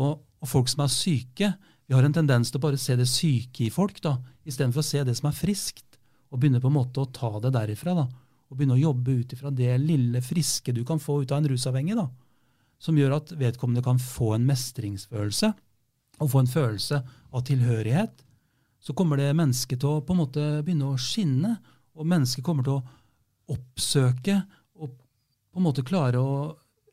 Og, 0.00 0.24
og 0.24 0.48
folk 0.56 0.72
som 0.72 0.86
er 0.86 0.96
syke. 0.96 1.52
Vi 1.84 1.98
har 1.98 2.08
en 2.08 2.16
tendens 2.16 2.48
til 2.48 2.62
å 2.62 2.64
bare 2.64 2.80
se 2.80 2.96
det 2.96 3.12
syke 3.12 3.68
i 3.68 3.72
folk, 3.74 4.00
da, 4.00 4.16
istedenfor 4.48 4.80
å 4.80 4.88
se 4.88 5.04
det 5.04 5.20
som 5.20 5.28
er 5.28 5.36
friskt, 5.36 6.00
og 6.32 6.40
begynne 6.40 6.64
på 6.64 6.72
en 6.72 6.80
måte 6.80 7.04
å 7.04 7.12
ta 7.12 7.36
det 7.44 7.52
derifra. 7.60 7.92
da 7.92 8.08
og 8.50 8.58
begynne 8.58 8.76
å 8.76 8.82
jobbe 8.82 9.18
ut 9.20 9.34
ifra 9.34 9.52
det 9.54 9.72
lille 9.82 10.20
friske 10.24 10.74
du 10.74 10.82
kan 10.86 11.00
få 11.02 11.22
ut 11.22 11.32
av 11.32 11.40
en 11.40 11.48
rusavhengig, 11.50 11.96
da, 11.98 12.08
som 12.78 12.98
gjør 12.98 13.16
at 13.18 13.32
vedkommende 13.38 13.84
kan 13.84 14.00
få 14.02 14.34
en 14.36 14.46
mestringsfølelse 14.48 15.52
og 16.22 16.30
få 16.30 16.42
en 16.42 16.50
følelse 16.50 17.00
av 17.34 17.46
tilhørighet, 17.48 18.20
så 18.84 18.92
kommer 18.94 19.18
det 19.18 19.32
mennesket 19.34 19.80
til 19.80 19.96
å 19.96 20.02
på 20.04 20.14
en 20.14 20.20
måte 20.20 20.42
begynne 20.62 20.92
å 20.92 21.00
skinne, 21.00 21.56
og 21.96 22.10
mennesket 22.10 22.44
kommer 22.44 22.66
til 22.66 22.76
å 22.76 23.54
oppsøke 23.54 24.36
og 24.76 24.92
på 24.92 25.60
en 25.60 25.66
måte 25.66 25.86
klare 25.86 26.20
å 26.20 26.36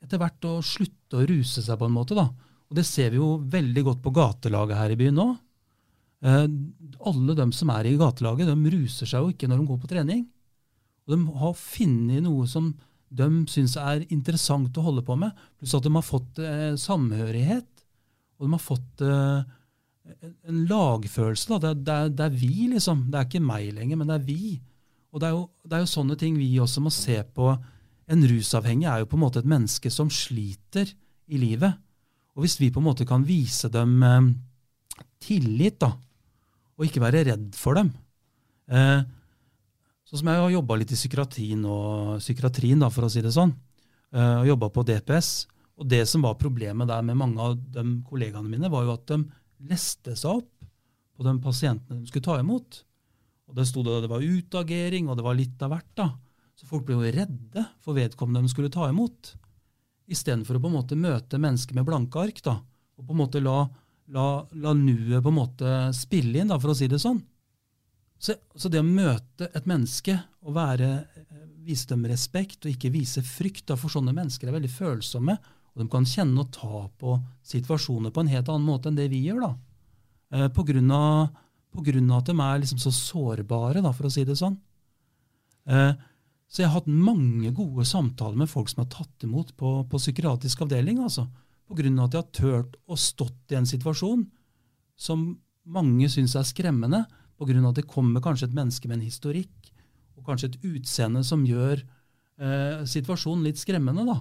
etter 0.01 0.17
hvert 0.21 0.47
å 0.49 0.55
slutte 0.65 1.19
å 1.19 1.27
ruse 1.29 1.61
seg 1.61 1.77
på 1.77 1.87
en 1.87 1.93
måte. 1.93 2.17
da. 2.17 2.25
Og 2.71 2.75
Det 2.77 2.85
ser 2.87 3.11
vi 3.13 3.19
jo 3.19 3.37
veldig 3.37 3.83
godt 3.85 4.01
på 4.01 4.13
gatelaget 4.15 4.79
her 4.79 4.93
i 4.93 4.97
byen 4.97 5.17
nå. 5.19 5.27
Eh, 6.21 6.47
alle 7.05 7.35
de 7.37 7.47
som 7.53 7.69
er 7.73 7.89
i 7.89 7.97
gatelaget, 7.99 8.49
de 8.49 8.73
ruser 8.73 9.09
seg 9.09 9.21
jo 9.21 9.33
ikke 9.33 9.49
når 9.49 9.61
de 9.61 9.69
går 9.69 9.81
på 9.81 9.91
trening. 9.91 10.25
Og 11.05 11.15
de 11.15 11.37
har 11.41 11.57
funnet 11.57 12.23
noe 12.25 12.47
som 12.49 12.71
de 13.11 13.27
syns 13.51 13.75
er 13.79 14.05
interessant 14.13 14.77
å 14.79 14.85
holde 14.85 15.03
på 15.03 15.17
med, 15.19 15.35
pluss 15.59 15.75
at 15.75 15.83
de 15.83 15.91
har 15.91 16.05
fått 16.05 16.39
eh, 16.39 16.71
samhørighet. 16.79 17.67
Og 18.39 18.47
de 18.47 18.53
har 18.55 18.63
fått 18.63 19.03
eh, 19.03 19.41
en 20.47 20.61
lagfølelse. 20.69 21.59
Det, 21.59 21.73
er, 21.91 22.09
det, 22.09 22.25
er, 22.25 22.33
vi, 22.33 22.69
liksom. 22.71 23.05
Det 23.11 23.19
er 23.19 23.27
ikke 23.27 23.43
meg 23.43 23.73
lenger, 23.75 23.99
men 23.99 24.09
det 24.09 24.17
er 24.17 24.27
vi. 24.29 24.55
Og 25.11 25.19
det 25.21 25.27
er, 25.27 25.35
jo, 25.35 25.43
det 25.67 25.77
er 25.77 25.83
jo 25.83 25.91
sånne 25.91 26.17
ting 26.19 26.39
vi 26.39 26.53
også 26.63 26.83
må 26.85 26.93
se 26.95 27.19
på. 27.35 27.51
En 28.11 28.27
rusavhengig 28.31 28.87
er 28.87 29.03
jo 29.03 29.09
på 29.11 29.19
en 29.19 29.25
måte 29.25 29.43
et 29.43 29.49
menneske 29.49 29.91
som 29.93 30.11
sliter 30.11 30.89
i 31.31 31.41
livet. 31.41 31.75
Og 32.35 32.45
hvis 32.45 32.57
vi 32.61 32.71
på 32.71 32.79
en 32.79 32.87
måte 32.87 33.07
kan 33.07 33.27
vise 33.27 33.69
dem 33.73 33.99
eh, 34.07 34.31
tillit, 35.21 35.81
da, 35.83 35.91
og 36.79 36.87
ikke 36.87 37.03
være 37.03 37.25
redd 37.27 37.51
for 37.59 37.77
dem 37.77 37.91
eh, 38.71 39.03
Sånn 40.11 40.25
som 40.25 40.27
jeg 40.27 40.43
har 40.43 40.51
jobba 40.51 40.75
litt 40.75 40.91
i 40.91 40.97
psykiatrien, 40.99 41.61
og, 41.71 42.17
psykiatrien 42.19 42.81
da, 42.83 42.89
for 42.91 43.07
å 43.07 43.11
si 43.11 43.21
det 43.23 43.31
sånn. 43.31 43.53
Uh, 44.11 44.41
og 44.41 44.49
jobba 44.49 44.67
på 44.75 44.83
DPS. 44.89 45.29
Og 45.79 45.87
det 45.87 46.01
som 46.11 46.25
var 46.27 46.35
problemet 46.35 46.89
der 46.89 47.05
med 47.07 47.15
mange 47.15 47.39
av 47.39 47.55
de 47.55 47.85
kollegaene 48.09 48.51
mine, 48.51 48.67
var 48.67 48.83
jo 48.83 48.91
at 48.97 49.05
de 49.07 49.21
leste 49.71 50.17
seg 50.19 50.41
opp 50.41 50.67
på 51.15 51.23
de 51.23 51.35
pasientene 51.39 52.01
de 52.01 52.11
skulle 52.11 52.27
ta 52.27 52.35
imot. 52.41 52.81
Og 53.47 53.55
Det 53.55 53.65
sto 53.69 53.85
det, 53.87 54.01
det 54.03 54.11
var 54.11 54.25
utagering, 54.25 55.07
og 55.07 55.15
det 55.15 55.25
var 55.29 55.39
litt 55.39 55.63
av 55.63 55.71
hvert. 55.71 55.89
da. 55.95 56.09
Så 56.59 56.67
folk 56.67 56.83
ble 56.85 56.99
jo 56.99 57.15
redde 57.15 57.63
for 57.79 57.95
vedkommende 57.95 58.43
de 58.43 58.51
skulle 58.51 58.73
ta 58.73 58.89
imot. 58.91 59.31
Istedenfor 60.11 60.59
å 60.59 60.63
på 60.65 60.73
en 60.73 60.75
måte 60.75 60.99
møte 60.99 61.39
mennesker 61.39 61.79
med 61.79 61.87
blanke 61.87 62.19
ark. 62.19 62.43
da, 62.43 62.59
Og 62.99 63.07
på 63.07 63.15
en 63.15 63.21
måte 63.23 63.39
la, 63.39 63.63
la, 64.11 64.45
la 64.51 64.73
nuet 64.75 65.23
på 65.23 65.31
en 65.31 65.39
måte 65.39 65.75
spille 65.95 66.43
inn, 66.43 66.51
da, 66.51 66.59
for 66.59 66.75
å 66.75 66.75
si 66.75 66.91
det 66.91 66.99
sånn. 66.99 67.23
Så, 68.21 68.35
så, 68.53 68.69
det 68.69 68.83
å 68.83 68.85
møte 68.85 69.47
et 69.49 69.65
menneske 69.69 70.13
og 70.45 70.53
være, 70.53 70.89
eh, 71.17 71.45
vise 71.65 71.89
dem 71.89 72.05
respekt 72.09 72.67
og 72.67 72.75
ikke 72.75 72.93
vise 72.93 73.23
frykt 73.25 73.65
da, 73.71 73.77
For 73.79 73.89
sånne 73.89 74.13
mennesker 74.13 74.49
er 74.49 74.57
veldig 74.59 74.69
følsomme, 74.69 75.37
og 75.71 75.81
de 75.81 75.87
kan 75.89 76.05
kjenne 76.05 76.43
og 76.43 76.51
ta 76.53 76.83
på 77.01 77.15
situasjoner 77.47 78.13
på 78.13 78.21
en 78.21 78.29
helt 78.29 78.49
annen 78.51 78.67
måte 78.67 78.91
enn 78.91 78.99
det 78.99 79.07
vi 79.09 79.23
gjør. 79.25 79.47
da. 79.47 79.51
Eh, 80.37 80.47
på, 80.53 80.65
grunn 80.67 80.91
av, 80.93 81.31
på 81.73 81.83
grunn 81.87 82.11
av 82.11 82.21
at 82.21 82.29
de 82.29 82.35
er 82.37 82.61
liksom 82.61 82.81
så 82.83 82.93
sårbare, 82.93 83.81
da, 83.81 83.93
for 83.95 84.07
å 84.07 84.13
si 84.13 84.25
det 84.27 84.37
sånn. 84.37 84.59
Eh, 85.65 85.93
så 86.51 86.61
jeg 86.61 86.69
har 86.69 86.81
hatt 86.81 86.91
mange 86.91 87.53
gode 87.55 87.87
samtaler 87.87 88.37
med 88.43 88.51
folk 88.51 88.69
som 88.69 88.83
har 88.83 88.91
tatt 88.91 89.25
imot 89.25 89.55
på, 89.57 89.79
på 89.87 90.01
psykiatrisk 90.01 90.61
avdeling. 90.67 90.99
altså. 91.01 91.25
På 91.65 91.77
grunn 91.79 91.97
av 91.97 92.09
at 92.09 92.13
de 92.13 92.21
har 92.21 92.29
turt 92.35 92.77
å 92.85 92.99
stått 92.99 93.55
i 93.55 93.57
en 93.57 93.69
situasjon 93.69 94.27
som 94.99 95.25
mange 95.63 96.09
syns 96.11 96.35
er 96.35 96.45
skremmende, 96.45 97.05
Pga. 97.41 97.57
at 97.67 97.79
det 97.79 97.89
kommer 97.89 98.21
kanskje 98.21 98.47
et 98.49 98.55
menneske 98.55 98.87
med 98.87 98.99
en 98.99 99.07
historikk 99.09 99.71
og 100.17 100.27
kanskje 100.27 100.51
et 100.51 100.65
utseende 100.69 101.23
som 101.25 101.43
gjør 101.47 101.81
eh, 101.81 102.83
situasjonen 102.85 103.47
litt 103.47 103.57
skremmende. 103.57 104.05
da. 104.05 104.19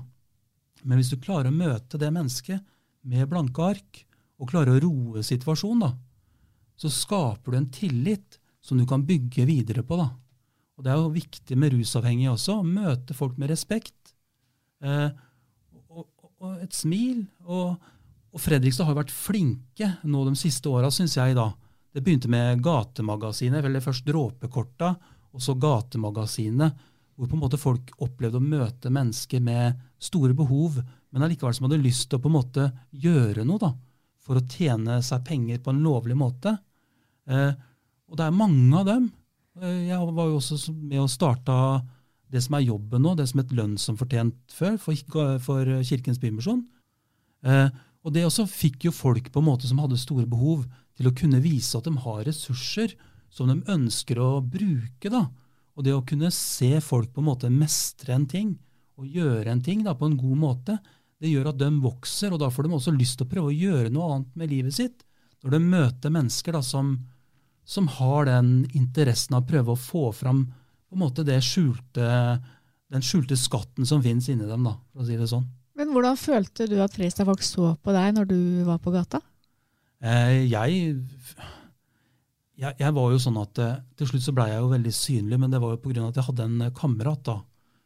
Men 0.89 1.01
hvis 1.01 1.13
du 1.13 1.21
klarer 1.21 1.51
å 1.51 1.57
møte 1.57 2.01
det 2.01 2.09
mennesket 2.15 2.65
med 3.05 3.29
blanke 3.29 3.67
ark, 3.75 4.05
og 4.41 4.49
klarer 4.49 4.79
å 4.79 4.81
roe 4.81 5.25
situasjonen, 5.25 5.85
da, 5.85 5.91
så 6.81 6.89
skaper 6.89 7.53
du 7.53 7.59
en 7.59 7.73
tillit 7.73 8.39
som 8.65 8.81
du 8.81 8.87
kan 8.89 9.05
bygge 9.05 9.45
videre 9.49 9.85
på. 9.85 9.99
da. 10.01 10.09
Og 10.79 10.85
Det 10.85 10.93
er 10.93 11.01
jo 11.01 11.13
viktig 11.13 11.57
med 11.61 11.75
rusavhengige 11.75 12.33
også, 12.33 12.61
å 12.61 12.65
møte 12.65 13.17
folk 13.17 13.37
med 13.37 13.53
respekt. 13.53 14.15
Eh, 14.81 15.11
og, 15.93 16.07
og, 16.41 16.55
et 16.65 16.73
smil. 16.73 17.27
Og, 17.45 17.77
og 18.33 18.41
Fredrikstad 18.41 18.89
har 18.89 18.97
vært 18.97 19.13
flinke 19.13 19.91
nå 20.09 20.25
de 20.25 20.33
siste 20.41 20.73
åra, 20.73 20.89
syns 20.95 21.19
jeg, 21.19 21.37
da, 21.37 21.51
det 21.95 22.03
begynte 22.05 22.31
med 22.31 22.63
Gatemagasinet, 22.63 23.65
eller 23.65 23.83
først 23.83 24.07
Dråpekorta, 24.07 24.95
og 25.35 25.43
så 25.43 25.57
Gatemagasinet, 25.59 26.87
hvor 27.17 27.29
på 27.29 27.37
en 27.37 27.43
måte 27.43 27.61
folk 27.61 27.93
opplevde 28.01 28.41
å 28.41 28.45
møte 28.45 28.93
mennesker 28.93 29.43
med 29.45 29.79
store 30.01 30.35
behov, 30.37 30.79
men 31.11 31.25
allikevel 31.27 31.55
som 31.57 31.67
hadde 31.67 31.83
lyst 31.83 32.09
til 32.09 32.21
å 32.21 32.23
på 32.25 32.31
en 32.31 32.37
måte 32.39 32.67
gjøre 33.05 33.45
noe 33.45 33.61
da, 33.61 33.73
for 34.25 34.39
å 34.39 34.47
tjene 34.49 35.01
seg 35.05 35.27
penger 35.27 35.61
på 35.61 35.75
en 35.75 35.83
lovlig 35.85 36.17
måte. 36.17 36.55
Eh, 37.29 37.53
og 38.11 38.19
det 38.19 38.27
er 38.27 38.37
mange 38.37 38.79
av 38.79 38.87
dem. 38.89 39.11
Eh, 39.61 39.91
jeg 39.91 39.99
var 40.01 40.31
jo 40.31 40.39
også 40.39 40.73
med 40.73 41.03
og 41.03 41.13
starta 41.13 41.57
det 42.31 42.43
som 42.45 42.55
er 42.57 42.69
jobben 42.69 43.03
nå, 43.03 43.17
det 43.19 43.27
som 43.29 43.43
het 43.43 43.53
fortjent 43.99 44.55
før, 44.55 44.79
for, 44.79 45.39
for 45.43 45.71
Kirkens 45.87 46.21
Bymisjon. 46.23 46.63
Eh, 47.45 47.69
og 48.01 48.15
det 48.15 48.25
også 48.25 48.47
fikk 48.49 48.87
jo 48.89 48.95
folk 48.95 49.29
på 49.33 49.43
en 49.43 49.49
måte 49.51 49.69
som 49.69 49.81
hadde 49.83 49.99
store 50.01 50.29
behov, 50.31 50.65
til 51.01 51.09
å 51.09 51.17
kunne 51.17 51.41
vise 51.41 51.79
at 51.79 51.87
de 51.89 51.97
har 52.05 52.25
ressurser 52.29 52.93
som 53.33 53.49
de 53.49 53.63
ønsker 53.73 54.19
å 54.21 54.43
bruke. 54.45 55.09
da. 55.09 55.25
Og 55.73 55.87
det 55.87 55.95
å 55.97 56.05
kunne 56.05 56.29
se 56.35 56.75
folk 56.85 57.15
på 57.15 57.23
en 57.23 57.31
måte 57.31 57.49
mestre 57.53 58.13
en 58.13 58.27
ting 58.29 58.59
og 59.01 59.09
gjøre 59.09 59.49
en 59.49 59.63
ting 59.65 59.81
da, 59.87 59.95
på 59.97 60.11
en 60.11 60.19
god 60.21 60.37
måte, 60.37 60.77
det 61.21 61.31
gjør 61.31 61.55
at 61.55 61.61
de 61.61 61.71
vokser, 61.81 62.35
og 62.35 62.43
da 62.43 62.51
får 62.53 62.67
de 62.67 62.75
også 62.77 62.93
lyst 62.93 63.17
til 63.17 63.25
å 63.25 63.31
prøve 63.31 63.49
å 63.49 63.57
gjøre 63.57 63.93
noe 63.93 64.11
annet 64.13 64.37
med 64.37 64.53
livet 64.53 64.77
sitt. 64.77 65.07
Når 65.41 65.55
de 65.57 65.61
møter 65.73 66.13
mennesker 66.13 66.53
da, 66.57 66.61
som, 66.65 66.93
som 67.65 67.89
har 67.97 68.29
den 68.29 68.51
interessen 68.77 69.39
av 69.39 69.47
å 69.47 69.49
prøve 69.49 69.73
å 69.73 69.81
få 69.81 70.11
fram 70.17 70.45
på 70.91 70.99
en 70.99 71.05
måte 71.07 71.25
skjulte, 71.41 72.11
den 72.93 73.05
skjulte 73.07 73.39
skatten 73.41 73.89
som 73.89 74.05
finnes 74.05 74.29
inni 74.29 74.49
dem, 74.49 74.69
da, 74.69 74.77
for 74.93 75.01
å 75.01 75.09
si 75.09 75.17
det 75.17 75.31
sånn. 75.33 75.49
Men 75.81 75.95
hvordan 75.95 76.21
følte 76.21 76.69
du 76.69 76.77
at 76.85 76.93
Fredrikstad-folk 76.93 77.45
så 77.47 77.73
på 77.81 77.97
deg 77.97 78.13
når 78.19 78.29
du 78.29 78.41
var 78.69 78.83
på 78.85 78.93
gata? 78.93 79.23
Eh, 80.01 80.47
jeg, 80.49 80.95
jeg, 82.57 82.73
jeg 82.81 82.93
var 82.97 83.11
jo 83.13 83.19
sånn 83.21 83.37
at 83.37 83.59
eh, 83.61 83.81
Til 84.01 84.09
slutt 84.09 84.25
så 84.25 84.33
blei 84.33 84.47
jeg 84.49 84.63
jo 84.63 84.71
veldig 84.71 84.93
synlig, 84.97 85.39
men 85.43 85.53
det 85.53 85.61
var 85.61 85.75
jo 85.75 85.81
pga. 85.83 86.07
at 86.07 86.17
jeg 86.17 86.29
hadde 86.31 86.47
en 86.49 86.63
eh, 86.65 86.73
kamerat 86.77 87.25
da, 87.29 87.37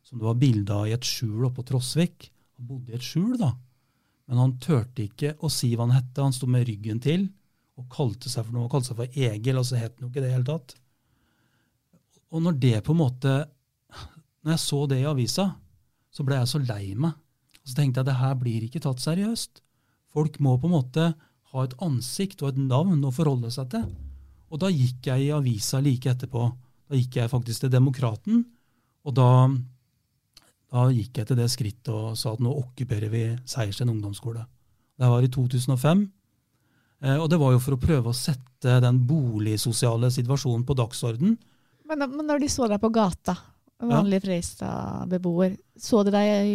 som 0.06 0.20
det 0.20 0.28
var 0.28 0.38
bilde 0.38 0.76
av 0.76 0.86
i 0.86 0.94
et 0.94 1.08
skjul 1.08 1.48
oppe 1.48 1.58
på 1.58 1.68
Trosvik. 1.72 2.28
Han 2.58 2.68
bodde 2.70 2.94
i 2.94 2.98
et 2.98 3.06
skjul, 3.06 3.34
da. 3.40 3.50
Men 4.30 4.40
han 4.40 4.54
turte 4.62 5.04
ikke 5.04 5.34
å 5.42 5.50
si 5.52 5.72
hva 5.74 5.88
han 5.88 5.96
hette. 5.96 6.22
Han 6.22 6.32
sto 6.32 6.46
med 6.50 6.68
ryggen 6.68 7.02
til 7.02 7.26
og 7.74 7.90
kalte 7.90 8.30
seg 8.30 8.46
for 8.46 8.54
noe. 8.54 8.68
Han 8.68 8.72
kalte 8.72 8.92
seg 8.92 9.00
for 9.00 9.18
Egil, 9.26 9.58
og 9.58 9.66
så 9.66 9.80
het 9.80 9.98
han 9.98 10.06
jo 10.06 10.12
ikke 10.12 10.22
det 10.22 10.28
i 10.28 10.30
det 10.30 10.36
hele 10.36 10.48
tatt. 10.48 10.76
Og 12.30 12.42
når 12.42 12.56
det 12.62 12.78
på 12.86 12.94
en 12.94 13.02
måte 13.02 13.34
Når 14.44 14.52
jeg 14.52 14.60
så 14.60 14.78
det 14.90 14.98
i 15.00 15.06
avisa, 15.08 15.44
så 16.12 16.24
ble 16.26 16.36
jeg 16.36 16.48
så 16.50 16.58
lei 16.60 16.94
meg. 17.00 17.14
Og 17.62 17.70
så 17.70 17.78
tenkte 17.78 18.02
jeg 18.02 18.08
det 18.10 18.16
her 18.18 18.34
blir 18.36 18.66
ikke 18.66 18.82
tatt 18.84 19.00
seriøst. 19.00 19.62
Folk 20.12 20.36
må 20.44 20.58
på 20.60 20.68
en 20.68 20.74
måte 20.74 21.06
ha 21.54 21.64
et 21.66 21.76
ansikt 21.84 22.42
og 22.42 22.52
et 22.52 22.60
navn 22.60 23.04
å 23.06 23.12
forholde 23.14 23.50
seg 23.54 23.70
til. 23.74 23.86
Og 24.50 24.60
da 24.62 24.70
gikk 24.70 25.08
jeg 25.10 25.26
i 25.26 25.32
avisa 25.34 25.80
like 25.82 26.10
etterpå. 26.10 26.48
Da 26.90 26.98
gikk 26.98 27.20
jeg 27.20 27.32
faktisk 27.32 27.64
til 27.64 27.72
Demokraten, 27.72 28.42
og 29.04 29.14
da, 29.16 29.28
da 30.72 30.84
gikk 30.92 31.20
jeg 31.20 31.28
til 31.28 31.38
det 31.38 31.48
skrittet 31.52 31.92
og 31.92 32.18
sa 32.18 32.34
at 32.34 32.42
nå 32.44 32.52
okkuperer 32.60 33.12
vi 33.12 33.24
Seiersten 33.48 33.92
ungdomsskole. 33.92 34.44
Det 35.00 35.10
var 35.10 35.24
i 35.24 35.30
2005. 35.32 36.04
Eh, 37.04 37.16
og 37.18 37.26
det 37.30 37.40
var 37.40 37.54
jo 37.54 37.62
for 37.62 37.76
å 37.76 37.80
prøve 37.80 38.12
å 38.12 38.16
sette 38.16 38.78
den 38.84 39.00
boligsosiale 39.08 40.10
situasjonen 40.14 40.64
på 40.66 40.76
dagsorden. 40.78 41.34
Men, 41.84 42.06
men 42.14 42.28
når 42.28 42.44
de 42.44 42.52
så 42.52 42.68
deg 42.70 42.80
på 42.80 42.92
gata, 42.94 43.36
vanlig 43.84 44.22
Fredrikstad-beboer, 44.24 45.58
så 45.76 46.04
de 46.06 46.14
deg 46.14 46.48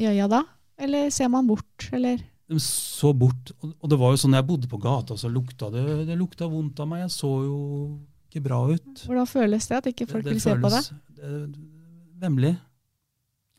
i 0.00 0.08
øya 0.08 0.28
da? 0.32 0.44
Eller 0.80 1.10
ser 1.12 1.28
man 1.32 1.48
bort, 1.48 1.88
eller? 1.96 2.22
De 2.46 2.58
så 2.62 3.10
bort. 3.16 3.50
Og 3.64 3.88
det 3.90 3.98
var 3.98 4.12
jo 4.14 4.20
sånn, 4.22 4.36
jeg 4.38 4.46
bodde 4.46 4.68
på 4.70 4.78
gata, 4.82 5.16
så 5.18 5.30
lukta 5.32 5.70
det, 5.74 5.82
det 6.06 6.18
lukta 6.18 6.46
vondt 6.50 6.78
av 6.82 6.90
meg. 6.90 7.02
Jeg 7.06 7.14
så 7.16 7.30
jo 7.42 7.56
ikke 8.28 8.44
bra 8.44 8.60
ut. 8.70 9.02
Hvordan 9.06 9.30
føles 9.30 9.66
det 9.70 9.80
at 9.80 9.88
ikke 9.90 10.06
folk 10.10 10.28
vil 10.28 10.42
se 10.42 10.54
på 10.60 10.70
deg? 10.72 10.92
det 11.18 11.32
Vemmelig. 12.22 12.54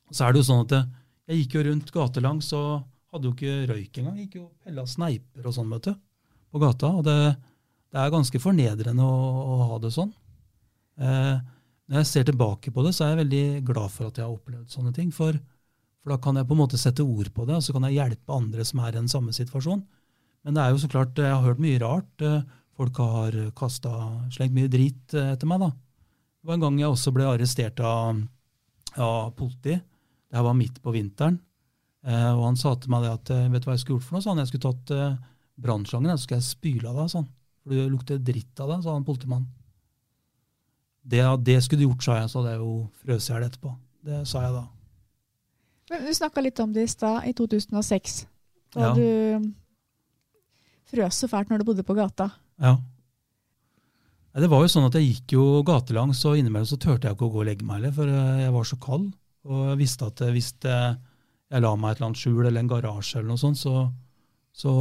Så 0.09 0.23
er 0.25 0.33
det 0.33 0.41
jo 0.41 0.47
sånn 0.47 0.63
at 0.63 0.73
jeg, 0.73 0.87
jeg 1.27 1.41
gikk 1.41 1.57
jo 1.57 1.65
rundt 1.67 1.91
gatelangs 1.93 2.47
og 2.57 2.69
hadde 3.13 3.27
jo 3.27 3.35
ikke 3.35 3.57
røyk 3.73 3.99
engang. 4.01 4.15
Gikk 4.23 4.39
jo 4.39 4.45
og 4.47 4.65
pella 4.65 4.85
sneiper 4.87 5.49
og 5.49 5.55
sånn, 5.57 5.69
vet 5.75 5.89
du, 5.89 5.99
på 6.53 6.63
gata. 6.63 6.93
Og 6.95 7.05
det, 7.05 7.17
det 7.91 8.01
er 8.01 8.15
ganske 8.15 8.41
fornedrende 8.41 9.03
å, 9.03 9.19
å 9.43 9.59
ha 9.73 9.79
det 9.83 9.91
sånn. 9.95 10.15
Eh, 10.97 11.35
når 11.87 12.01
jeg 12.01 12.09
ser 12.09 12.27
tilbake 12.27 12.73
på 12.73 12.83
det, 12.83 12.93
så 12.95 13.05
er 13.05 13.13
jeg 13.13 13.21
veldig 13.23 13.45
glad 13.67 13.93
for 13.93 14.09
at 14.09 14.17
jeg 14.19 14.25
har 14.25 14.33
opplevd 14.33 14.73
sånne 14.73 14.93
ting. 14.95 15.11
For, 15.15 15.37
for 16.07 16.15
da 16.15 16.21
kan 16.23 16.39
jeg 16.39 16.47
på 16.47 16.55
en 16.55 16.61
måte 16.61 16.79
sette 16.79 17.03
ord 17.03 17.27
på 17.35 17.43
det, 17.43 17.57
og 17.59 17.65
så 17.65 17.73
kan 17.75 17.83
jeg 17.83 17.97
hjelpe 17.97 18.31
andre 18.31 18.63
som 18.63 18.79
er 18.79 18.93
i 18.93 18.99
den 19.01 19.09
samme 19.11 19.35
situasjon. 19.35 19.81
Men 20.47 20.55
det 20.55 20.63
er 20.63 20.71
jo 20.71 20.79
så 20.79 20.87
klart, 20.87 21.19
jeg 21.19 21.33
har 21.33 21.43
hørt 21.43 21.59
mye 21.59 21.81
rart. 21.83 22.23
Eh, 22.23 22.45
Folk 22.77 22.99
har 23.01 23.33
kastet, 23.57 24.33
slengt 24.35 24.53
mye 24.53 24.69
drit 24.69 25.15
eh, 25.17 25.33
etter 25.33 25.49
meg. 25.49 25.63
da. 25.65 25.71
Det 25.73 26.47
var 26.47 26.55
en 26.55 26.63
gang 26.63 26.77
jeg 26.79 26.93
også 26.93 27.11
ble 27.15 27.25
arrestert 27.25 27.81
av, 27.81 28.21
av 29.01 29.31
politi. 29.35 29.73
Det 30.29 30.43
var 30.45 30.55
midt 30.55 30.77
på 30.83 30.93
vinteren. 30.93 31.39
Eh, 32.05 32.29
og 32.35 32.45
han 32.45 32.59
sa 32.61 32.75
til 32.77 32.93
meg 32.93 33.03
det 33.03 33.15
at 33.15 33.33
eh, 33.33 33.49
vet 33.51 33.65
du 33.65 33.67
hva 33.67 33.75
jeg 33.75 33.83
skulle 33.83 33.97
gjort 33.97 34.07
for 34.07 34.19
noe? 34.19 34.27
han. 34.29 34.43
Jeg 34.43 34.51
skulle 34.53 34.67
tatt 34.69 34.93
eh, 34.95 35.17
brannslangen, 35.67 36.13
så 36.13 36.23
skulle 36.23 36.39
jeg 36.39 36.49
spyle 36.51 36.93
av 36.93 37.01
deg. 37.01 37.11
sånn. 37.17 37.27
For 37.65 37.73
du 37.73 37.91
lukter 37.97 38.21
dritt 38.21 38.63
av 38.63 38.71
deg, 38.71 38.85
sa 38.85 38.93
han 38.93 39.09
politimannen. 39.09 39.49
Det, 41.07 41.23
det 41.49 41.59
skulle 41.65 41.81
du 41.81 41.89
gjort, 41.89 42.05
sa 42.05 42.21
jeg, 42.21 42.29
så 42.31 42.39
hadde 42.43 42.55
jeg 42.55 42.61
jo 42.63 42.73
frøst 43.01 43.31
i 43.31 43.33
hjel 43.33 43.49
etterpå. 43.49 43.73
Det 44.07 44.21
sa 44.29 44.45
jeg 44.45 44.55
da. 44.55 44.67
Men 45.89 46.05
Du 46.05 46.11
snakka 46.13 46.41
litt 46.43 46.59
om 46.59 46.73
det 46.75 46.83
i 46.83 46.91
stad, 46.91 47.23
i 47.29 47.33
2006. 47.33 48.25
Da 48.75 48.81
Ja. 48.89 48.93
du 48.93 49.53
frøs 50.91 51.15
så 51.21 51.27
fælt 51.31 51.49
når 51.49 51.59
du 51.59 51.67
bodde 51.69 51.83
på 51.87 51.95
gata. 51.95 52.31
Ja. 52.59 52.77
Det 54.37 54.49
var 54.51 54.61
jo 54.61 54.67
sånn 54.69 54.85
at 54.85 54.93
jeg 54.93 55.07
gikk 55.15 55.33
jo 55.33 55.63
gatelangs, 55.65 56.19
og 56.29 56.37
innimellom 56.37 56.67
så 56.69 56.77
turte 56.77 57.07
jeg 57.07 57.15
ikke 57.15 57.25
å 57.25 57.31
gå 57.33 57.39
og 57.41 57.47
legge 57.47 57.65
meg 57.65 57.79
heller, 57.79 57.91
for 57.95 58.11
eh, 58.11 58.43
jeg 58.43 58.53
var 58.53 58.63
så 58.69 58.77
kald. 58.79 59.07
Og 59.47 59.63
jeg 59.71 59.77
visste 59.79 60.05
at 60.11 60.21
eh, 60.21 60.31
hvis 60.35 60.51
jeg 60.61 61.61
la 61.63 61.71
meg 61.75 61.91
et 61.91 61.97
eller 61.97 62.09
annet 62.11 62.21
skjul 62.21 62.45
eller 62.45 62.59
en 62.61 62.69
garasje, 62.69 63.17
eller 63.17 63.31
noe 63.31 63.41
sånt, 63.41 63.57
så, 63.57 63.87
så 64.53 64.73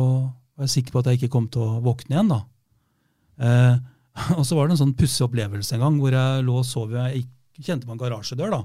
var 0.58 0.66
jeg 0.66 0.74
sikker 0.74 0.92
på 0.92 0.98
at 1.00 1.06
jeg 1.06 1.20
ikke 1.22 1.32
kom 1.38 1.48
til 1.48 1.62
å 1.64 1.80
våkne 1.86 2.18
igjen. 2.18 2.28
da. 2.34 2.40
Eh, 3.40 3.78
og 4.36 4.44
så 4.48 4.56
var 4.58 4.66
det 4.68 4.76
en 4.76 4.82
sånn 4.84 4.96
pussig 4.98 5.24
opplevelse 5.24 5.72
en 5.76 5.80
gang 5.86 5.98
hvor 6.02 6.12
jeg 6.12 6.44
lå 6.44 6.58
og 6.60 6.68
sov. 6.68 6.92
Jeg 6.92 7.24
kjente 7.56 7.86
meg 7.88 7.96
en 7.96 8.04
garasjedør, 8.04 8.52
da. 8.58 8.62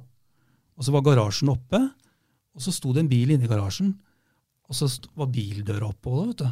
Og 0.76 0.84
så 0.88 0.92
var 0.92 1.06
garasjen 1.08 1.54
oppe, 1.56 1.86
og 2.56 2.64
så 2.64 2.74
sto 2.76 2.91
det 2.93 3.06
en 3.06 3.12
bil 3.12 3.32
inne 3.34 3.47
i 3.47 3.52
garasjen. 3.52 3.93
Og 4.72 4.78
så 4.78 4.88
var 5.20 5.32
bildøra 5.32 5.91
vet 5.91 6.43
du. 6.43 6.47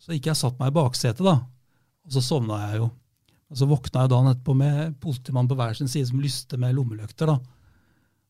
Så 0.00 0.14
gikk 0.14 0.30
jeg 0.30 0.36
og 0.36 0.40
satt 0.40 0.58
meg 0.58 0.72
i 0.72 0.76
baksetet, 0.78 1.22
da. 1.26 1.36
Og 2.06 2.14
så 2.14 2.22
sovna 2.24 2.58
jeg 2.70 2.80
jo. 2.80 2.90
Og 3.50 3.58
så 3.58 3.66
våkna 3.66 4.04
jeg 4.04 4.12
dagen 4.12 4.30
etterpå 4.30 4.54
med 4.56 4.94
politimann 5.02 5.48
på 5.50 5.56
hver 5.58 5.74
sin 5.76 5.90
side 5.90 6.08
som 6.08 6.22
lyste 6.22 6.58
med 6.58 6.74
lommelykter. 6.78 7.30
da. 7.30 7.38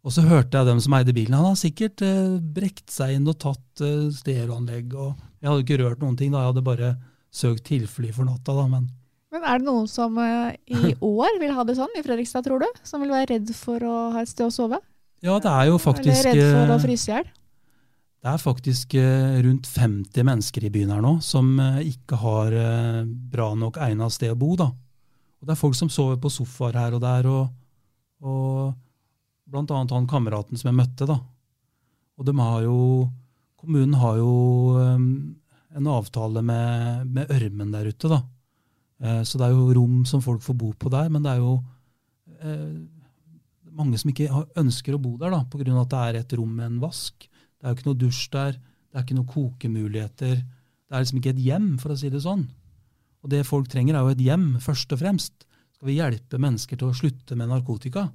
Og 0.00 0.14
så 0.16 0.24
hørte 0.24 0.56
jeg 0.56 0.68
dem 0.68 0.80
som 0.80 0.96
eide 0.96 1.12
bilen. 1.16 1.36
Han 1.36 1.50
har 1.52 1.58
sikkert 1.60 2.00
eh, 2.04 2.38
brekt 2.40 2.88
seg 2.92 3.18
inn 3.18 3.28
og 3.28 3.36
tatt 3.42 3.84
eh, 3.84 4.08
stereoanlegg. 4.16 4.96
og 4.96 5.12
Jeg 5.40 5.50
hadde 5.50 5.64
ikke 5.66 5.80
rørt 5.82 6.04
noen 6.04 6.16
ting, 6.16 6.32
da. 6.32 6.40
Jeg 6.44 6.54
hadde 6.54 6.64
bare 6.70 6.94
søkt 7.30 7.66
tilfly 7.68 8.12
for 8.16 8.28
natta. 8.28 8.56
da, 8.56 8.66
men 8.66 8.88
Men 9.30 9.44
er 9.44 9.60
det 9.60 9.68
noen 9.68 9.86
som 9.88 10.16
eh, 10.18 10.56
i 10.72 10.94
år 10.96 11.36
vil 11.40 11.52
ha 11.54 11.64
det 11.68 11.76
sånn 11.78 11.92
i 12.00 12.02
Fredrikstad, 12.02 12.48
tror 12.48 12.64
du? 12.64 12.80
Som 12.82 13.04
vil 13.04 13.12
være 13.12 13.36
redd 13.36 13.52
for 13.54 13.84
å 13.84 13.98
ha 14.16 14.24
et 14.24 14.32
sted 14.32 14.48
å 14.48 14.54
sove? 14.54 14.80
Ja, 15.20 15.36
det 15.36 15.50
er 15.52 15.68
jo 15.68 15.76
faktisk 15.80 16.24
Eller 16.24 16.32
redd 16.32 16.54
for 16.56 16.72
å 16.72 16.76
eh, 16.78 16.82
fryse 16.86 17.10
i 17.10 17.12
hjel? 17.12 17.30
Det 18.20 18.28
er 18.30 18.40
faktisk 18.40 18.94
eh, 19.00 19.40
rundt 19.44 19.68
50 19.68 20.26
mennesker 20.28 20.64
i 20.64 20.72
byen 20.72 20.92
her 20.94 21.02
nå 21.04 21.18
som 21.24 21.52
eh, 21.60 21.82
ikke 21.92 22.20
har 22.20 22.56
bra 23.32 23.50
nok 23.56 23.80
egna 23.84 24.08
sted 24.12 24.32
å 24.32 24.38
bo. 24.40 24.54
da. 24.60 24.70
Og 25.40 25.48
Det 25.48 25.54
er 25.54 25.60
folk 25.60 25.76
som 25.76 25.92
sover 25.92 26.16
på 26.20 26.32
sofaer 26.32 26.78
her 26.80 26.96
og 26.96 27.04
der, 27.04 27.28
og, 27.28 27.52
og 28.24 28.72
blant 29.50 29.72
annet 29.76 29.92
han 29.96 30.08
kameraten 30.08 30.60
som 30.60 30.72
jeg 30.72 30.78
møtte. 30.80 31.08
da. 31.08 31.18
Og 32.20 32.28
de 32.28 32.36
har 32.40 32.64
jo, 32.64 32.78
kommunen 33.60 33.96
har 34.00 34.20
jo 34.20 34.32
en 34.80 35.88
avtale 35.88 36.42
med, 36.44 37.08
med 37.12 37.32
Ørmen 37.32 37.72
der 37.72 37.92
ute. 37.92 38.08
da. 38.08 38.22
Så 39.24 39.40
det 39.40 39.48
er 39.48 39.56
jo 39.56 39.72
rom 39.76 40.02
som 40.08 40.20
folk 40.20 40.42
får 40.44 40.56
bo 40.60 40.74
på 40.76 40.92
der, 40.92 41.08
men 41.12 41.24
det 41.24 41.32
er 41.32 41.40
jo 41.40 41.54
mange 43.76 43.98
som 44.00 44.12
ikke 44.12 44.28
ønsker 44.60 44.96
å 44.96 45.02
bo 45.02 45.16
der 45.20 45.34
da, 45.34 45.42
pga. 45.48 45.66
at 45.82 45.92
det 45.92 46.00
er 46.06 46.18
et 46.20 46.32
rom 46.38 46.54
med 46.56 46.66
en 46.66 46.80
vask. 46.82 47.26
Det 47.26 47.66
er 47.66 47.72
jo 47.72 47.78
ikke 47.78 47.88
noe 47.90 48.00
dusj 48.00 48.22
der, 48.34 48.56
det 48.56 48.98
er 48.98 49.04
ikke 49.04 49.18
noe 49.18 49.32
kokemuligheter. 49.34 50.40
Det 50.40 50.96
er 50.96 51.04
liksom 51.04 51.20
ikke 51.20 51.34
et 51.34 51.44
hjem, 51.44 51.68
for 51.82 51.94
å 51.94 51.98
si 52.00 52.10
det 52.10 52.22
sånn. 52.24 52.48
Og 53.20 53.30
det 53.30 53.44
folk 53.48 53.68
trenger, 53.70 53.96
er 53.96 54.06
jo 54.06 54.14
et 54.14 54.24
hjem, 54.24 54.48
først 54.64 54.94
og 54.96 55.02
fremst. 55.02 55.46
Skal 55.76 55.90
vi 55.90 55.98
hjelpe 55.98 56.40
mennesker 56.40 56.80
til 56.80 56.90
å 56.90 56.96
slutte 56.96 57.36
med 57.38 57.52
narkotika, 57.52 58.08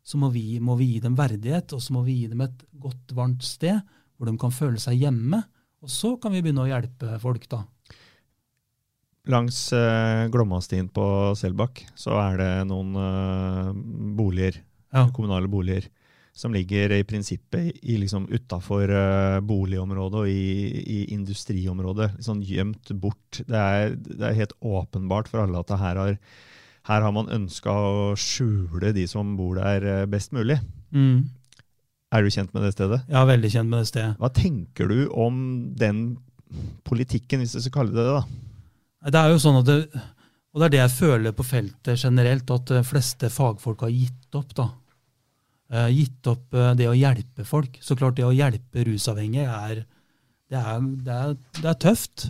så 0.00 0.20
må 0.20 0.30
vi, 0.32 0.60
må 0.62 0.76
vi 0.78 0.94
gi 0.94 1.00
dem 1.04 1.16
verdighet, 1.18 1.74
og 1.76 1.82
så 1.84 1.94
må 1.96 2.04
vi 2.06 2.22
gi 2.22 2.30
dem 2.30 2.44
et 2.44 2.62
godt, 2.80 3.12
varmt 3.16 3.44
sted 3.44 3.80
hvor 4.16 4.28
de 4.28 4.36
kan 4.40 4.52
føle 4.52 4.80
seg 4.80 5.00
hjemme. 5.00 5.42
Og 5.80 5.92
så 5.92 6.14
kan 6.20 6.32
vi 6.34 6.42
begynne 6.44 6.64
å 6.64 6.68
hjelpe 6.70 7.16
folk, 7.22 7.46
da. 7.48 7.64
Langs 9.30 9.58
eh, 9.76 10.26
Glomma-stien 10.32 10.88
på 10.92 11.04
Selbakk 11.36 11.82
så 11.98 12.16
er 12.22 12.40
det 12.40 12.52
noen 12.70 12.96
eh, 12.96 13.70
boliger, 14.16 14.56
Ja. 14.92 15.06
kommunale 15.14 15.48
boliger, 15.50 15.86
som 16.32 16.54
ligger 16.54 16.92
i 16.96 17.04
prinsippet 17.04 17.78
i, 17.82 17.96
liksom 18.00 18.28
utafor 18.30 18.90
eh, 18.90 19.40
boligområdet 19.44 20.22
og 20.22 20.28
i, 20.30 20.70
i 20.82 21.00
industriområdet. 21.14 22.12
Sånn 22.24 22.42
gjemt 22.46 22.90
bort. 23.02 23.42
Det 23.46 23.58
er, 23.58 23.96
det 23.96 24.22
er 24.30 24.38
helt 24.38 24.56
åpenbart 24.60 25.30
for 25.30 25.44
alle 25.44 25.60
at 25.62 25.74
her 25.80 26.00
har, 26.00 26.16
her 26.90 27.04
har 27.06 27.12
man 27.14 27.30
ønska 27.34 27.70
å 27.70 28.14
skjule 28.18 28.94
de 28.96 29.06
som 29.10 29.36
bor 29.38 29.60
der, 29.60 29.86
eh, 29.86 30.06
best 30.10 30.32
mulig. 30.36 30.58
Er 32.10 32.24
du 32.26 32.30
kjent 32.34 32.50
med 32.54 32.64
det 32.66 32.72
stedet? 32.74 33.04
Jeg 33.06 33.18
er 33.20 33.28
veldig 33.28 33.50
kjent 33.52 33.70
med 33.70 33.84
det 33.84 33.90
stedet. 33.92 34.14
Hva 34.18 34.30
tenker 34.34 34.90
du 34.90 35.04
om 35.14 35.36
den 35.78 36.00
politikken, 36.82 37.38
hvis 37.42 37.54
du 37.54 37.60
skal 37.62 37.76
kalle 37.84 37.94
det 37.94 38.02
det? 38.02 38.16
da? 38.16 39.10
Det 39.14 39.20
er 39.20 39.30
jo 39.30 39.42
sånn 39.42 39.60
at 39.60 39.68
det, 39.68 39.76
Og 40.50 40.60
det 40.60 40.66
er 40.66 40.74
det 40.74 40.80
jeg 40.80 40.96
føler 40.96 41.34
på 41.36 41.46
feltet 41.46 42.00
generelt, 42.02 42.50
at 42.50 42.72
de 42.72 42.82
fleste 42.86 43.30
fagfolk 43.30 43.84
har 43.86 43.92
gitt 43.94 44.38
opp. 44.38 44.54
da. 44.58 44.66
Eh, 45.70 45.92
gitt 45.94 46.26
opp 46.30 46.56
eh, 46.58 46.72
det 46.78 46.88
å 46.90 46.96
hjelpe 46.98 47.46
folk. 47.46 47.78
Så 47.82 47.94
klart 47.98 48.18
det 48.18 48.26
å 48.26 48.34
hjelpe 48.34 48.84
rusavhengige 48.88 49.46
er 49.46 49.84
det 50.50 50.58
er, 50.58 50.82
det 51.06 51.14
er, 51.14 51.36
det 51.60 51.68
er 51.70 51.78
tøft. 51.78 52.26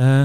Eh, 0.00 0.24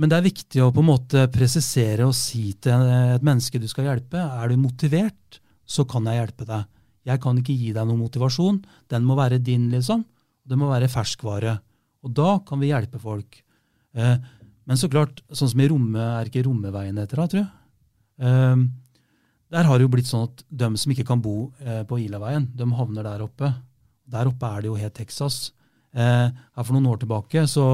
men 0.00 0.08
det 0.08 0.16
er 0.16 0.24
viktig 0.24 0.62
å 0.64 0.70
på 0.72 0.80
en 0.80 0.88
måte 0.88 1.26
presisere 1.28 2.06
og 2.08 2.16
si 2.16 2.54
til 2.64 2.86
et 2.88 3.24
menneske 3.26 3.60
du 3.60 3.66
skal 3.68 3.90
hjelpe, 3.90 4.16
er 4.16 4.48
du 4.48 4.56
motivert, 4.56 5.40
så 5.68 5.84
kan 5.84 6.08
jeg 6.08 6.22
hjelpe 6.22 6.46
deg. 6.48 6.64
Jeg 7.10 7.20
kan 7.20 7.36
ikke 7.36 7.56
gi 7.56 7.74
deg 7.76 7.84
noen 7.84 8.00
motivasjon, 8.00 8.62
den 8.88 9.04
må 9.04 9.18
være 9.18 9.42
din, 9.44 9.68
liksom. 9.72 10.06
Det 10.48 10.56
må 10.56 10.70
være 10.70 10.88
ferskvare. 10.88 11.58
Og 12.00 12.16
da 12.16 12.38
kan 12.48 12.60
vi 12.62 12.70
hjelpe 12.72 13.00
folk. 13.02 13.42
Eh, 13.92 14.16
men 14.70 14.78
så 14.78 14.86
klart, 14.86 15.18
sånn 15.34 15.50
som 15.50 15.60
i 15.64 15.66
Romme, 15.66 15.98
er 16.20 16.28
ikke 16.30 16.44
Rommeveien 16.46 16.98
etter 17.02 17.18
da, 17.18 17.26
tror 17.26 17.40
jeg. 17.42 17.50
Um, 18.22 18.68
der 19.50 19.66
har 19.66 19.78
det 19.78 19.88
jo 19.88 19.90
blitt 19.90 20.06
sånn 20.06 20.28
at 20.28 20.44
de 20.46 20.68
som 20.78 20.92
ikke 20.94 21.08
kan 21.08 21.22
bo 21.24 21.50
eh, 21.58 21.80
på 21.88 21.98
Ilaveien, 21.98 22.46
de 22.54 22.68
havner 22.78 23.02
der 23.02 23.24
oppe. 23.24 23.48
Der 24.06 24.28
oppe 24.30 24.46
er 24.46 24.62
det 24.62 24.70
jo 24.70 24.76
helt 24.78 24.94
Texas. 24.94 25.38
Eh, 25.90 26.28
her 26.30 26.62
For 26.62 26.76
noen 26.76 26.86
år 26.92 27.00
tilbake 27.02 27.42
så, 27.50 27.64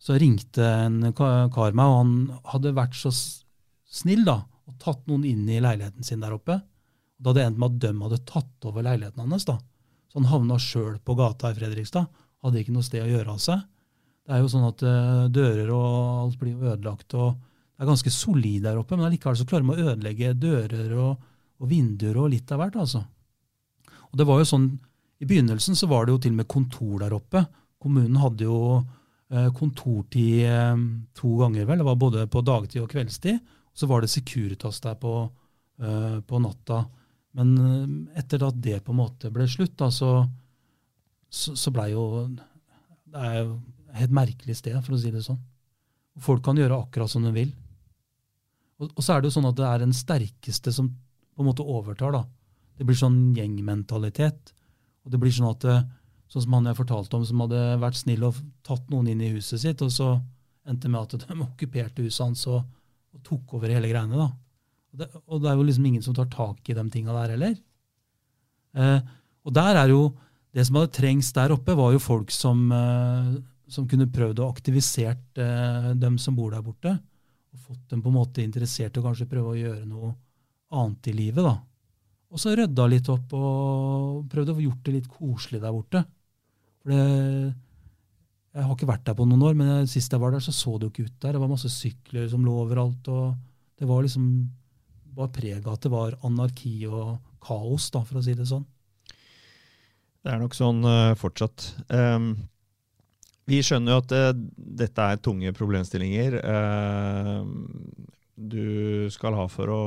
så 0.00 0.16
ringte 0.16 0.64
en 0.64 1.12
kar 1.12 1.76
meg, 1.76 1.84
og 1.84 1.98
han 1.98 2.14
hadde 2.54 2.72
vært 2.78 2.96
så 2.96 3.12
snill 3.12 4.24
da, 4.24 4.38
og 4.64 4.78
tatt 4.80 5.04
noen 5.10 5.26
inn 5.28 5.44
i 5.52 5.60
leiligheten 5.60 6.06
sin 6.06 6.24
der 6.24 6.32
oppe. 6.32 6.62
Da 7.20 7.30
hadde 7.30 7.42
det 7.42 7.50
endt 7.50 7.60
med 7.60 7.76
at 7.76 7.84
de 7.84 7.92
hadde 8.06 8.22
tatt 8.32 8.70
over 8.70 8.88
leiligheten 8.88 9.20
hans. 9.20 9.44
da. 9.44 9.58
Så 10.08 10.16
han 10.16 10.32
havna 10.32 10.56
sjøl 10.56 10.96
på 11.04 11.18
gata 11.20 11.52
i 11.52 11.60
Fredrikstad. 11.60 12.08
Hadde 12.40 12.64
ikke 12.64 12.72
noe 12.72 12.88
sted 12.88 13.04
å 13.04 13.12
gjøre 13.12 13.36
av 13.36 13.44
seg. 13.44 13.68
Det 14.22 14.36
er 14.36 14.42
jo 14.42 14.50
sånn 14.50 14.68
at 14.68 14.84
uh, 14.86 15.24
dører 15.34 15.70
og 15.74 15.88
alt 16.22 16.38
blir 16.38 16.60
ødelagt. 16.60 17.16
og 17.18 17.34
Det 17.74 17.82
er 17.82 17.90
ganske 17.90 18.14
solid 18.14 18.68
der 18.68 18.78
oppe, 18.78 18.96
men 18.96 19.08
allikevel 19.08 19.40
så 19.40 19.46
klarer 19.48 19.66
man 19.66 19.80
å 19.80 19.90
ødelegge 19.92 20.36
dører 20.38 20.94
og, 20.94 21.26
og, 21.58 21.66
vinduer 21.70 22.20
og 22.22 22.30
litt 22.34 22.54
av 22.54 22.62
hvert. 22.62 22.78
altså. 22.84 23.02
Og 24.12 24.20
det 24.20 24.28
var 24.28 24.42
jo 24.42 24.48
sånn, 24.52 24.70
I 25.22 25.26
begynnelsen 25.26 25.78
så 25.78 25.88
var 25.90 26.06
det 26.06 26.14
jo 26.14 26.22
til 26.22 26.34
og 26.34 26.40
med 26.42 26.50
kontor 26.50 27.02
der 27.02 27.16
oppe. 27.16 27.44
Kommunen 27.82 28.20
hadde 28.22 28.46
jo 28.46 28.60
uh, 28.78 29.50
kontortid 29.58 30.46
uh, 30.46 30.78
to 31.18 31.34
ganger, 31.42 31.66
vel. 31.66 31.82
Det 31.82 31.90
var 31.90 32.00
både 32.06 32.30
på 32.30 32.46
dagtid 32.46 32.84
og 32.84 32.90
kveldstid. 32.94 33.42
Så 33.74 33.90
var 33.90 34.02
det 34.02 34.12
Securitas 34.12 34.82
der 34.84 34.98
på, 35.00 35.14
på 36.28 36.38
natta. 36.44 36.82
Men 37.32 37.54
etter 38.12 38.42
at 38.44 38.58
det 38.60 38.82
på 38.84 38.92
en 38.92 38.98
måte 38.98 39.30
ble 39.32 39.46
slutt, 39.48 39.72
da, 39.80 39.88
så, 39.88 40.10
så, 41.32 41.54
så 41.56 41.72
blei 41.72 41.86
jo 41.94 42.02
Det 42.28 43.16
er 43.16 43.38
jo 43.38 43.54
helt 43.98 44.14
merkelig 44.14 44.58
sted, 44.58 44.78
for 44.84 44.96
å 44.96 45.00
si 45.00 45.12
det 45.12 45.24
sånn. 45.24 45.40
Folk 46.22 46.42
kan 46.44 46.58
gjøre 46.58 46.80
akkurat 46.84 47.10
som 47.10 47.24
de 47.24 47.32
vil. 47.34 47.52
Og, 48.80 48.90
og, 48.90 49.00
så 49.00 49.14
er 49.14 49.22
det 49.22 49.30
jo 49.30 49.36
sånn 49.38 49.48
at 49.48 49.58
det 49.58 49.68
er 49.68 49.82
den 49.82 49.96
sterkeste 49.96 50.72
som 50.74 50.90
på 51.32 51.44
en 51.44 51.48
måte 51.48 51.64
overtar. 51.64 52.12
da. 52.14 52.22
Det 52.76 52.86
blir 52.88 52.98
sånn 52.98 53.32
gjengmentalitet. 53.36 54.52
Og 55.04 55.12
det 55.12 55.20
blir 55.22 55.34
sånn 55.34 55.50
at 55.50 55.66
sånn 56.32 56.46
som 56.46 56.56
han 56.56 56.70
jeg 56.70 56.78
fortalte 56.78 57.18
om, 57.18 57.24
som 57.28 57.42
hadde 57.44 57.60
vært 57.82 57.98
snill 58.00 58.24
og 58.28 58.38
tatt 58.64 58.86
noen 58.92 59.10
inn 59.12 59.20
i 59.24 59.32
huset 59.34 59.60
sitt, 59.60 59.82
og 59.84 59.92
så 59.92 60.14
endte 60.68 60.88
med 60.88 61.02
at 61.02 61.16
de 61.26 61.38
okkuperte 61.44 62.04
huset 62.04 62.24
hans 62.24 62.46
og, 62.50 62.62
og 63.12 63.24
tok 63.26 63.58
over 63.58 63.72
hele 63.72 63.90
greiene. 63.90 64.16
da. 64.16 64.30
Og 64.92 65.00
det, 65.00 65.08
og 65.24 65.40
det, 65.40 65.50
er 65.50 65.58
jo 65.58 65.66
liksom 65.68 65.88
ingen 65.88 66.04
som 66.04 66.16
tar 66.16 66.28
tak 66.32 66.68
i 66.68 66.76
de 66.76 66.84
tinga 66.92 67.16
der 67.16 67.34
heller. 67.36 67.56
Eh, 68.76 69.00
og 69.42 69.56
der 69.56 69.80
er 69.80 69.92
jo 69.92 70.02
det 70.52 70.66
som 70.68 70.76
hadde 70.78 70.92
trengs 70.92 71.30
der 71.32 71.54
oppe, 71.54 71.76
var 71.76 71.94
jo 71.94 72.00
folk 72.02 72.32
som, 72.32 72.66
eh, 72.76 73.32
som 73.72 73.88
kunne 73.88 74.10
prøvd 74.12 74.42
å 74.42 74.50
aktivisert 74.52 75.40
eh, 75.40 75.90
dem 75.98 76.18
som 76.20 76.36
bor 76.36 76.52
der 76.52 76.64
borte. 76.64 76.94
Og 77.52 77.66
fått 77.66 77.84
dem 77.92 78.02
på 78.04 78.12
en 78.12 78.18
måte 78.18 78.44
interessert 78.44 78.96
og 78.98 79.08
kanskje 79.08 79.28
prøve 79.30 79.52
å 79.52 79.58
gjøre 79.58 79.86
noe 79.88 80.14
annet 80.72 81.10
i 81.12 81.16
livet. 81.16 81.44
da. 81.44 81.56
Og 82.32 82.40
så 82.40 82.54
rydda 82.56 82.88
litt 82.88 83.08
opp 83.12 83.34
og 83.36 84.22
prøvde 84.32 84.54
å 84.54 84.56
få 84.56 84.64
gjort 84.64 84.86
det 84.86 84.94
litt 84.94 85.10
koselig 85.12 85.60
der 85.60 85.74
borte. 85.74 86.04
For 86.82 86.92
det, 86.92 87.54
Jeg 88.52 88.64
har 88.68 88.74
ikke 88.76 88.88
vært 88.88 89.04
der 89.06 89.16
på 89.16 89.24
noen 89.24 89.44
år, 89.48 89.54
men 89.56 89.86
sist 89.88 90.12
jeg 90.12 90.20
var 90.20 90.32
der, 90.34 90.42
så 90.44 90.52
så 90.52 90.76
det 90.76 90.88
jo 90.88 90.92
ikke 90.92 91.06
ut 91.08 91.20
der. 91.24 91.32
Det 91.32 91.40
var 91.40 91.48
masse 91.48 91.70
sykler 91.72 92.28
som 92.28 92.44
lå 92.44 92.52
overalt. 92.64 93.08
og 93.08 93.36
Det 93.80 93.88
var 93.88 94.02
liksom 94.04 94.26
bare 95.16 95.32
preg 95.32 95.66
av 95.66 95.76
at 95.76 95.84
det 95.86 95.92
var 95.92 96.16
anarki 96.24 96.74
og 96.88 97.18
kaos, 97.40 97.90
da, 97.92 98.02
for 98.04 98.20
å 98.20 98.24
si 98.24 98.34
det 98.36 98.48
sånn. 98.48 98.64
Det 100.22 100.30
er 100.30 100.38
nok 100.38 100.54
sånn 100.54 100.84
uh, 100.86 101.16
fortsatt. 101.18 101.64
Um, 101.88 102.34
vi 103.50 103.58
skjønner 103.64 103.94
jo 103.94 104.02
at 104.02 104.14
uh, 104.14 104.30
dette 104.82 105.08
er 105.08 105.20
tunge 105.22 105.52
problemstillinger 105.56 106.38
uh, 106.42 107.42
du 108.36 109.08
skal 109.12 109.36
ha 109.38 109.46
for 109.50 109.70
å 109.70 109.82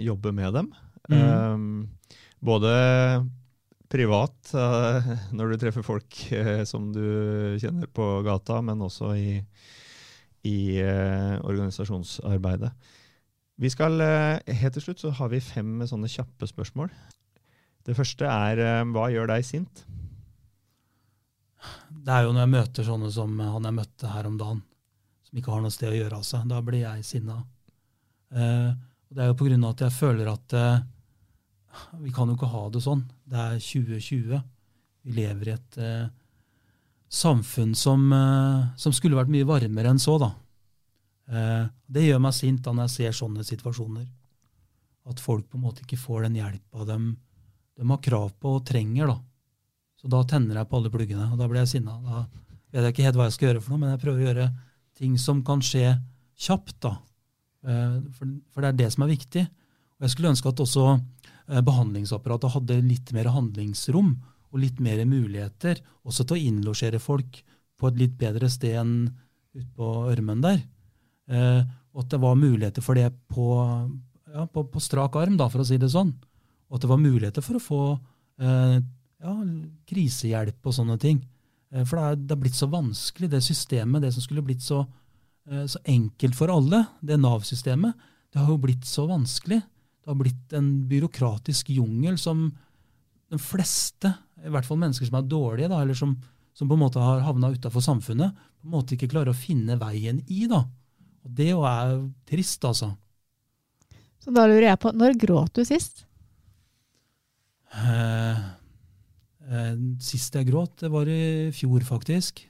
jobbe 0.00 0.32
med 0.34 0.56
dem. 0.56 0.70
Mm. 1.10 1.20
Um, 1.20 2.16
både 2.42 2.72
privat, 3.90 4.52
når 5.34 5.50
du 5.50 5.58
treffer 5.60 5.84
folk 5.84 6.16
som 6.66 6.88
du 6.94 7.58
kjenner 7.60 7.90
på 7.90 8.06
gata, 8.26 8.60
men 8.64 8.82
også 8.86 9.10
i, 9.18 9.32
i 10.46 10.58
organisasjonsarbeidet. 10.80 12.70
Vi 13.60 13.70
skal, 13.74 13.98
Helt 14.46 14.78
til 14.78 14.86
slutt 14.86 15.02
så 15.02 15.10
har 15.18 15.32
vi 15.34 15.42
fem 15.42 15.82
sånne 15.90 16.10
kjappe 16.10 16.48
spørsmål. 16.48 16.94
Det 17.86 17.96
første 17.96 18.28
er 18.28 18.60
eh, 18.60 18.84
hva 18.92 19.08
gjør 19.12 19.30
deg 19.32 19.46
sint? 19.46 19.84
Det 21.90 22.12
er 22.14 22.24
jo 22.24 22.34
når 22.34 22.44
jeg 22.44 22.52
møter 22.54 22.86
sånne 22.86 23.10
som 23.12 23.34
han 23.40 23.66
jeg 23.68 23.76
møtte 23.76 24.12
her 24.12 24.28
om 24.28 24.36
dagen, 24.40 24.62
som 25.26 25.40
ikke 25.40 25.52
har 25.54 25.64
noe 25.64 25.74
sted 25.74 25.92
å 25.92 25.98
gjøre 25.98 26.20
av 26.20 26.24
seg. 26.26 26.46
Da 26.50 26.60
blir 26.64 26.82
jeg 26.84 27.06
sinna. 27.06 27.40
Uh, 28.30 28.70
det 29.10 29.24
er 29.24 29.30
jo 29.30 29.36
på 29.40 29.48
grunn 29.48 29.66
av 29.66 29.74
at 29.74 29.84
jeg 29.86 29.96
føler 29.96 30.30
at 30.30 30.56
uh, 30.56 30.82
vi 32.00 32.12
kan 32.14 32.30
jo 32.30 32.38
ikke 32.38 32.50
ha 32.52 32.64
det 32.72 32.82
sånn. 32.84 33.04
Det 33.28 33.44
er 33.44 33.60
2020. 33.62 34.44
Vi 35.06 35.16
lever 35.16 35.50
i 35.50 35.56
et 35.56 35.80
uh, 35.82 36.08
samfunn 37.10 37.74
som, 37.74 38.04
som, 38.78 38.94
skulle 38.94 39.18
vært 39.18 39.32
mye 39.34 39.48
varmere 39.48 39.90
enn 39.90 39.98
så. 39.98 40.14
da. 40.22 40.28
Det 41.90 42.04
gjør 42.04 42.20
meg 42.22 42.36
sint 42.36 42.60
da 42.62 42.70
når 42.70 42.86
jeg 42.86 42.94
ser 42.94 43.16
sånne 43.18 43.42
situasjoner. 43.46 44.04
At 45.10 45.22
folk 45.22 45.48
på 45.50 45.58
en 45.58 45.64
måte 45.64 45.82
ikke 45.82 45.98
får 45.98 46.28
den 46.28 46.38
hjelpa 46.38 46.86
de 46.86 47.00
de 47.80 47.88
har 47.88 48.02
krav 48.04 48.32
på 48.36 48.50
og 48.58 48.64
trenger. 48.68 49.08
da. 49.08 49.16
Så 50.00 50.08
da 50.08 50.22
tenner 50.24 50.56
jeg 50.56 50.68
på 50.70 50.78
alle 50.78 50.92
pluggene, 50.92 51.28
og 51.28 51.38
da 51.40 51.48
blir 51.50 51.60
jeg 51.60 51.74
sinna. 51.74 51.98
Da 52.00 52.24
vet 52.72 52.86
jeg 52.86 52.94
ikke 52.94 53.06
helt 53.08 53.20
hva 53.20 53.28
jeg 53.28 53.36
skal 53.36 53.48
gjøre 53.50 53.62
for 53.64 53.74
noe, 53.74 53.82
men 53.82 53.92
jeg 53.92 54.02
prøver 54.04 54.20
å 54.20 54.28
gjøre 54.28 54.46
ting 55.00 55.16
som 55.20 55.42
kan 55.44 55.62
skje 55.64 55.92
kjapt. 56.40 56.76
da. 56.86 56.94
Eh, 57.68 57.96
for, 58.16 58.62
det 58.62 58.70
er 58.70 58.78
det 58.80 58.90
som 58.94 59.04
er 59.04 59.12
viktig. 59.12 59.44
Og 59.98 60.06
Jeg 60.06 60.14
skulle 60.14 60.32
ønske 60.32 60.48
at 60.48 60.62
også 60.64 60.86
eh, 60.96 61.60
behandlingsapparatet 61.66 62.54
hadde 62.56 62.80
litt 62.86 63.12
mer 63.16 63.28
handlingsrom 63.34 64.14
og 64.50 64.62
litt 64.62 64.80
mer 64.82 65.02
muligheter 65.06 65.82
også 66.08 66.24
til 66.24 66.38
å 66.38 66.46
innlosjere 66.48 66.98
folk 67.02 67.42
på 67.78 67.90
et 67.90 68.00
litt 68.00 68.16
bedre 68.18 68.48
sted 68.50 68.80
enn 68.80 68.94
ute 69.52 69.68
på 69.76 69.90
Ørmen 70.08 70.40
der. 70.42 70.64
Eh, 71.28 71.60
og 71.92 72.04
at 72.04 72.14
det 72.14 72.22
var 72.22 72.38
muligheter 72.38 72.84
for 72.84 72.96
det 72.96 73.10
på, 73.28 73.52
ja, 74.32 74.46
på, 74.46 74.64
på 74.70 74.82
strak 74.82 75.16
arm, 75.20 75.36
da, 75.36 75.50
for 75.50 75.62
å 75.62 75.66
si 75.66 75.78
det 75.80 75.90
sånn 75.92 76.14
og 76.70 76.78
at 76.78 76.84
det 76.84 76.90
var 76.92 77.02
muligheter 77.02 77.44
for 77.44 77.58
å 77.58 77.62
få 77.62 77.82
ja, 79.20 79.34
krisehjelp 79.90 80.66
og 80.66 80.76
sånne 80.76 80.96
ting. 81.00 81.20
Eh, 81.72 81.84
for 81.84 81.98
det 81.98 82.06
er, 82.06 82.22
det 82.22 82.36
er, 82.36 82.42
blitt 82.44 82.58
så 82.58 82.70
vanskelig, 82.70 83.30
det 83.32 83.42
systemet, 83.46 84.04
det 84.04 84.14
som 84.16 84.24
skulle 84.24 84.44
blitt 84.46 84.64
så, 84.64 84.82
eh, 85.50 85.66
så 85.70 85.82
enkelt 85.88 86.38
for 86.38 86.52
alle, 86.52 86.84
det 87.04 87.20
Nav-systemet, 87.20 88.08
det 88.30 88.40
har 88.40 88.50
jo 88.50 88.62
blitt 88.62 88.86
så 88.86 89.06
vanskelig. 89.10 89.60
Det 90.00 90.10
har 90.10 90.18
blitt 90.18 90.56
en 90.56 90.70
byråkratisk 90.88 91.72
jungel 91.74 92.18
som 92.18 92.48
de 93.30 93.38
fleste, 93.38 94.10
i 94.42 94.50
hvert 94.50 94.66
fall 94.66 94.80
mennesker 94.80 95.06
som 95.06 95.20
er 95.20 95.30
dårlige, 95.30 95.70
da, 95.70 95.82
eller 95.84 95.98
som, 95.98 96.16
som, 96.56 96.68
på 96.68 96.76
en 96.76 96.82
måte 96.82 97.02
har 97.02 97.22
havna 97.26 97.52
utafor 97.54 97.84
samfunnet, 97.84 98.34
på 98.60 98.68
en 98.68 98.74
måte 98.74 98.96
ikke 98.96 99.10
klarer 99.12 99.32
å 99.34 99.38
finne 99.38 99.78
veien 99.80 100.22
i. 100.26 100.46
da. 100.50 100.64
Og 101.24 101.34
Det 101.36 101.50
jo 101.52 101.62
er 101.68 101.98
trist, 102.28 102.64
altså. 102.66 102.94
Så 104.20 104.32
da 104.36 104.44
lurer 104.48 104.72
jeg 104.72 104.80
på, 104.82 104.92
når 104.92 105.18
gråt 105.20 105.60
du 105.60 105.64
sist? 105.64 106.04
Eh, 107.70 107.90
eh, 107.90 108.40
sist 110.02 110.36
jeg 110.38 110.46
gråt, 110.46 110.76
det 110.84 110.90
var 110.92 111.08
i 111.10 111.50
fjor, 111.54 111.82
faktisk. 111.82 112.44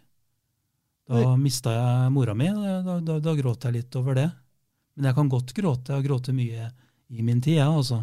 Da 1.10 1.34
mista 1.40 1.72
jeg 1.74 2.12
mora 2.14 2.34
mi. 2.38 2.48
Da, 2.54 2.98
da, 3.02 3.18
da, 3.22 3.34
gråt 3.38 3.66
jeg 3.66 3.78
litt 3.80 3.96
over 3.98 4.18
det. 4.18 4.28
Men 4.94 5.10
jeg 5.10 5.16
kan 5.16 5.30
godt 5.32 5.54
gråte. 5.56 5.90
Jeg 5.90 5.98
har 5.98 6.06
grått 6.06 6.30
mye 6.36 6.68
i 7.10 7.24
min 7.26 7.40
tid, 7.42 7.56
jeg, 7.58 7.66
altså. 7.66 8.02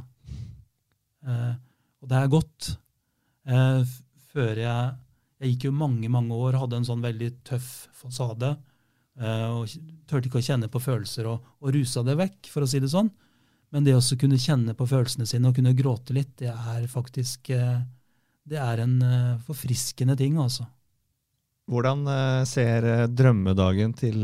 Eh, 1.23 1.53
og 2.01 2.09
det 2.11 2.19
er 2.19 2.31
godt. 2.31 2.71
Eh, 3.47 3.97
før 4.33 4.63
jeg 4.63 4.95
Jeg 5.37 5.51
gikk 5.51 5.67
jo 5.67 5.77
mange, 5.77 6.07
mange 6.09 6.33
år, 6.33 6.55
hadde 6.57 6.79
en 6.79 6.85
sånn 6.87 7.03
veldig 7.03 7.27
tøff 7.45 7.67
fasade. 7.93 8.55
Eh, 9.21 9.43
og 9.53 9.69
turte 10.09 10.31
ikke 10.31 10.39
å 10.39 10.47
kjenne 10.47 10.65
på 10.65 10.81
følelser 10.81 11.27
og, 11.29 11.43
og 11.61 11.75
rusa 11.75 12.01
det 12.01 12.15
vekk, 12.17 12.49
for 12.49 12.65
å 12.65 12.69
si 12.69 12.81
det 12.81 12.89
sånn. 12.89 13.11
Men 13.69 13.85
det 13.85 13.93
å 13.93 14.01
kunne 14.17 14.39
kjenne 14.41 14.73
på 14.73 14.87
følelsene 14.89 15.27
sine 15.29 15.51
og 15.51 15.59
kunne 15.59 15.75
gråte 15.77 16.15
litt, 16.17 16.33
det 16.41 16.49
er 16.49 16.87
faktisk 16.89 17.51
eh, 17.53 17.85
det 18.47 18.59
er 18.63 18.83
en 18.83 18.97
eh, 19.03 19.39
forfriskende 19.47 20.15
ting, 20.19 20.37
altså. 20.41 20.67
Hvordan 21.67 22.05
eh, 22.07 22.43
ser 22.47 22.87
drømmedagen 23.11 23.93
til 23.97 24.23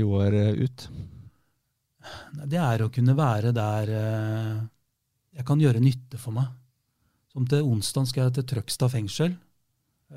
Joar 0.00 0.36
ut? 0.58 0.88
Det 2.50 2.58
er 2.58 2.82
å 2.82 2.90
kunne 2.90 3.14
være 3.14 3.52
der 3.54 3.92
jeg 5.32 5.46
kan 5.46 5.60
gjøre 5.62 5.80
nytte 5.80 6.18
for 6.18 6.34
meg. 6.34 6.50
Som 7.32 7.46
til 7.48 7.64
onsdag 7.64 8.08
skal 8.10 8.26
jeg 8.26 8.36
til 8.36 8.48
Trøgstad 8.50 8.90
fengsel. 8.92 9.36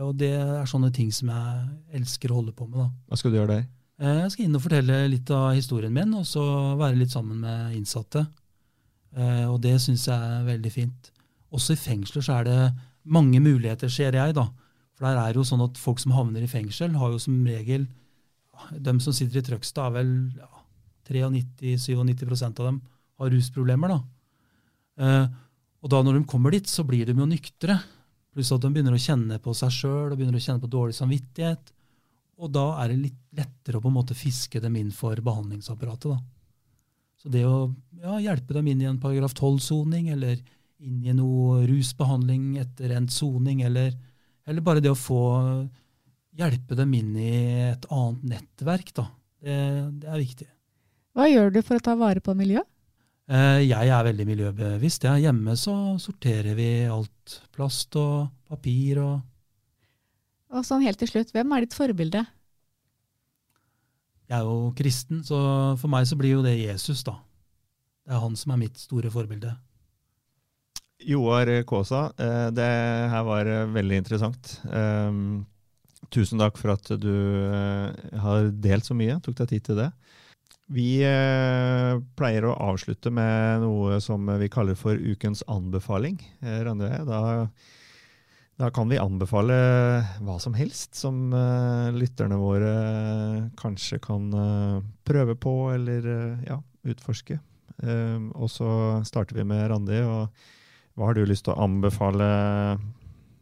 Og 0.04 0.16
det 0.20 0.34
er 0.36 0.68
sånne 0.68 0.90
ting 0.92 1.12
som 1.16 1.30
jeg 1.32 2.00
elsker 2.02 2.34
å 2.34 2.42
holde 2.42 2.56
på 2.58 2.66
med. 2.68 2.82
da. 2.82 2.90
Hva 3.08 3.20
skal 3.20 3.32
du 3.32 3.38
gjøre 3.38 3.54
der? 3.54 3.68
Jeg 3.96 4.32
skal 4.34 4.48
inn 4.50 4.58
og 4.58 4.64
fortelle 4.66 4.98
litt 5.08 5.30
av 5.32 5.54
historien 5.56 5.94
min, 5.96 6.12
og 6.18 6.26
så 6.28 6.44
være 6.76 7.00
litt 7.00 7.14
sammen 7.14 7.40
med 7.46 7.78
innsatte. 7.78 8.26
Eh, 9.16 9.46
og 9.48 9.62
det 9.64 9.78
syns 9.80 10.10
jeg 10.10 10.16
er 10.16 10.44
veldig 10.50 10.72
fint. 10.74 11.12
Også 11.56 11.76
i 11.76 11.80
fengsler 11.80 12.26
så 12.26 12.42
er 12.42 12.50
det 12.50 12.60
mange 13.06 13.42
muligheter, 13.42 13.92
ser 13.92 14.18
jeg, 14.18 14.36
da, 14.38 14.50
For 14.96 15.08
der 15.08 15.20
er 15.22 15.38
jo 15.38 15.44
sånn 15.46 15.64
at 15.66 15.78
folk 15.78 16.00
som 16.02 16.16
havner 16.16 16.44
i 16.44 16.50
fengsel, 16.50 16.96
har 16.98 17.12
jo 17.12 17.20
som 17.20 17.46
regel 17.46 17.88
De 18.80 18.94
som 19.04 19.14
sitter 19.14 19.42
i 19.42 19.46
Trøgstad, 19.46 19.92
er 19.92 19.96
vel 19.98 20.12
ja, 20.40 20.52
93-97% 21.12 22.62
av 22.64 22.70
dem 22.70 22.82
har 23.20 23.32
rusproblemer. 23.32 23.92
da. 23.92 24.00
Eh, 25.06 25.28
og 25.84 25.92
da 25.92 26.02
når 26.02 26.20
de 26.20 26.30
kommer 26.30 26.56
dit, 26.56 26.68
så 26.68 26.86
blir 26.88 27.06
de 27.06 27.14
jo 27.14 27.28
nyktre. 27.30 27.78
Pluss 28.34 28.52
at 28.52 28.64
de 28.64 28.72
begynner 28.74 28.96
å 28.96 29.02
kjenne 29.02 29.40
på 29.40 29.54
seg 29.56 29.72
sjøl 29.72 30.12
og 30.12 30.18
begynner 30.18 30.40
å 30.40 30.44
kjenne 30.44 30.64
på 30.64 30.72
dårlig 30.72 30.96
samvittighet. 30.98 31.72
Og 32.42 32.52
da 32.52 32.66
er 32.82 32.92
det 32.92 33.04
litt 33.04 33.22
lettere 33.38 33.80
å 33.80 33.84
på 33.84 33.92
en 33.92 34.00
måte 34.00 34.18
fiske 34.18 34.60
dem 34.64 34.76
inn 34.80 34.92
for 34.96 35.20
behandlingsapparatet. 35.24 36.16
da. 36.16 36.20
Så 37.22 37.32
det 37.32 37.46
å 37.48 37.70
ja, 38.02 38.18
hjelpe 38.22 38.58
dem 38.58 38.68
inn 38.72 38.82
i 38.84 38.90
en 38.90 39.00
paragraf 39.00 39.36
12-soning, 39.38 40.10
eller 40.16 40.42
inn 40.84 41.04
i 41.06 41.16
noe 41.16 41.64
rusbehandling 41.70 42.58
etter 42.62 42.96
endt 42.98 43.14
soning, 43.16 43.64
eller, 43.68 43.94
eller, 44.46 44.66
bare 44.66 44.84
det 44.84 44.92
å 44.92 45.00
få 45.00 45.24
hjelpe 46.36 46.76
dem 46.76 46.94
inn 46.98 47.14
i 47.16 47.32
et 47.72 47.88
annet 47.94 48.26
nettverk, 48.36 48.92
da. 48.98 49.08
Det, 49.40 49.58
det 50.02 50.10
er 50.10 50.22
viktig. 50.22 50.48
Hva 51.16 51.30
gjør 51.32 51.54
du 51.56 51.62
for 51.64 51.80
å 51.80 51.84
ta 51.84 51.96
vare 52.00 52.24
på 52.24 52.36
miljøet? 52.36 52.68
Eh, 53.26 53.64
jeg 53.66 53.90
er 53.90 54.06
veldig 54.06 54.26
miljøbevisst. 54.28 55.08
Ja. 55.08 55.16
Hjemme 55.18 55.56
så 55.58 55.96
sorterer 56.02 56.58
vi 56.58 56.70
alt. 56.92 57.40
Plast 57.56 57.96
og 57.98 58.28
papir 58.46 59.02
og 59.02 59.16
Og 60.56 60.62
sånn 60.64 60.84
helt 60.86 61.00
til 61.02 61.10
slutt, 61.10 61.32
hvem 61.34 61.52
er 61.52 61.66
ditt 61.66 61.74
forbilde? 61.76 62.22
Jeg 64.30 64.38
er 64.38 64.46
jo 64.46 64.70
kristen, 64.78 65.24
så 65.26 65.38
for 65.78 65.92
meg 65.92 66.06
så 66.08 66.16
blir 66.18 66.38
jo 66.38 66.44
det 66.46 66.54
Jesus, 66.56 67.02
da. 67.04 67.18
Det 68.06 68.14
er 68.14 68.22
han 68.22 68.38
som 68.40 68.54
er 68.54 68.62
mitt 68.62 68.78
store 68.80 69.10
forbilde. 69.12 69.52
Joar 71.04 71.50
Kaasa, 71.68 72.14
eh, 72.18 72.48
det 72.56 72.72
her 73.12 73.24
var 73.28 73.50
eh, 73.50 73.68
veldig 73.76 74.00
interessant. 74.00 74.56
Um, 74.72 75.46
tusen 76.14 76.40
takk 76.40 76.58
for 76.60 76.76
at 76.76 76.90
du 77.02 77.12
uh, 77.52 77.92
har 78.22 78.52
delt 78.64 78.88
så 78.88 78.96
mye, 78.98 79.18
tok 79.26 79.36
deg 79.42 79.52
tid 79.52 79.66
til 79.68 79.82
det. 79.84 79.90
Vi 80.74 81.06
pleier 82.18 82.48
å 82.48 82.56
avslutte 82.72 83.12
med 83.14 83.62
noe 83.62 84.00
som 84.02 84.26
vi 84.42 84.48
kaller 84.50 84.74
for 84.74 84.98
ukens 84.98 85.44
anbefaling. 85.46 86.18
Randøy, 86.42 86.90
da 87.06 87.20
da 88.56 88.72
kan 88.74 88.88
vi 88.90 88.98
anbefale 88.98 89.54
hva 90.24 90.40
som 90.42 90.56
helst 90.58 90.96
som 90.98 91.28
lytterne 91.94 92.40
våre 92.40 92.72
kanskje 93.60 94.00
kan 94.02 94.32
prøve 95.06 95.36
på 95.38 95.54
eller 95.76 96.10
ja, 96.48 96.58
utforske. 96.88 97.38
og 98.34 98.50
så 98.50 98.72
starter 99.06 99.38
vi 99.38 99.46
med 99.52 99.68
Randi. 99.70 100.02
og 100.02 100.55
Hva 100.96 101.10
har 101.10 101.18
du 101.18 101.26
lyst 101.28 101.46
til 101.48 101.56
å 101.56 101.62
anbefale 101.66 102.26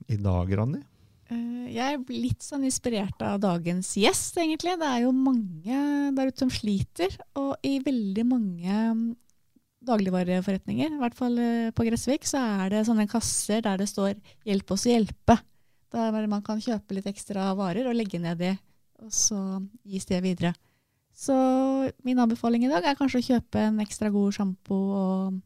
i 0.09 0.17
dag, 0.17 0.49
Randi? 0.57 0.81
Jeg 1.73 1.95
er 1.95 2.01
litt 2.13 2.43
sånn 2.45 2.65
inspirert 2.67 3.21
av 3.25 3.39
dagens 3.41 3.93
gjest, 3.97 4.37
egentlig. 4.41 4.75
Det 4.77 4.89
er 4.89 5.03
jo 5.05 5.13
mange 5.15 5.77
der 6.13 6.29
ute 6.29 6.43
som 6.43 6.51
sliter. 6.53 7.13
Og 7.39 7.53
i 7.65 7.79
veldig 7.81 8.25
mange 8.29 8.81
dagligvareforretninger, 9.83 10.93
i 10.95 11.01
hvert 11.01 11.17
fall 11.17 11.39
eh, 11.41 11.71
på 11.75 11.85
Gressvik, 11.87 12.27
så 12.29 12.39
er 12.61 12.71
det 12.71 12.85
sånne 12.87 13.07
kasser 13.11 13.63
der 13.65 13.81
det 13.81 13.89
står 13.91 14.13
'hjelp 14.47 14.71
oss 14.71 14.85
å 14.87 14.93
hjelpe'. 14.93 15.39
Der 15.93 16.27
man 16.31 16.41
kan 16.45 16.61
kjøpe 16.63 16.95
litt 16.95 17.09
ekstra 17.09 17.51
varer 17.57 17.89
og 17.89 17.97
legge 17.97 18.21
ned 18.21 18.41
i, 18.41 18.53
og 19.03 19.11
så 19.13 19.39
gis 19.83 20.07
det 20.09 20.23
videre. 20.23 20.53
Så 21.13 21.35
min 22.07 22.17
anbefaling 22.17 22.63
i 22.65 22.71
dag 22.71 22.85
er 22.87 22.97
kanskje 22.97 23.19
å 23.19 23.27
kjøpe 23.27 23.67
en 23.67 23.83
ekstra 23.83 24.09
god 24.09 24.33
sjampo 24.33 24.79
og 24.97 25.41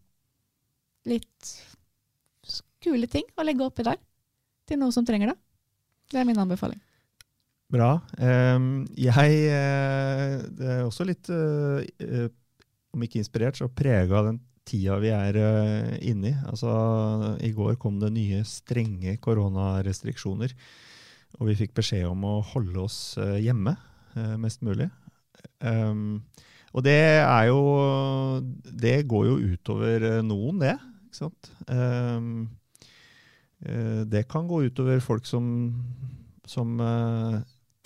litt 1.09 1.49
kule 2.83 3.07
ting 3.11 3.25
å 3.37 3.45
legge 3.45 3.65
oppi 3.65 3.85
der 3.87 3.99
til 4.67 4.79
noen 4.81 4.93
som 4.93 5.05
trenger 5.07 5.31
det. 5.31 5.37
Det 6.11 6.21
er 6.21 6.27
min 6.27 6.39
anbefaling. 6.39 6.79
Bra. 7.71 7.97
Jeg 8.95 9.31
Det 10.55 10.67
er 10.71 10.83
også 10.85 11.03
litt 11.07 11.27
uh, 11.27 11.83
om 12.95 13.03
ikke 13.03 13.19
inspirert, 13.19 13.59
så 13.59 13.67
prega 13.67 14.23
den 14.29 14.39
tida 14.67 14.95
vi 15.03 15.11
er 15.11 15.35
uh, 15.35 15.89
inne 15.99 16.31
i. 16.31 16.35
Altså, 16.47 16.71
I 17.43 17.51
går 17.55 17.75
kom 17.81 17.99
det 17.99 18.13
nye 18.15 18.43
strenge 18.47 19.17
koronarestriksjoner. 19.23 20.55
Og 21.41 21.51
vi 21.51 21.57
fikk 21.59 21.75
beskjed 21.75 22.07
om 22.07 22.23
å 22.23 22.37
holde 22.53 22.79
oss 22.87 22.99
hjemme 23.19 23.75
mest 24.39 24.63
mulig. 24.65 24.87
Og 25.59 26.83
det 26.85 26.95
er 27.19 27.49
jo 27.51 27.59
Det 28.63 28.95
går 29.11 29.27
jo 29.27 29.35
utover 29.51 30.07
noen, 30.25 30.63
det. 30.63 30.73
Ikke 31.11 31.19
sant? 31.19 31.51
Um, 33.65 34.03
det 34.09 34.27
kan 34.29 34.47
gå 34.49 34.63
utover 34.67 34.99
folk 35.01 35.25
som, 35.25 35.47
som 36.45 36.77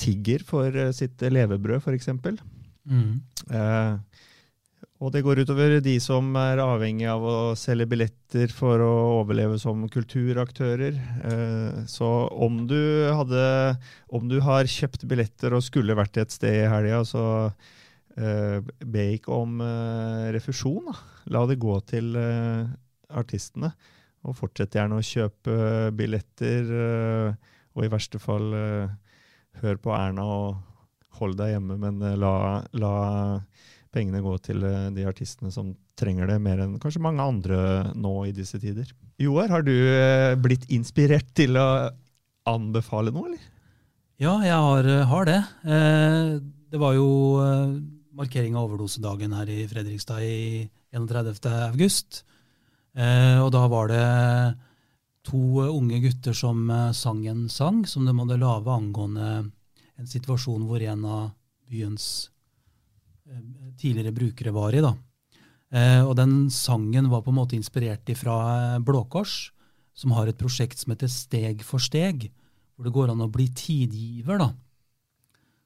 tigger 0.01 0.43
for 0.43 0.75
sitt 0.97 1.21
levebrød, 1.21 1.79
f.eks. 1.79 2.09
Mm. 2.89 3.21
Uh, 3.47 3.99
og 5.01 5.09
det 5.15 5.23
går 5.25 5.39
utover 5.41 5.79
de 5.81 5.95
som 6.01 6.27
er 6.37 6.59
avhengig 6.61 7.07
av 7.09 7.23
å 7.25 7.37
selge 7.57 7.87
billetter 7.89 8.51
for 8.53 8.83
å 8.85 8.91
overleve 9.17 9.57
som 9.61 9.81
kulturaktører. 9.89 10.99
Eh, 11.25 11.79
så 11.89 12.09
om 12.29 12.59
du, 12.69 13.09
hadde, 13.09 13.45
om 14.13 14.29
du 14.29 14.37
har 14.45 14.69
kjøpt 14.69 15.07
billetter 15.09 15.57
og 15.57 15.65
skulle 15.65 15.97
vært 15.97 16.21
et 16.21 16.35
sted 16.35 16.59
i 16.59 16.69
helga, 16.69 17.01
så 17.09 17.23
eh, 18.13 18.61
be 18.61 19.07
ikke 19.15 19.33
om 19.33 19.57
eh, 19.65 20.29
refusjon. 20.37 20.93
La 21.33 21.47
det 21.49 21.57
gå 21.61 21.79
til 21.89 22.13
artistene. 23.09 23.73
Og 24.27 24.37
fortsett 24.37 24.75
gjerne 24.77 24.99
å 24.99 25.05
kjøpe 25.05 25.53
billetter, 25.97 26.67
og 27.73 27.85
i 27.85 27.89
verste 27.89 28.19
fall 28.21 28.51
hør 29.63 29.79
på 29.81 29.93
Erna 29.97 30.25
og 30.29 30.59
hold 31.17 31.33
deg 31.39 31.55
hjemme, 31.55 31.77
men 31.81 31.97
la, 32.21 32.35
la 32.77 32.93
pengene 33.91 34.23
gå 34.23 34.35
til 34.43 34.63
eh, 34.65 34.89
de 34.95 35.05
artistene 35.07 35.51
som 35.53 35.73
trenger 35.99 36.29
det 36.31 36.39
mer 36.43 36.63
enn 36.63 36.77
kanskje 36.81 37.03
mange 37.03 37.23
andre 37.23 37.91
nå 37.93 38.13
i 38.29 38.35
disse 38.35 38.59
tider. 38.61 38.89
Joar, 39.21 39.51
har 39.51 39.65
du 39.67 39.73
eh, 39.73 40.33
blitt 40.39 40.67
inspirert 40.73 41.29
til 41.37 41.59
å 41.59 41.67
anbefale 42.49 43.13
noe, 43.13 43.31
eller? 43.31 43.49
Ja, 44.21 44.37
jeg 44.45 44.55
har, 44.55 44.87
eh, 44.87 45.05
har 45.09 45.27
det. 45.27 45.39
Det 46.71 46.79
var 46.79 46.95
jo 46.95 47.07
markering 48.15 48.55
av 48.55 48.69
overdosedagen 48.69 49.33
her 49.35 49.49
i 49.49 49.63
Fredrikstad 49.69 50.23
i 50.23 50.67
31. 50.95 51.49
august. 51.71 52.23
Og 52.91 53.49
da 53.55 53.61
var 53.71 53.87
det 53.87 54.07
to 55.23 55.61
unge 55.63 56.01
gutter 56.03 56.35
som 56.35 56.65
sang 56.91 57.21
en 57.31 57.45
sang 57.47 57.85
som 57.87 58.03
de 58.03 58.11
hadde 58.17 58.39
lage 58.41 58.67
angående 58.73 59.27
en 59.95 60.09
situasjon 60.11 60.65
hvor 60.67 60.83
en 60.83 61.05
av 61.07 61.29
byens 61.71 62.09
Eh, 63.31 63.73
tidligere 63.77 64.11
brukere 64.11 64.51
var 64.51 64.75
i. 64.75 64.81
da. 64.81 64.95
Eh, 65.71 66.03
og 66.03 66.15
den 66.15 66.49
sangen 66.49 67.09
var 67.09 67.21
på 67.21 67.31
en 67.31 67.39
måte 67.39 67.55
inspirert 67.55 68.09
fra 68.17 68.35
eh, 68.75 68.79
Blå 68.79 69.05
Kors, 69.09 69.51
som 69.93 70.11
har 70.11 70.27
et 70.27 70.37
prosjekt 70.37 70.79
som 70.79 70.91
heter 70.91 71.07
Steg 71.07 71.63
for 71.63 71.79
steg, 71.79 72.29
hvor 72.75 72.85
det 72.85 72.93
går 72.95 73.11
an 73.11 73.23
å 73.23 73.31
bli 73.31 73.47
tidgiver. 73.47 74.37
da. 74.37 74.51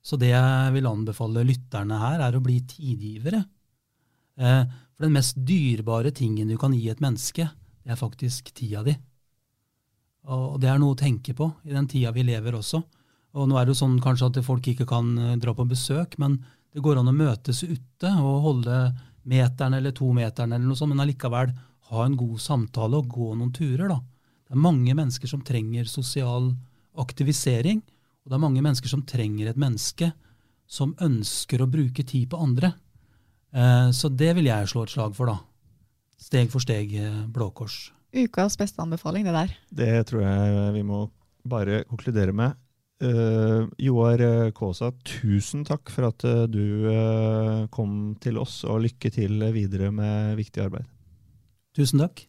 Så 0.06 0.20
det 0.22 0.30
jeg 0.30 0.74
vil 0.76 0.86
anbefale 0.86 1.46
lytterne 1.48 1.98
her, 1.98 2.22
er 2.22 2.38
å 2.38 2.44
bli 2.44 2.60
tidgivere. 2.62 3.46
For 4.96 5.06
den 5.06 5.16
mest 5.18 5.36
dyrebare 5.36 6.12
tingen 6.16 6.48
du 6.48 6.58
kan 6.60 6.74
gi 6.74 6.88
et 6.90 7.04
menneske, 7.04 7.50
det 7.84 7.94
er 7.94 8.00
faktisk 8.00 8.54
tida 8.56 8.84
di. 8.86 8.96
Og 10.32 10.58
det 10.62 10.70
er 10.72 10.80
noe 10.82 10.96
å 10.96 11.00
tenke 11.00 11.36
på 11.38 11.50
i 11.68 11.74
den 11.76 11.88
tida 11.92 12.14
vi 12.16 12.24
lever 12.26 12.56
også. 12.58 12.82
Og 13.36 13.50
nå 13.50 13.58
er 13.60 13.68
det 13.68 13.76
jo 13.76 13.82
sånn 13.84 14.00
kanskje 14.02 14.32
at 14.32 14.40
folk 14.48 14.68
ikke 14.72 14.88
kan 14.90 15.12
dra 15.42 15.54
på 15.54 15.68
besøk, 15.68 16.16
men 16.22 16.40
det 16.74 16.84
går 16.84 17.02
an 17.02 17.12
å 17.12 17.16
møtes 17.16 17.62
ute 17.68 18.12
og 18.24 18.46
holde 18.48 18.80
meteren 19.28 19.76
eller 19.78 19.94
to 19.96 20.10
meteren, 20.16 20.54
eller 20.56 20.66
noe 20.66 20.80
sånt, 20.80 20.94
men 20.94 21.04
allikevel 21.04 21.52
ha 21.92 22.06
en 22.06 22.18
god 22.18 22.42
samtale 22.42 23.02
og 23.02 23.12
gå 23.12 23.34
noen 23.36 23.54
turer. 23.54 23.90
da. 23.92 24.00
Det 24.48 24.56
er 24.56 24.64
mange 24.64 24.96
mennesker 24.96 25.30
som 25.30 25.44
trenger 25.46 25.86
sosial 25.90 26.54
aktivisering, 26.98 27.84
og 28.24 28.32
det 28.32 28.38
er 28.38 28.46
mange 28.46 28.64
mennesker 28.64 28.90
som 28.90 29.04
trenger 29.06 29.52
et 29.52 29.60
menneske 29.60 30.12
som 30.66 30.96
ønsker 31.02 31.62
å 31.62 31.70
bruke 31.70 32.04
tid 32.08 32.30
på 32.32 32.40
andre. 32.42 32.74
Eh, 33.56 33.90
så 33.96 34.12
det 34.12 34.34
vil 34.38 34.50
jeg 34.50 34.72
slå 34.72 34.84
et 34.86 34.94
slag 34.94 35.16
for, 35.16 35.32
da. 35.32 35.40
Steg 36.20 36.52
for 36.52 36.64
steg 36.64 36.92
eh, 37.00 37.24
Blå 37.32 37.50
Kors. 37.56 37.90
Ukas 38.16 38.58
beste 38.60 38.82
anbefaling, 38.84 39.26
det 39.28 39.36
der. 39.36 39.56
Det 39.72 39.96
tror 40.10 40.24
jeg 40.24 40.76
vi 40.76 40.84
må 40.88 41.06
bare 41.48 41.84
konkludere 41.90 42.36
med. 42.36 42.56
Uh, 43.04 43.68
Joar 43.76 44.22
Kaasa, 44.56 44.88
tusen 45.04 45.66
takk 45.68 45.92
for 45.92 46.08
at 46.08 46.24
du 46.48 46.88
uh, 46.88 47.66
kom 47.68 48.16
til 48.24 48.40
oss, 48.40 48.62
og 48.64 48.86
lykke 48.86 49.12
til 49.12 49.44
videre 49.52 49.92
med 49.92 50.40
viktig 50.40 50.64
arbeid. 50.64 50.88
Tusen 51.76 52.00
takk. 52.06 52.24